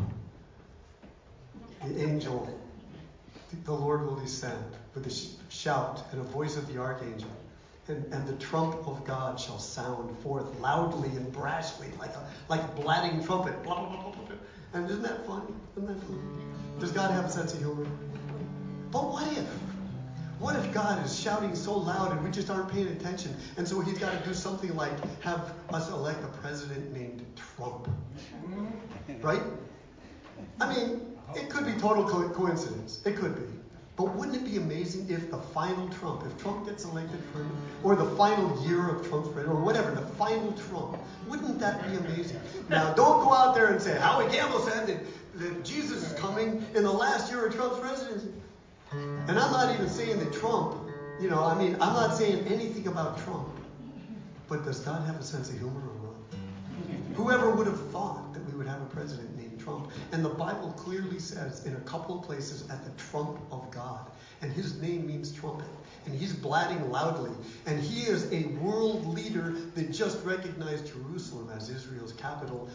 the 1.84 2.02
angel, 2.02 2.48
the 3.64 3.72
Lord 3.72 4.06
will 4.06 4.16
descend 4.16 4.64
with 4.94 5.06
a 5.06 5.52
shout 5.52 6.04
and 6.12 6.20
a 6.20 6.24
voice 6.24 6.56
of 6.56 6.72
the 6.72 6.78
archangel. 6.80 7.30
And, 7.88 8.04
and 8.12 8.26
the 8.26 8.34
trump 8.34 8.86
of 8.86 9.04
God 9.06 9.40
shall 9.40 9.58
sound 9.58 10.16
forth 10.18 10.60
loudly 10.60 11.08
and 11.08 11.32
brashly, 11.32 11.96
like 11.98 12.10
a 12.10 12.28
like 12.50 12.60
a 12.60 12.80
blatting 12.82 13.24
trumpet. 13.24 13.62
Blah, 13.62 13.86
blah, 13.86 14.12
blah. 14.12 14.36
And 14.74 14.90
isn't 14.90 15.02
that 15.02 15.26
funny? 15.26 15.54
Isn't 15.74 15.88
that 15.88 16.06
funny? 16.06 16.18
Does 16.80 16.92
God 16.92 17.10
have 17.12 17.24
a 17.24 17.30
sense 17.30 17.54
of 17.54 17.60
humor? 17.60 17.86
But 18.90 19.10
what 19.10 19.26
if? 19.32 19.48
What 20.38 20.54
if 20.56 20.72
God 20.72 21.04
is 21.04 21.18
shouting 21.18 21.54
so 21.54 21.76
loud 21.76 22.12
and 22.12 22.22
we 22.22 22.30
just 22.30 22.48
aren't 22.48 22.70
paying 22.70 22.88
attention? 22.88 23.34
And 23.56 23.66
so 23.66 23.80
he's 23.80 23.98
got 23.98 24.16
to 24.16 24.28
do 24.28 24.34
something 24.34 24.74
like 24.76 24.92
have 25.20 25.52
us 25.70 25.90
elect 25.90 26.22
a 26.22 26.28
president 26.38 26.92
named 26.92 27.24
Trump. 27.56 27.88
Right? 29.20 29.42
I 30.60 30.74
mean, 30.74 31.00
it 31.34 31.50
could 31.50 31.66
be 31.66 31.72
total 31.72 32.08
co- 32.08 32.28
coincidence. 32.28 33.00
It 33.04 33.16
could 33.16 33.34
be. 33.34 33.42
But 33.96 34.14
wouldn't 34.14 34.36
it 34.36 34.44
be 34.44 34.58
amazing 34.58 35.10
if 35.10 35.28
the 35.28 35.38
final 35.38 35.88
Trump, 35.88 36.24
if 36.24 36.40
Trump 36.40 36.66
gets 36.66 36.84
elected 36.84 37.18
for, 37.32 37.44
or 37.82 37.96
the 37.96 38.08
final 38.16 38.64
year 38.64 38.88
of 38.88 39.08
Trump's 39.08 39.28
president, 39.30 39.58
or 39.58 39.60
whatever, 39.60 39.90
the 39.90 40.06
final 40.14 40.52
Trump, 40.52 40.98
wouldn't 41.26 41.58
that 41.58 41.82
be 41.90 41.96
amazing? 41.96 42.40
Now, 42.68 42.94
don't 42.94 43.24
go 43.24 43.34
out 43.34 43.56
there 43.56 43.72
and 43.72 43.82
say, 43.82 43.98
Howie 43.98 44.30
Campbell 44.32 44.60
said 44.60 44.86
that 44.86 44.98
that 45.38 45.64
Jesus 45.64 46.10
is 46.10 46.18
coming 46.18 46.64
in 46.74 46.82
the 46.82 46.92
last 46.92 47.30
year 47.30 47.46
of 47.46 47.54
Trump's 47.54 47.78
presidency. 47.78 48.28
And 48.92 49.30
I'm 49.30 49.52
not 49.52 49.74
even 49.74 49.88
saying 49.88 50.18
that 50.18 50.32
Trump, 50.32 50.76
you 51.20 51.28
know, 51.28 51.42
I 51.42 51.56
mean, 51.58 51.74
I'm 51.74 51.92
not 51.92 52.16
saying 52.16 52.46
anything 52.46 52.86
about 52.86 53.22
Trump. 53.24 53.48
But 54.48 54.64
does 54.64 54.80
God 54.80 55.04
have 55.06 55.16
a 55.16 55.22
sense 55.22 55.50
of 55.50 55.58
humor 55.58 55.80
or 55.80 56.06
not? 56.06 56.14
Whoever 57.14 57.50
would 57.50 57.66
have 57.66 57.90
thought 57.90 58.32
that 58.32 58.44
we 58.46 58.56
would 58.56 58.66
have 58.66 58.80
a 58.80 58.86
president 58.86 59.36
named 59.36 59.60
Trump? 59.60 59.90
And 60.12 60.24
the 60.24 60.30
Bible 60.30 60.72
clearly 60.78 61.18
says 61.18 61.66
in 61.66 61.74
a 61.74 61.80
couple 61.80 62.18
of 62.18 62.24
places 62.24 62.68
at 62.70 62.84
the 62.84 62.90
trump 63.02 63.40
of 63.50 63.70
God. 63.70 64.06
And 64.40 64.52
his 64.52 64.80
name 64.80 65.06
means 65.06 65.32
trumpet. 65.32 65.66
And 66.06 66.14
he's 66.14 66.32
blatting 66.32 66.90
loudly. 66.90 67.32
And 67.66 67.78
he 67.78 68.02
is 68.02 68.32
a 68.32 68.46
world 68.60 69.06
leader 69.06 69.56
that 69.74 69.90
just 69.90 70.24
recognized 70.24 70.86
Jerusalem 70.86 71.50
as 71.54 71.68
Israel's 71.68 72.12
capital 72.12 72.70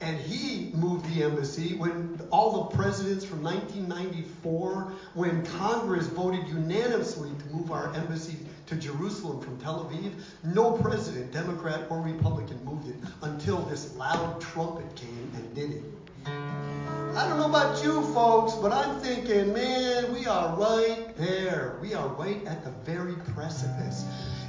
and 0.00 0.18
he 0.18 0.70
moved 0.74 1.12
the 1.12 1.22
embassy 1.22 1.74
when 1.74 2.20
all 2.30 2.64
the 2.64 2.76
presidents 2.76 3.24
from 3.24 3.42
1994, 3.42 4.92
when 5.14 5.44
Congress 5.46 6.06
voted 6.06 6.46
unanimously 6.48 7.30
to 7.30 7.54
move 7.54 7.72
our 7.72 7.92
embassy 7.94 8.36
to 8.66 8.76
Jerusalem 8.76 9.40
from 9.40 9.58
Tel 9.58 9.84
Aviv, 9.84 10.12
no 10.44 10.72
president, 10.72 11.32
Democrat 11.32 11.80
or 11.90 12.00
Republican, 12.00 12.64
moved 12.64 12.88
it 12.88 12.96
until 13.22 13.58
this 13.62 13.94
loud 13.96 14.40
trumpet 14.40 14.94
came 14.94 15.30
and 15.34 15.54
did 15.54 15.70
it. 15.72 15.82
I 16.26 17.26
don't 17.26 17.38
know 17.38 17.46
about 17.46 17.82
you 17.82 18.02
folks, 18.14 18.54
but 18.54 18.70
I'm 18.70 19.00
thinking, 19.00 19.52
man, 19.52 20.12
we 20.12 20.26
are 20.26 20.54
right 20.56 21.16
there. 21.16 21.76
We 21.80 21.94
are 21.94 22.06
right 22.08 22.44
at 22.46 22.62
the 22.62 22.70
very 22.88 23.14
precipice. 23.34 24.04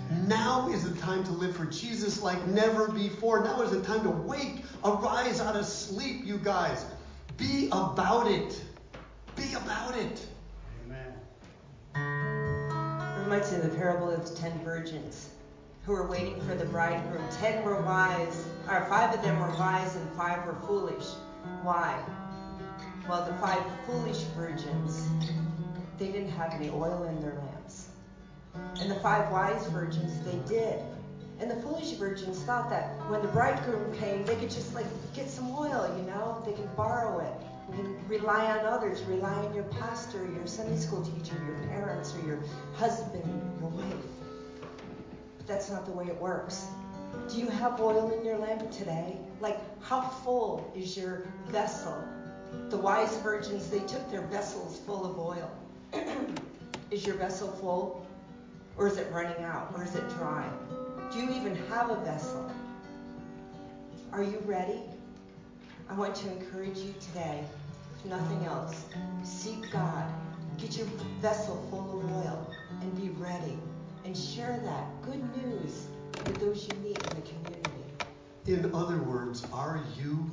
Now 0.10 0.70
is 0.70 0.89
the 0.89 0.99
time 0.99 1.24
to 1.26 1.32
live 1.32 1.55
for 1.55 1.66
Jesus 1.66 2.22
like 2.22 2.45
never 2.47 2.88
before. 2.88 3.43
Now 3.43 3.62
is 3.62 3.72
the 3.72 3.82
time 3.82 4.01
to 4.03 4.10
wake, 4.10 4.64
arise 4.84 5.39
out 5.39 5.55
of 5.55 5.66
sleep, 5.66 6.26
you 6.26 6.38
guys. 6.38 6.86
Be 7.38 7.68
about 7.68 8.28
it. 8.28 8.60
Be 9.36 9.53
about 9.53 9.95
it. 9.95 10.26
Amen. 10.86 11.14
It 11.95 13.24
reminds 13.24 13.51
me 13.51 13.57
of 13.57 13.72
the 13.72 13.78
parable 13.78 14.10
of 14.10 14.28
the 14.28 14.36
ten 14.36 14.60
virgins 14.64 15.30
who 15.86 15.93
were 15.93 16.07
waiting 16.07 16.41
for 16.41 16.55
the 16.55 16.66
bridegroom. 16.66 17.24
Ten 17.39 17.64
were 17.64 17.82
wise, 17.82 18.45
or 18.68 18.86
five 18.86 19.14
of 19.14 19.22
them 19.22 19.39
were 19.39 19.49
wise 19.57 19.95
and 19.95 20.12
five 20.14 20.45
were 20.45 20.57
foolish. 20.66 21.05
Why? 21.62 22.03
Well, 23.07 23.26
the 23.26 23.34
five 23.38 23.64
foolish 23.86 24.24
virgins, 24.36 25.07
they 25.97 26.12
didn't 26.12 26.32
have 26.32 26.53
any 26.53 26.70
oil 26.70 27.03
in 27.03 27.22
their 27.22 27.36
lamps. 27.36 27.49
And 28.80 28.89
the 28.89 28.95
five 28.95 29.32
wise 29.32 29.68
virgins, 29.68 30.24
they 30.24 30.38
did. 30.54 30.80
And 31.39 31.50
the 31.50 31.56
foolish 31.56 31.91
virgins 31.93 32.39
thought 32.43 32.70
that 32.70 32.95
when 33.10 33.22
the 33.22 33.28
bridegroom 33.30 33.97
came, 33.97 34.26
they 34.26 34.36
could 34.36 34.50
just 34.50 34.74
like 34.74 34.86
get 35.14 35.30
some 35.30 35.50
oil, 35.52 35.93
you 35.97 36.04
know? 36.04 36.41
They 36.45 36.54
could 36.54 36.76
borrow 36.76 37.20
it. 37.20 37.34
You 37.70 37.84
can 37.84 38.08
rely 38.08 38.58
on 38.58 38.66
others, 38.66 39.02
rely 39.04 39.34
on 39.34 39.54
your 39.54 39.64
pastor, 39.66 40.26
your 40.34 40.47
Sunday 40.47 40.78
school 40.78 41.04
teacher, 41.04 41.36
your 41.45 41.58
parents, 41.70 42.16
or 42.16 42.26
your 42.26 42.39
husband, 42.76 43.24
your 43.60 43.70
wife. 43.70 43.93
But 45.38 45.47
that's 45.47 45.70
not 45.70 45.86
the 45.86 45.91
way 45.91 46.08
it 46.08 46.20
works. 46.20 46.66
Do 47.30 47.38
you 47.39 47.47
have 47.47 47.80
oil 47.80 48.12
in 48.12 48.26
your 48.26 48.38
lamp 48.38 48.70
today? 48.72 49.18
Like, 49.39 49.60
how 49.82 50.02
full 50.02 50.72
is 50.76 50.97
your 50.97 51.28
vessel? 51.47 52.04
The 52.70 52.78
wise 52.78 53.16
virgins, 53.18 53.70
they 53.70 53.80
took 53.80 54.10
their 54.12 54.22
vessels 54.22 54.80
full 54.86 55.06
of 55.06 55.20
oil. 55.20 55.52
is 56.91 57.06
your 57.06 57.16
vessel 57.16 57.50
full? 57.52 58.06
Or 58.80 58.88
is 58.88 58.98
it 58.98 59.12
running 59.12 59.44
out? 59.44 59.74
Or 59.76 59.84
is 59.84 59.94
it 59.96 60.08
dry? 60.12 60.50
Do 61.12 61.20
you 61.20 61.30
even 61.32 61.54
have 61.68 61.90
a 61.90 61.98
vessel? 61.98 62.50
Are 64.14 64.24
you 64.24 64.42
ready? 64.46 64.80
I 65.90 65.94
want 65.96 66.16
to 66.16 66.32
encourage 66.32 66.78
you 66.78 66.94
today, 67.02 67.44
if 67.98 68.06
nothing 68.10 68.46
else, 68.46 68.86
seek 69.24 69.70
God. 69.70 70.06
Get 70.58 70.78
your 70.78 70.88
vessel 71.20 71.62
full 71.70 72.00
of 72.00 72.26
oil 72.26 72.54
and 72.82 72.96
be 72.96 73.10
ready. 73.22 73.58
And 74.06 74.16
share 74.16 74.62
that 74.64 75.02
good 75.02 75.22
news 75.44 75.88
with 76.26 76.40
those 76.40 76.66
you 76.68 76.74
meet 76.80 76.98
in 76.98 77.16
the 77.16 77.22
community. 77.22 77.84
In 78.48 78.74
other 78.74 79.00
words, 79.00 79.46
are 79.52 79.84
you 80.02 80.26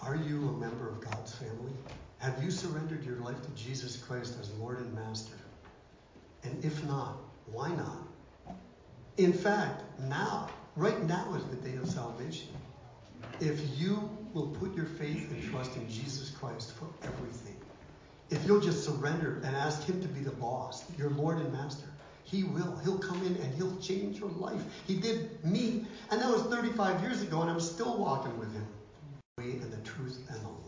are 0.00 0.14
you 0.14 0.48
a 0.48 0.52
member 0.52 0.88
of 0.88 1.00
God's 1.00 1.34
family? 1.34 1.72
Have 2.18 2.42
you 2.42 2.52
surrendered 2.52 3.04
your 3.04 3.16
life 3.16 3.42
to 3.42 3.50
Jesus 3.50 3.96
Christ 3.96 4.36
as 4.40 4.50
Lord 4.54 4.78
and 4.78 4.94
Master? 4.94 5.37
And 6.44 6.64
if 6.64 6.84
not, 6.84 7.18
why 7.46 7.74
not? 7.74 8.08
In 9.16 9.32
fact, 9.32 9.82
now, 10.00 10.48
right 10.76 11.02
now 11.04 11.34
is 11.34 11.44
the 11.44 11.56
day 11.56 11.76
of 11.76 11.88
salvation. 11.88 12.48
If 13.40 13.60
you 13.78 14.08
will 14.32 14.48
put 14.48 14.74
your 14.74 14.86
faith 14.86 15.30
and 15.30 15.50
trust 15.50 15.76
in 15.76 15.88
Jesus 15.88 16.30
Christ 16.30 16.72
for 16.72 16.86
everything, 17.02 17.56
if 18.30 18.44
you'll 18.46 18.60
just 18.60 18.84
surrender 18.84 19.40
and 19.44 19.56
ask 19.56 19.84
Him 19.84 20.00
to 20.02 20.08
be 20.08 20.20
the 20.20 20.32
boss, 20.32 20.84
your 20.98 21.10
Lord 21.10 21.38
and 21.38 21.52
Master, 21.52 21.88
He 22.24 22.44
will. 22.44 22.76
He'll 22.84 22.98
come 22.98 23.24
in 23.24 23.36
and 23.36 23.54
He'll 23.54 23.76
change 23.78 24.20
your 24.20 24.30
life. 24.30 24.60
He 24.86 24.96
did 24.96 25.42
me, 25.44 25.86
and 26.10 26.20
that 26.20 26.30
was 26.30 26.42
35 26.42 27.00
years 27.02 27.22
ago, 27.22 27.40
and 27.40 27.50
I'm 27.50 27.60
still 27.60 27.96
walking 27.96 28.38
with 28.38 28.52
Him. 28.52 28.66
The 29.38 29.44
way 29.44 29.50
and 29.52 29.72
the 29.72 29.78
truth 29.78 30.18
and 30.28 30.40
the 30.42 30.67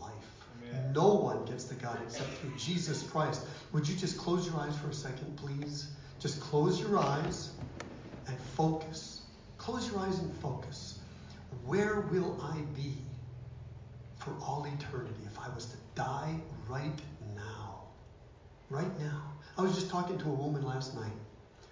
No 0.93 1.13
one 1.13 1.45
gets 1.45 1.65
to 1.65 1.75
God 1.75 1.97
except 2.05 2.29
through 2.37 2.55
Jesus 2.57 3.03
Christ. 3.03 3.45
Would 3.71 3.87
you 3.87 3.95
just 3.95 4.17
close 4.17 4.47
your 4.47 4.57
eyes 4.59 4.77
for 4.77 4.89
a 4.89 4.93
second, 4.93 5.37
please? 5.37 5.91
Just 6.19 6.39
close 6.39 6.79
your 6.79 6.99
eyes 6.99 7.51
and 8.27 8.37
focus. 8.55 9.21
Close 9.57 9.89
your 9.91 9.99
eyes 9.99 10.19
and 10.19 10.35
focus. 10.37 10.99
Where 11.65 12.01
will 12.01 12.39
I 12.41 12.57
be 12.75 12.93
for 14.17 14.33
all 14.41 14.65
eternity 14.65 15.21
if 15.25 15.39
I 15.39 15.53
was 15.53 15.65
to 15.67 15.77
die 15.95 16.35
right 16.67 16.99
now? 17.35 17.81
Right 18.69 18.99
now. 18.99 19.33
I 19.57 19.61
was 19.63 19.75
just 19.75 19.89
talking 19.89 20.17
to 20.19 20.25
a 20.25 20.33
woman 20.33 20.63
last 20.63 20.95
night 20.95 21.11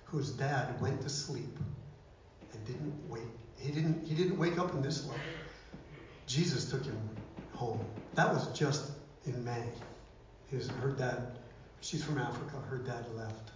whose 0.06 0.32
dad 0.32 0.80
went 0.82 1.02
to 1.02 1.10
sleep 1.10 1.58
and 2.54 2.66
didn't 2.66 2.94
wake. 3.10 3.22
He 3.58 3.72
didn't 3.72 4.06
he 4.06 4.16
didn't 4.16 4.38
wake 4.38 4.58
up 4.58 4.74
in 4.74 4.82
this 4.82 5.06
life. 5.08 5.20
Jesus 6.26 6.70
took 6.70 6.84
him 6.86 6.98
home. 7.54 7.86
That 8.16 8.34
was 8.34 8.48
just 8.58 8.92
in 9.26 9.44
May. 9.44 9.64
His 10.50 10.70
her 10.82 10.92
dad 10.92 11.38
she's 11.82 12.04
from 12.04 12.18
Africa, 12.18 12.58
her 12.70 12.78
dad 12.78 13.06
left. 13.16 13.52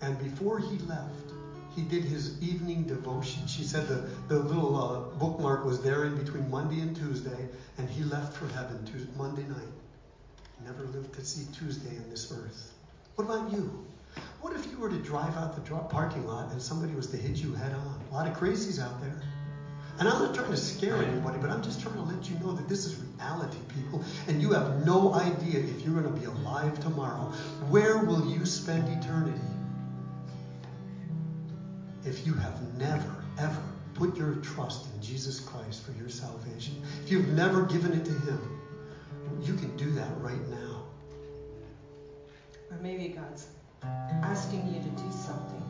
And 0.00 0.18
before 0.18 0.58
he 0.58 0.78
left, 0.78 1.32
he 1.74 1.82
did 1.82 2.04
his 2.04 2.42
evening 2.42 2.82
devotion. 2.84 3.46
She 3.46 3.62
said 3.62 3.88
the, 3.88 4.08
the 4.28 4.38
little 4.38 4.76
uh, 4.76 5.18
bookmark 5.18 5.64
was 5.64 5.80
there 5.80 6.04
in 6.04 6.16
between 6.16 6.50
Monday 6.50 6.80
and 6.80 6.94
Tuesday, 6.94 7.48
and 7.78 7.88
he 7.88 8.04
left 8.04 8.36
for 8.36 8.46
heaven 8.48 8.84
Tuesday, 8.84 9.10
Monday 9.16 9.44
night. 9.44 9.72
Never 10.64 10.84
lived 10.84 11.14
to 11.14 11.24
see 11.24 11.46
Tuesday 11.52 11.96
in 11.96 12.10
this 12.10 12.30
earth. 12.32 12.72
What 13.14 13.24
about 13.24 13.52
you? 13.52 13.86
What 14.40 14.54
if 14.54 14.70
you 14.70 14.78
were 14.78 14.90
to 14.90 14.98
drive 14.98 15.36
out 15.36 15.54
the 15.54 15.74
parking 15.76 16.26
lot 16.26 16.52
and 16.52 16.60
somebody 16.60 16.94
was 16.94 17.06
to 17.08 17.16
hit 17.16 17.36
you 17.36 17.54
head 17.54 17.72
on? 17.72 18.00
A 18.10 18.14
lot 18.14 18.28
of 18.28 18.36
crazies 18.36 18.80
out 18.80 19.00
there. 19.00 19.22
And 19.98 20.08
I'm 20.08 20.18
not 20.18 20.34
trying 20.34 20.50
to 20.50 20.56
scare 20.56 20.96
anybody, 20.96 21.38
but 21.38 21.50
I'm 21.50 21.62
just 21.62 21.80
trying 21.80 21.94
to 21.94 22.02
let 22.02 22.28
you 22.28 22.38
know 22.38 22.52
that 22.52 22.68
this 22.68 22.86
is 22.86 22.96
reality, 22.96 23.58
people. 23.68 24.04
And 24.26 24.40
you 24.40 24.52
have 24.52 24.84
no 24.86 25.14
idea 25.14 25.60
if 25.60 25.82
you're 25.82 26.00
going 26.00 26.12
to 26.12 26.20
be 26.20 26.26
alive 26.26 26.80
tomorrow. 26.80 27.32
Where 27.68 27.98
will 27.98 28.26
you 28.26 28.44
spend 28.46 28.88
eternity? 28.88 29.38
if 32.04 32.26
you 32.26 32.34
have 32.34 32.60
never, 32.76 33.24
ever 33.38 33.62
put 33.94 34.16
your 34.16 34.34
trust 34.36 34.86
in 34.92 35.02
Jesus 35.02 35.40
Christ 35.40 35.84
for 35.84 35.92
your 35.92 36.08
salvation, 36.08 36.82
if 37.04 37.10
you've 37.10 37.28
never 37.28 37.62
given 37.62 37.92
it 37.92 38.04
to 38.04 38.10
Him, 38.10 38.60
you 39.42 39.54
can 39.54 39.76
do 39.76 39.90
that 39.92 40.10
right 40.18 40.48
now. 40.48 40.82
Or 42.70 42.78
maybe 42.80 43.08
God's 43.08 43.46
asking 44.22 44.66
you 44.74 44.80
to 44.80 44.88
do 44.88 45.12
something. 45.12 45.62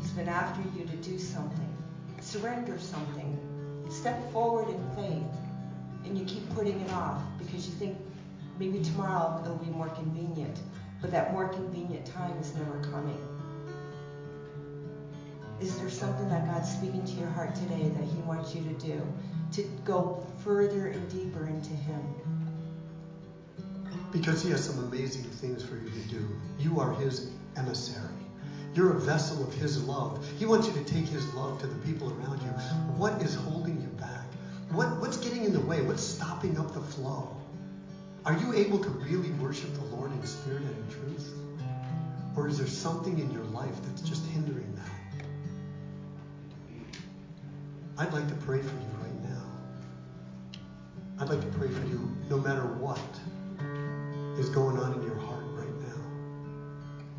He's 0.00 0.10
been 0.10 0.28
after 0.28 0.62
you 0.76 0.84
to 0.84 0.96
do 0.96 1.18
something. 1.18 1.69
Surrender 2.30 2.78
something. 2.78 3.36
Step 3.90 4.32
forward 4.32 4.68
in 4.68 4.80
faith. 4.94 5.26
And 6.04 6.16
you 6.16 6.24
keep 6.26 6.48
putting 6.54 6.80
it 6.80 6.92
off 6.92 7.20
because 7.38 7.66
you 7.66 7.72
think 7.72 7.98
maybe 8.56 8.78
tomorrow 8.84 9.42
it'll 9.42 9.56
be 9.56 9.72
more 9.72 9.88
convenient. 9.88 10.60
But 11.00 11.10
that 11.10 11.32
more 11.32 11.48
convenient 11.48 12.06
time 12.06 12.38
is 12.38 12.54
never 12.54 12.80
coming. 12.92 13.18
Is 15.60 15.76
there 15.80 15.90
something 15.90 16.28
that 16.28 16.46
God's 16.46 16.70
speaking 16.70 17.04
to 17.04 17.12
your 17.14 17.30
heart 17.30 17.52
today 17.56 17.88
that 17.88 18.04
He 18.04 18.20
wants 18.20 18.54
you 18.54 18.62
to 18.62 18.74
do 18.74 19.02
to 19.54 19.62
go 19.84 20.24
further 20.44 20.86
and 20.86 21.10
deeper 21.10 21.48
into 21.48 21.70
Him? 21.70 22.00
Because 24.12 24.40
He 24.40 24.50
has 24.52 24.64
some 24.64 24.78
amazing 24.84 25.24
things 25.24 25.64
for 25.64 25.74
you 25.74 25.90
to 25.90 26.08
do. 26.08 26.28
You 26.60 26.78
are 26.78 26.92
His 26.92 27.28
emissary. 27.56 28.19
You're 28.74 28.96
a 28.96 29.00
vessel 29.00 29.42
of 29.46 29.52
His 29.54 29.82
love. 29.84 30.24
He 30.38 30.46
wants 30.46 30.68
you 30.68 30.74
to 30.74 30.84
take 30.84 31.06
His 31.06 31.32
love 31.34 31.60
to 31.60 31.66
the 31.66 31.86
people 31.86 32.10
around 32.10 32.40
you. 32.42 32.48
What 32.96 33.20
is 33.22 33.34
holding 33.34 33.80
you 33.80 33.88
back? 33.88 34.24
What, 34.70 35.00
what's 35.00 35.16
getting 35.16 35.44
in 35.44 35.52
the 35.52 35.60
way? 35.60 35.82
What's 35.82 36.02
stopping 36.02 36.58
up 36.58 36.72
the 36.72 36.80
flow? 36.80 37.36
Are 38.24 38.36
you 38.36 38.54
able 38.54 38.78
to 38.78 38.88
really 38.90 39.30
worship 39.32 39.72
the 39.74 39.84
Lord 39.96 40.12
in 40.12 40.24
spirit 40.26 40.62
and 40.62 40.76
in 40.76 40.88
truth? 40.90 41.32
Or 42.36 42.46
is 42.46 42.58
there 42.58 42.66
something 42.66 43.18
in 43.18 43.32
your 43.32 43.44
life 43.44 43.74
that's 43.82 44.02
just 44.02 44.24
hindering 44.26 44.72
that? 44.76 44.90
I'd 47.98 48.12
like 48.12 48.28
to 48.28 48.34
pray 48.34 48.62
for 48.62 48.68
you 48.68 48.90
right 49.02 49.22
now. 49.24 49.42
I'd 51.18 51.28
like 51.28 51.40
to 51.40 51.58
pray 51.58 51.68
for 51.68 51.86
you 51.86 52.10
no 52.30 52.38
matter 52.38 52.62
what 52.62 53.00
is 54.38 54.48
going 54.48 54.78
on 54.78 54.94
in 54.94 55.02
your 55.02 55.18
heart 55.18 55.44
right 55.52 55.74
now. 55.80 56.00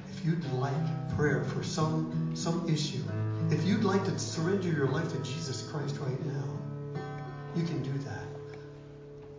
If 0.09 0.25
you'd 0.25 0.43
like 0.53 0.73
prayer 1.22 1.43
for 1.43 1.61
some 1.61 2.31
some 2.34 2.68
issue, 2.68 3.03
if 3.52 3.64
you'd 3.64 3.84
like 3.84 4.03
to 4.03 4.18
surrender 4.18 4.69
your 4.69 4.88
life 4.88 5.07
to 5.07 5.19
Jesus 5.19 5.61
Christ 5.61 5.98
right 5.99 6.19
now, 6.26 6.48
you 7.56 7.64
can 7.64 7.84
do 7.84 7.95
that. 7.99 8.26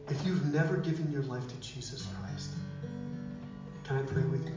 If 0.06 0.24
you've 0.24 0.44
never 0.54 0.76
given 0.76 1.10
your 1.10 1.24
life 1.24 1.48
to 1.48 1.56
Jesus 1.56 2.06
Christ, 2.20 2.52
can 3.82 3.96
I 3.96 4.02
pray 4.02 4.22
with 4.22 4.44
you? 4.46 4.54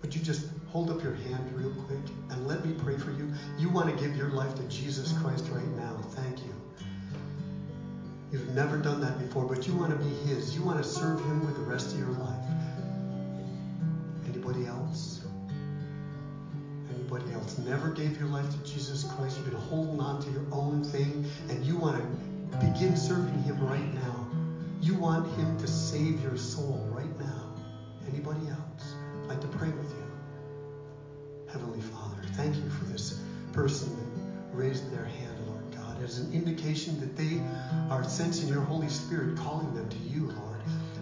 Would 0.00 0.14
you 0.14 0.22
just 0.22 0.46
hold 0.68 0.88
up 0.88 1.02
your 1.02 1.12
hand 1.12 1.52
real 1.54 1.74
quick 1.84 2.06
and 2.30 2.46
let 2.46 2.64
me 2.64 2.72
pray 2.82 2.96
for 2.96 3.10
you? 3.10 3.30
You 3.58 3.68
want 3.68 3.94
to 3.94 4.02
give 4.02 4.16
your 4.16 4.30
life 4.30 4.54
to 4.54 4.62
Jesus 4.68 5.12
Christ 5.20 5.48
right 5.50 5.68
now. 5.76 5.98
Thank 6.12 6.38
you. 6.38 6.54
You've 8.32 8.48
never 8.54 8.78
done 8.78 9.02
that 9.02 9.18
before, 9.18 9.44
but 9.44 9.66
you 9.66 9.74
want 9.74 9.90
to 9.90 10.02
be 10.02 10.14
His. 10.30 10.56
You 10.56 10.62
want 10.62 10.82
to 10.82 10.88
serve 10.88 11.20
Him 11.20 11.44
with 11.44 11.56
the 11.56 11.62
rest 11.64 11.92
of 11.92 11.98
your 11.98 12.12
life. 12.12 12.46
Anybody 14.26 14.64
else? 14.64 15.19
Anybody 17.10 17.34
else 17.34 17.58
never 17.58 17.90
gave 17.90 18.20
your 18.20 18.28
life 18.28 18.48
to 18.50 18.58
Jesus 18.58 19.02
Christ? 19.02 19.36
You've 19.36 19.50
been 19.50 19.60
holding 19.62 19.98
on 19.98 20.22
to 20.22 20.30
your 20.30 20.44
own 20.52 20.84
thing, 20.84 21.24
and 21.48 21.64
you 21.64 21.76
want 21.76 22.00
to 22.52 22.58
begin 22.58 22.96
serving 22.96 23.42
Him 23.42 23.58
right 23.66 23.94
now. 23.94 24.28
You 24.80 24.94
want 24.94 25.26
Him 25.36 25.58
to 25.58 25.66
save 25.66 26.22
your 26.22 26.36
soul 26.36 26.86
right 26.92 27.18
now. 27.18 27.52
Anybody 28.08 28.46
else? 28.46 28.94
I'd 29.24 29.28
like 29.28 29.40
to 29.40 29.48
pray 29.48 29.70
with 29.70 29.90
you. 29.90 30.04
Heavenly 31.50 31.80
Father, 31.80 32.22
thank 32.34 32.54
you 32.54 32.70
for 32.70 32.84
this 32.84 33.18
person 33.52 33.88
that 33.96 34.56
raised 34.56 34.92
their 34.92 35.04
hand, 35.04 35.36
Lord 35.48 35.64
God, 35.74 36.00
as 36.04 36.20
an 36.20 36.32
indication 36.32 37.00
that 37.00 37.16
they 37.16 37.42
are 37.92 38.04
sensing 38.04 38.46
your 38.46 38.60
Holy 38.60 38.88
Spirit 38.88 39.36
calling 39.36 39.74
them 39.74 39.88
to 39.88 39.98
you, 39.98 40.26
Lord. 40.26 40.60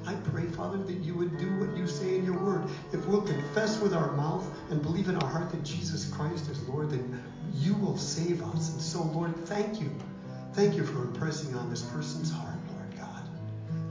I 0.08 0.14
pray, 0.30 0.46
Father, 0.46 0.78
that 0.78 1.04
you 1.04 1.14
would 1.16 1.36
do 1.36 1.44
what 1.58 1.76
you 1.76 1.86
say 1.86 2.16
in 2.16 2.24
your 2.24 2.38
word. 2.38 2.64
If 2.94 3.04
we'll 3.06 3.20
confess 3.20 3.78
with 3.78 3.92
our 3.92 4.10
mouth 4.12 4.42
and 4.70 4.80
believe 4.80 5.10
in 5.10 5.16
our 5.16 5.28
heart 5.28 5.50
that 5.50 5.62
Jesus 5.62 6.10
Christ 6.10 6.48
is 6.48 6.66
Lord, 6.66 6.92
then 6.92 7.22
you 7.52 7.74
will 7.74 7.98
save 7.98 8.42
us. 8.42 8.72
And 8.72 8.80
so, 8.80 9.02
Lord, 9.02 9.36
thank 9.44 9.82
you. 9.82 9.90
Thank 10.54 10.76
you 10.76 10.86
for 10.86 11.02
impressing 11.02 11.54
on 11.54 11.68
this 11.68 11.82
person's 11.82 12.30
heart, 12.30 12.56
Lord 12.72 12.96
God. 12.96 13.28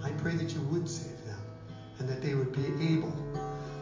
I 0.03 0.09
pray 0.13 0.33
that 0.33 0.55
you 0.55 0.61
would 0.61 0.89
save 0.89 1.23
them 1.25 1.39
and 1.99 2.09
that 2.09 2.23
they 2.23 2.33
would 2.33 2.51
be 2.51 2.95
able 2.95 3.13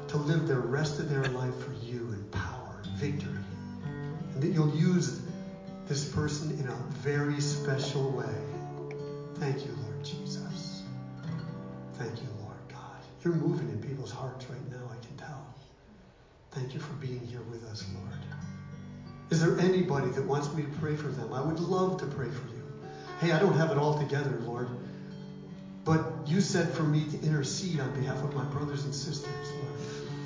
to 0.10 0.18
live 0.18 0.46
the 0.46 0.58
rest 0.58 1.00
of 1.00 1.10
their 1.10 1.24
life 1.28 1.58
for 1.64 1.72
you 1.86 2.00
in 2.12 2.24
power 2.32 2.82
and 2.84 2.98
victory. 2.98 3.40
And 4.34 4.44
that 4.44 4.50
you'll 4.50 4.76
use 4.76 5.22
this 5.88 6.04
person 6.04 6.52
in 6.60 6.68
a 6.68 6.76
very 7.00 7.40
special 7.40 8.12
way. 8.12 8.36
Thank 9.36 9.66
you, 9.66 9.72
Lord. 9.72 9.85
Thank 12.06 12.22
you, 12.22 12.30
Lord 12.40 12.60
God. 12.70 13.02
You're 13.24 13.34
moving 13.34 13.68
in 13.68 13.80
people's 13.80 14.12
hearts 14.12 14.48
right 14.48 14.70
now, 14.70 14.92
I 14.94 15.04
can 15.04 15.16
tell. 15.16 15.44
Thank 16.52 16.76
you 16.76 16.80
for 16.80 16.94
being 16.94 17.26
here 17.26 17.42
with 17.42 17.64
us, 17.64 17.84
Lord. 17.96 18.20
Is 19.32 19.40
there 19.40 19.60
anybody 19.60 20.10
that 20.10 20.24
wants 20.24 20.54
me 20.54 20.62
to 20.62 20.70
pray 20.70 20.94
for 20.94 21.08
them? 21.08 21.34
I 21.34 21.42
would 21.42 21.60
love 21.60 21.98
to 21.98 22.06
pray 22.06 22.30
for 22.30 22.46
you. 22.46 22.62
Hey, 23.20 23.32
I 23.32 23.40
don't 23.40 23.56
have 23.56 23.72
it 23.72 23.80
all 23.80 23.92
together, 23.92 24.38
Lord. 24.46 24.70
But 25.84 26.00
you 26.28 26.42
said 26.42 26.70
for 26.70 26.84
me 26.84 27.08
to 27.08 27.20
intercede 27.24 27.80
on 27.80 27.92
behalf 27.92 28.22
of 28.22 28.36
my 28.36 28.44
brothers 28.44 28.84
and 28.84 28.94
sisters, 28.94 29.52
Lord. 29.52 29.80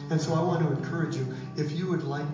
And 0.10 0.20
so 0.20 0.34
I 0.34 0.42
want 0.42 0.62
to 0.62 0.70
encourage 0.70 1.16
you, 1.16 1.30
if 1.56 1.74
you 1.74 1.88
would 1.88 2.04
like 2.04 2.28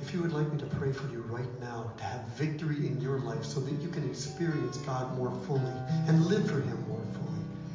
if 0.00 0.12
you 0.12 0.20
would 0.20 0.32
like 0.32 0.50
me 0.50 0.58
to 0.58 0.66
pray 0.66 0.90
for 0.90 1.06
you 1.06 1.20
right 1.20 1.48
now 1.60 1.86
to 1.96 2.02
have 2.02 2.20
victory 2.36 2.84
in 2.86 3.00
your 3.00 3.18
life 3.18 3.44
so 3.44 3.60
that 3.60 3.80
you 3.80 3.88
can 3.88 4.04
experience 4.04 4.76
God 4.78 5.08
more 5.14 5.30
fully 5.30 5.72
and 6.08 6.26
live 6.26 6.44
for 6.44 6.58
him 6.58 6.76
more 6.88 7.00
fully. 7.14 7.23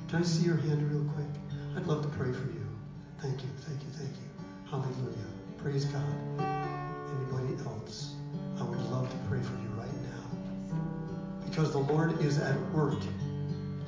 Can 0.10 0.22
I 0.22 0.24
see 0.24 0.44
your 0.44 0.58
hand 0.58 0.82
real 0.92 1.04
quick? 1.14 1.28
I'd 1.78 1.86
love 1.86 2.02
to 2.02 2.08
pray 2.18 2.32
for 2.32 2.48
you. 2.48 2.66
Thank 3.22 3.44
you, 3.44 3.50
thank 3.60 3.80
you, 3.84 3.90
thank 3.92 4.10
you. 4.10 4.28
Hallelujah. 4.68 5.28
Praise 5.60 5.86
God. 5.86 6.04
Anybody 6.40 7.64
else? 7.64 8.16
I 8.60 8.64
would 8.64 8.82
love 8.90 9.08
to 9.08 9.16
pray 9.30 9.40
for 9.40 9.54
you 9.54 9.70
right 9.78 9.94
now. 10.02 11.46
Because 11.48 11.72
the 11.72 11.78
Lord 11.78 12.20
is 12.24 12.40
at 12.40 12.60
work. 12.72 12.98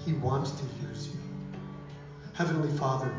He 0.06 0.14
wants 0.14 0.52
to 0.52 0.64
use 0.88 1.08
you. 1.08 1.20
Heavenly 2.34 2.70
Father, 2.78 3.12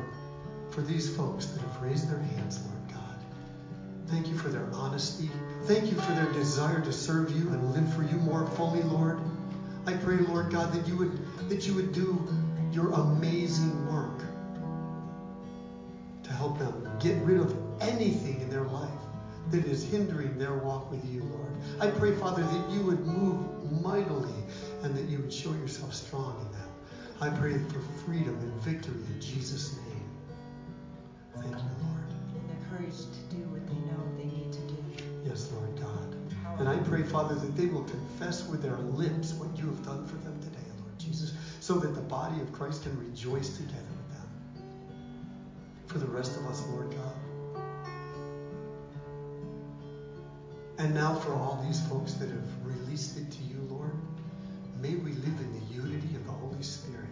for 0.71 0.83
these 0.83 1.09
folks 1.17 1.47
that 1.47 1.61
have 1.61 1.83
raised 1.83 2.09
their 2.09 2.21
hands, 2.21 2.61
Lord 2.61 2.89
God, 2.93 3.19
thank 4.07 4.29
you 4.29 4.37
for 4.37 4.49
their 4.49 4.69
honesty. 4.73 5.29
Thank 5.65 5.91
you 5.91 5.97
for 5.97 6.13
their 6.13 6.31
desire 6.33 6.81
to 6.81 6.93
serve 6.93 7.33
you 7.33 7.49
and 7.49 7.75
live 7.75 7.93
for 7.95 8.05
you 8.05 8.17
more 8.19 8.47
fully, 8.47 8.83
Lord. 8.83 9.21
I 9.87 9.95
pray, 9.95 10.19
Lord 10.19 10.53
God, 10.53 10.73
that 10.73 10.87
you 10.87 10.97
would 10.99 11.49
that 11.49 11.67
you 11.67 11.75
would 11.75 11.93
do 11.93 12.25
your 12.73 12.91
amazing 12.93 13.87
work 13.93 14.23
to 16.23 16.33
help 16.33 16.59
them 16.59 16.89
get 17.01 17.17
rid 17.23 17.39
of 17.39 17.55
anything 17.81 18.41
in 18.41 18.49
their 18.49 18.65
life 18.65 18.89
that 19.51 19.65
is 19.67 19.85
hindering 19.85 20.39
their 20.39 20.55
walk 20.55 20.91
with 20.91 21.05
you, 21.13 21.23
Lord. 21.25 21.53
I 21.81 21.89
pray, 21.89 22.15
Father, 22.15 22.43
that 22.43 22.71
you 22.71 22.81
would 22.83 23.05
move 23.07 23.83
mightily 23.83 24.33
and 24.83 24.97
that 24.97 25.05
you 25.05 25.19
would 25.19 25.33
show 25.33 25.53
yourself 25.53 25.95
strong 25.95 26.41
in 26.47 26.53
them. 26.53 26.69
I 27.21 27.29
pray 27.39 27.59
for 27.59 27.81
freedom 28.05 28.35
and 28.39 28.53
victory 28.63 29.03
in 29.15 29.21
Jesus' 29.21 29.77
name. 29.77 30.11
Thank 31.35 31.55
you, 31.57 31.71
Lord. 31.83 32.09
And 32.35 32.49
the 32.49 32.67
courage 32.71 32.97
to 32.97 33.37
do 33.37 33.43
what 33.51 33.67
they 33.67 33.75
know 33.75 34.01
they 34.17 34.25
need 34.25 34.53
to 34.53 34.61
do. 34.61 35.05
Yes, 35.27 35.51
Lord 35.53 35.79
God. 35.79 36.17
And 36.59 36.69
I 36.69 36.77
pray, 36.89 37.03
Father, 37.03 37.35
that 37.35 37.57
they 37.57 37.67
will 37.67 37.85
confess 37.85 38.49
with 38.49 38.63
their 38.63 38.77
lips 38.79 39.35
what 39.35 39.57
you 39.59 39.67
have 39.67 39.85
done 39.85 40.07
for 40.07 40.17
them 40.17 40.23
today, 40.23 40.23
Lord 40.23 40.32
Jesus, 40.32 40.32
so 41.63 41.75
that 41.75 41.95
the 41.95 42.01
body 42.01 42.41
of 42.41 42.53
Christ 42.53 42.83
can 42.83 42.99
rejoice 42.99 43.57
together 43.57 43.77
with 43.97 44.19
them. 44.19 44.29
For 45.87 45.99
the 45.99 46.07
rest 46.07 46.37
of 46.37 46.45
us, 46.47 46.61
Lord 46.67 46.91
God. 46.91 47.63
And 50.79 50.93
now 50.93 51.15
for 51.15 51.33
all 51.35 51.63
these 51.65 51.81
folks 51.87 52.15
that 52.15 52.31
have 52.31 52.67
released 52.67 53.17
it 53.17 53.31
to 53.31 53.43
you, 53.45 53.65
Lord, 53.71 53.93
may 54.81 54.97
we 54.97 55.13
live 55.13 55.39
in 55.39 55.53
the 55.53 55.73
unity 55.73 56.17
of 56.17 56.27
the 56.27 56.33
Holy 56.33 56.65
Spirit, 56.65 57.07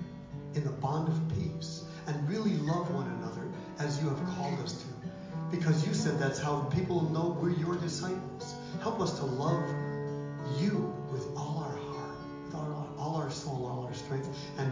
in 0.55 0.65
the 0.65 0.73
bond 0.73 1.07
of 1.07 1.39
peace, 1.39 1.85
and 2.09 2.29
really 2.29 2.55
love 2.55 2.93
one 2.93 3.07
another 3.21 3.47
as 3.79 4.03
you 4.03 4.09
have 4.09 4.25
called 4.35 4.59
us 4.59 4.73
to. 4.73 4.87
Because 5.53 5.87
you 5.87 5.95
said 5.95 6.19
that's 6.19 6.41
how 6.41 6.63
people 6.75 7.03
know 7.11 7.39
we're 7.41 7.51
your 7.51 7.77
disciples. 7.77 8.57
Help 8.81 9.01
us 9.01 9.17
to 9.21 9.25
love 9.25 9.63
you 10.61 10.93
with 11.13 11.30
strength, 14.11 14.51
and 14.59 14.70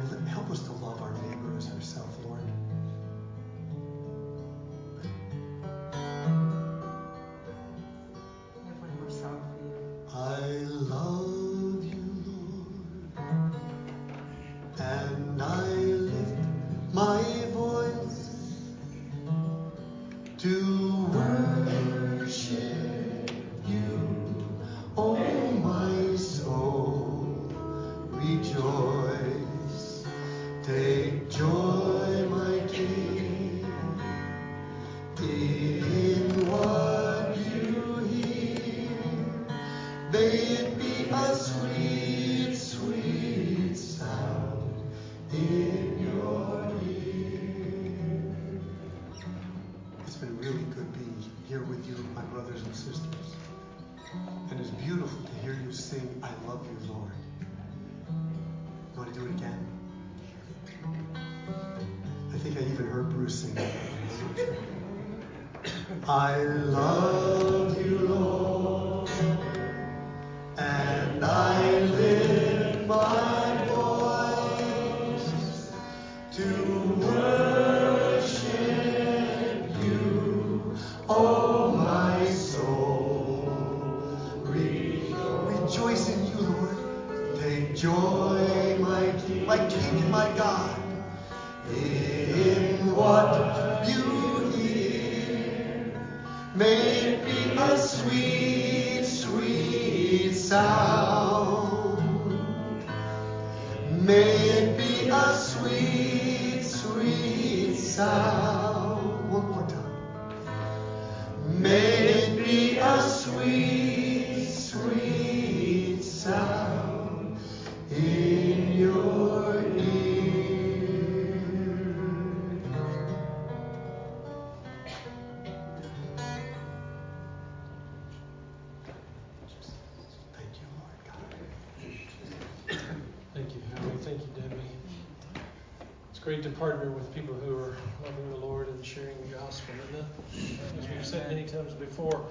great 136.29 136.43
to 136.43 136.51
partner 136.51 136.91
with 136.91 137.15
people 137.15 137.35
who 137.37 137.57
are 137.57 137.75
loving 138.05 138.31
the 138.33 138.37
Lord 138.37 138.69
and 138.69 138.85
sharing 138.85 139.19
the 139.23 139.35
gospel, 139.35 139.75
isn't 139.89 140.05
it? 140.05 140.79
As 140.79 140.87
we've 140.87 141.07
said 141.07 141.27
many 141.27 141.47
times 141.47 141.73
before, 141.73 142.23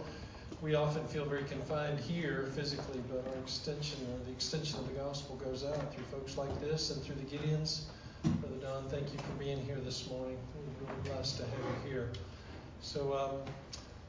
we 0.61 0.75
often 0.75 1.03
feel 1.07 1.25
very 1.25 1.45
confined 1.45 1.99
here 1.99 2.51
physically, 2.53 3.01
but 3.09 3.25
our 3.27 3.41
extension, 3.41 3.97
or 4.13 4.23
the 4.23 4.31
extension 4.31 4.77
of 4.77 4.87
the 4.87 4.93
gospel, 4.93 5.35
goes 5.37 5.65
out 5.65 5.91
through 5.91 6.03
folks 6.11 6.37
like 6.37 6.61
this 6.61 6.91
and 6.91 7.01
through 7.01 7.15
the 7.15 7.23
Gideons. 7.23 7.85
Brother 8.21 8.57
Don, 8.61 8.87
thank 8.87 9.11
you 9.11 9.17
for 9.17 9.31
being 9.39 9.65
here 9.65 9.79
this 9.83 10.07
morning. 10.11 10.37
We're 10.53 10.93
really 10.93 11.09
blessed 11.09 11.37
to 11.37 11.45
have 11.45 11.59
you 11.83 11.89
here. 11.89 12.11
So 12.81 13.17
um, 13.17 13.51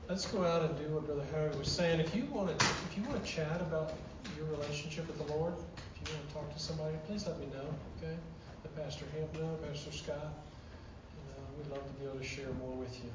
let's 0.06 0.26
go 0.26 0.44
out 0.44 0.68
and 0.68 0.76
do 0.76 0.84
what 0.96 1.06
Brother 1.06 1.24
Howie 1.32 1.58
was 1.58 1.72
saying. 1.72 1.98
If 1.98 2.14
you 2.14 2.26
want 2.26 2.48
to, 2.50 2.66
if 2.66 2.94
you 2.94 3.04
want 3.04 3.24
to 3.24 3.26
chat 3.26 3.62
about 3.62 3.94
your 4.36 4.48
relationship 4.48 5.06
with 5.06 5.16
the 5.26 5.32
Lord, 5.32 5.54
if 5.54 6.10
you 6.10 6.14
want 6.14 6.28
to 6.28 6.34
talk 6.34 6.54
to 6.54 6.58
somebody, 6.60 6.94
please 7.06 7.26
let 7.26 7.40
me 7.40 7.46
know. 7.46 7.64
Okay, 7.96 8.14
let 8.64 8.84
Pastor 8.84 9.04
Hamp 9.16 9.34
know, 9.34 9.58
Pastor 9.66 9.92
Scott. 9.92 10.16
And, 10.16 11.30
uh, 11.30 11.40
we'd 11.56 11.70
love 11.70 11.86
to 11.86 11.92
be 12.00 12.06
able 12.06 12.18
to 12.18 12.24
share 12.24 12.52
more 12.60 12.74
with 12.76 12.94
you. 13.02 13.10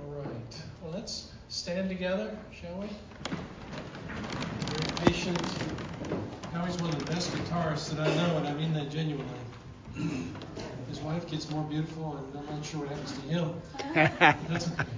All 0.00 0.22
right. 0.22 0.62
Well, 0.82 0.92
let's 0.94 1.32
stand 1.48 1.88
together, 1.88 2.36
shall 2.52 2.76
we? 2.78 2.88
Very 4.66 5.06
patient. 5.06 5.40
Howie's 6.52 6.76
one 6.78 6.90
of 6.90 6.98
the 6.98 7.12
best 7.12 7.30
guitarists 7.32 7.90
that 7.90 8.06
I 8.06 8.14
know, 8.16 8.38
and 8.38 8.48
I 8.48 8.54
mean 8.54 8.72
that 8.74 8.90
genuinely. 8.90 9.26
His 10.88 11.00
wife 11.00 11.28
gets 11.30 11.50
more 11.50 11.64
beautiful, 11.64 12.16
and 12.16 12.38
I'm 12.38 12.56
not 12.56 12.64
sure 12.64 12.80
what 12.80 12.88
happens 12.88 13.12
to 13.12 13.20
him. 13.20 13.54
That's 14.48 14.70
okay. 14.72 14.88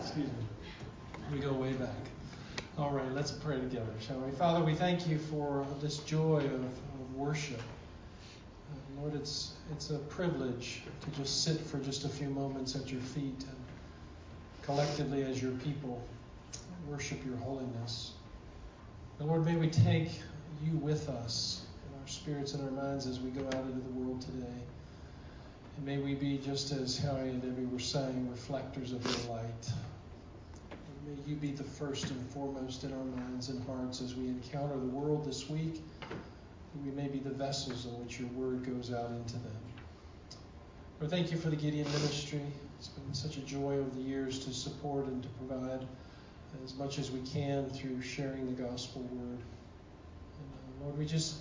Excuse 0.00 0.26
me. 0.26 0.44
We 1.32 1.38
go 1.38 1.52
way 1.52 1.72
back. 1.72 1.88
All 2.76 2.90
right, 2.90 3.10
let's 3.12 3.30
pray 3.30 3.58
together, 3.58 3.92
shall 4.00 4.18
we? 4.18 4.32
Father, 4.32 4.64
we 4.64 4.74
thank 4.74 5.06
you 5.06 5.18
for 5.18 5.66
this 5.80 5.98
joy 5.98 6.38
of, 6.38 6.64
of 6.64 7.14
worship. 7.14 7.60
Lord, 9.00 9.14
it's 9.14 9.52
it's 9.72 9.90
a 9.90 9.98
privilege 9.98 10.82
to 11.00 11.10
just 11.18 11.42
sit 11.44 11.60
for 11.60 11.78
just 11.78 12.04
a 12.04 12.08
few 12.08 12.28
moments 12.28 12.76
at 12.76 12.92
your 12.92 13.00
feet 13.00 13.44
and 13.48 13.56
collectively 14.62 15.22
as 15.22 15.40
your 15.40 15.52
people 15.52 16.02
worship 16.86 17.24
your 17.24 17.36
holiness. 17.36 18.12
And 19.18 19.28
Lord, 19.28 19.44
may 19.44 19.56
we 19.56 19.68
take 19.68 20.10
you 20.64 20.72
with 20.78 21.08
us 21.08 21.62
in 21.88 22.00
our 22.00 22.08
spirits 22.08 22.54
and 22.54 22.62
our 22.64 22.70
minds 22.70 23.06
as 23.06 23.20
we 23.20 23.30
go 23.30 23.46
out 23.46 23.64
into 23.64 23.80
the 23.80 23.90
world 23.94 24.20
today. 24.20 24.60
And 25.76 25.86
may 25.86 25.98
we 25.98 26.14
be 26.14 26.38
just 26.38 26.72
as 26.72 26.98
Howie 26.98 27.30
and 27.30 27.40
Debbie 27.40 27.66
were 27.66 27.78
saying, 27.78 28.28
reflectors 28.30 28.92
of 28.92 29.04
your 29.04 29.34
light. 29.36 29.72
And 30.70 31.16
may 31.16 31.30
you 31.30 31.36
be 31.36 31.52
the 31.52 31.64
first 31.64 32.10
and 32.10 32.30
foremost 32.30 32.84
in 32.84 32.92
our 32.92 33.04
minds 33.04 33.48
and 33.48 33.64
hearts 33.66 34.02
as 34.02 34.14
we 34.14 34.26
encounter 34.26 34.76
the 34.78 34.86
world 34.86 35.24
this 35.24 35.48
week. 35.48 35.80
That 36.72 36.82
We 36.84 36.90
may 36.90 37.08
be 37.08 37.18
the 37.18 37.30
vessels 37.30 37.86
in 37.86 37.92
which 38.02 38.18
your 38.18 38.28
word 38.28 38.64
goes 38.64 38.92
out 38.92 39.10
into 39.10 39.34
them. 39.34 39.56
Lord, 41.00 41.10
thank 41.10 41.32
you 41.32 41.38
for 41.38 41.48
the 41.50 41.56
Gideon 41.56 41.86
ministry. 41.86 42.42
It's 42.78 42.88
been 42.88 43.14
such 43.14 43.36
a 43.36 43.40
joy 43.40 43.78
over 43.78 43.90
the 43.90 44.02
years 44.02 44.44
to 44.44 44.52
support 44.52 45.06
and 45.06 45.22
to 45.22 45.28
provide 45.30 45.86
as 46.64 46.74
much 46.74 46.98
as 46.98 47.10
we 47.10 47.20
can 47.20 47.68
through 47.70 48.00
sharing 48.02 48.46
the 48.54 48.62
gospel 48.62 49.02
word. 49.02 49.38
And 50.38 50.52
uh, 50.52 50.84
Lord, 50.84 50.98
we 50.98 51.06
just 51.06 51.36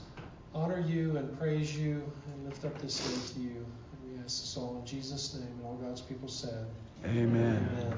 honor 0.53 0.79
you 0.79 1.17
and 1.17 1.37
praise 1.37 1.75
you 1.75 2.01
and 2.27 2.45
lift 2.45 2.65
up 2.65 2.79
this 2.81 3.01
day 3.01 3.33
to 3.33 3.39
you. 3.39 3.65
And 3.91 4.11
we 4.11 4.17
ask 4.23 4.41
this 4.41 4.57
all 4.57 4.79
in 4.79 4.85
Jesus' 4.85 5.33
name, 5.33 5.47
and 5.47 5.65
all 5.65 5.75
God's 5.75 6.01
people 6.01 6.27
said. 6.27 6.65
Amen. 7.05 7.69
Amen. 7.77 7.97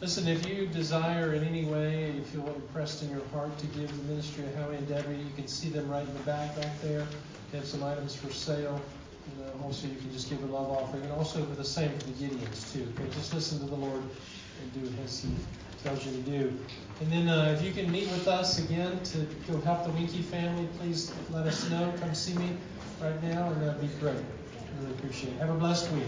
Listen, 0.00 0.28
if 0.28 0.46
you 0.46 0.66
desire 0.66 1.34
in 1.34 1.42
any 1.42 1.64
way, 1.64 2.12
you 2.12 2.22
feel 2.22 2.46
impressed 2.46 3.02
in 3.02 3.10
your 3.10 3.24
heart 3.32 3.58
to 3.58 3.66
give 3.66 3.88
the 3.96 4.04
ministry 4.04 4.44
of 4.44 4.54
Howie 4.54 4.76
and 4.76 4.86
Debbie, 4.86 5.16
you 5.16 5.32
can 5.34 5.48
see 5.48 5.70
them 5.70 5.90
right 5.90 6.06
in 6.06 6.14
the 6.14 6.20
back 6.20 6.54
back 6.54 6.80
there. 6.82 7.04
They 7.50 7.58
have 7.58 7.66
some 7.66 7.82
items 7.82 8.14
for 8.14 8.32
sale. 8.32 8.80
And 9.26 9.44
uh, 9.44 9.64
also, 9.64 9.88
you 9.88 9.96
can 9.96 10.12
just 10.12 10.30
give 10.30 10.40
a 10.44 10.46
love 10.46 10.70
offering. 10.70 11.02
And 11.02 11.10
also, 11.10 11.44
the 11.44 11.64
same 11.64 11.90
for 11.98 12.06
the 12.06 12.12
Gideons, 12.12 12.72
too. 12.72 12.86
Okay, 12.94 13.10
just 13.12 13.34
listen 13.34 13.58
to 13.58 13.66
the 13.66 13.74
Lord 13.74 14.00
and 14.00 14.72
do 14.72 15.02
as 15.02 15.20
He 15.20 15.30
tells 15.82 16.06
you 16.06 16.12
to 16.12 16.30
do. 16.30 16.58
And 17.00 17.10
then, 17.10 17.28
uh, 17.28 17.56
if 17.58 17.64
you 17.64 17.72
can 17.72 17.90
meet 17.90 18.08
with 18.10 18.28
us 18.28 18.60
again 18.60 19.02
to 19.02 19.26
go 19.50 19.60
help 19.62 19.84
the 19.84 19.90
Winky 19.90 20.22
family, 20.22 20.68
please 20.78 21.12
let 21.30 21.44
us 21.44 21.68
know. 21.70 21.92
Come 21.98 22.14
see 22.14 22.34
me 22.34 22.56
right 23.02 23.20
now, 23.24 23.50
and 23.50 23.62
that'd 23.62 23.80
be 23.80 23.88
great. 23.98 24.14
Really 24.80 24.92
appreciate 24.92 25.32
it. 25.32 25.40
Have 25.40 25.50
a 25.50 25.54
blessed 25.54 25.90
week. 25.90 26.04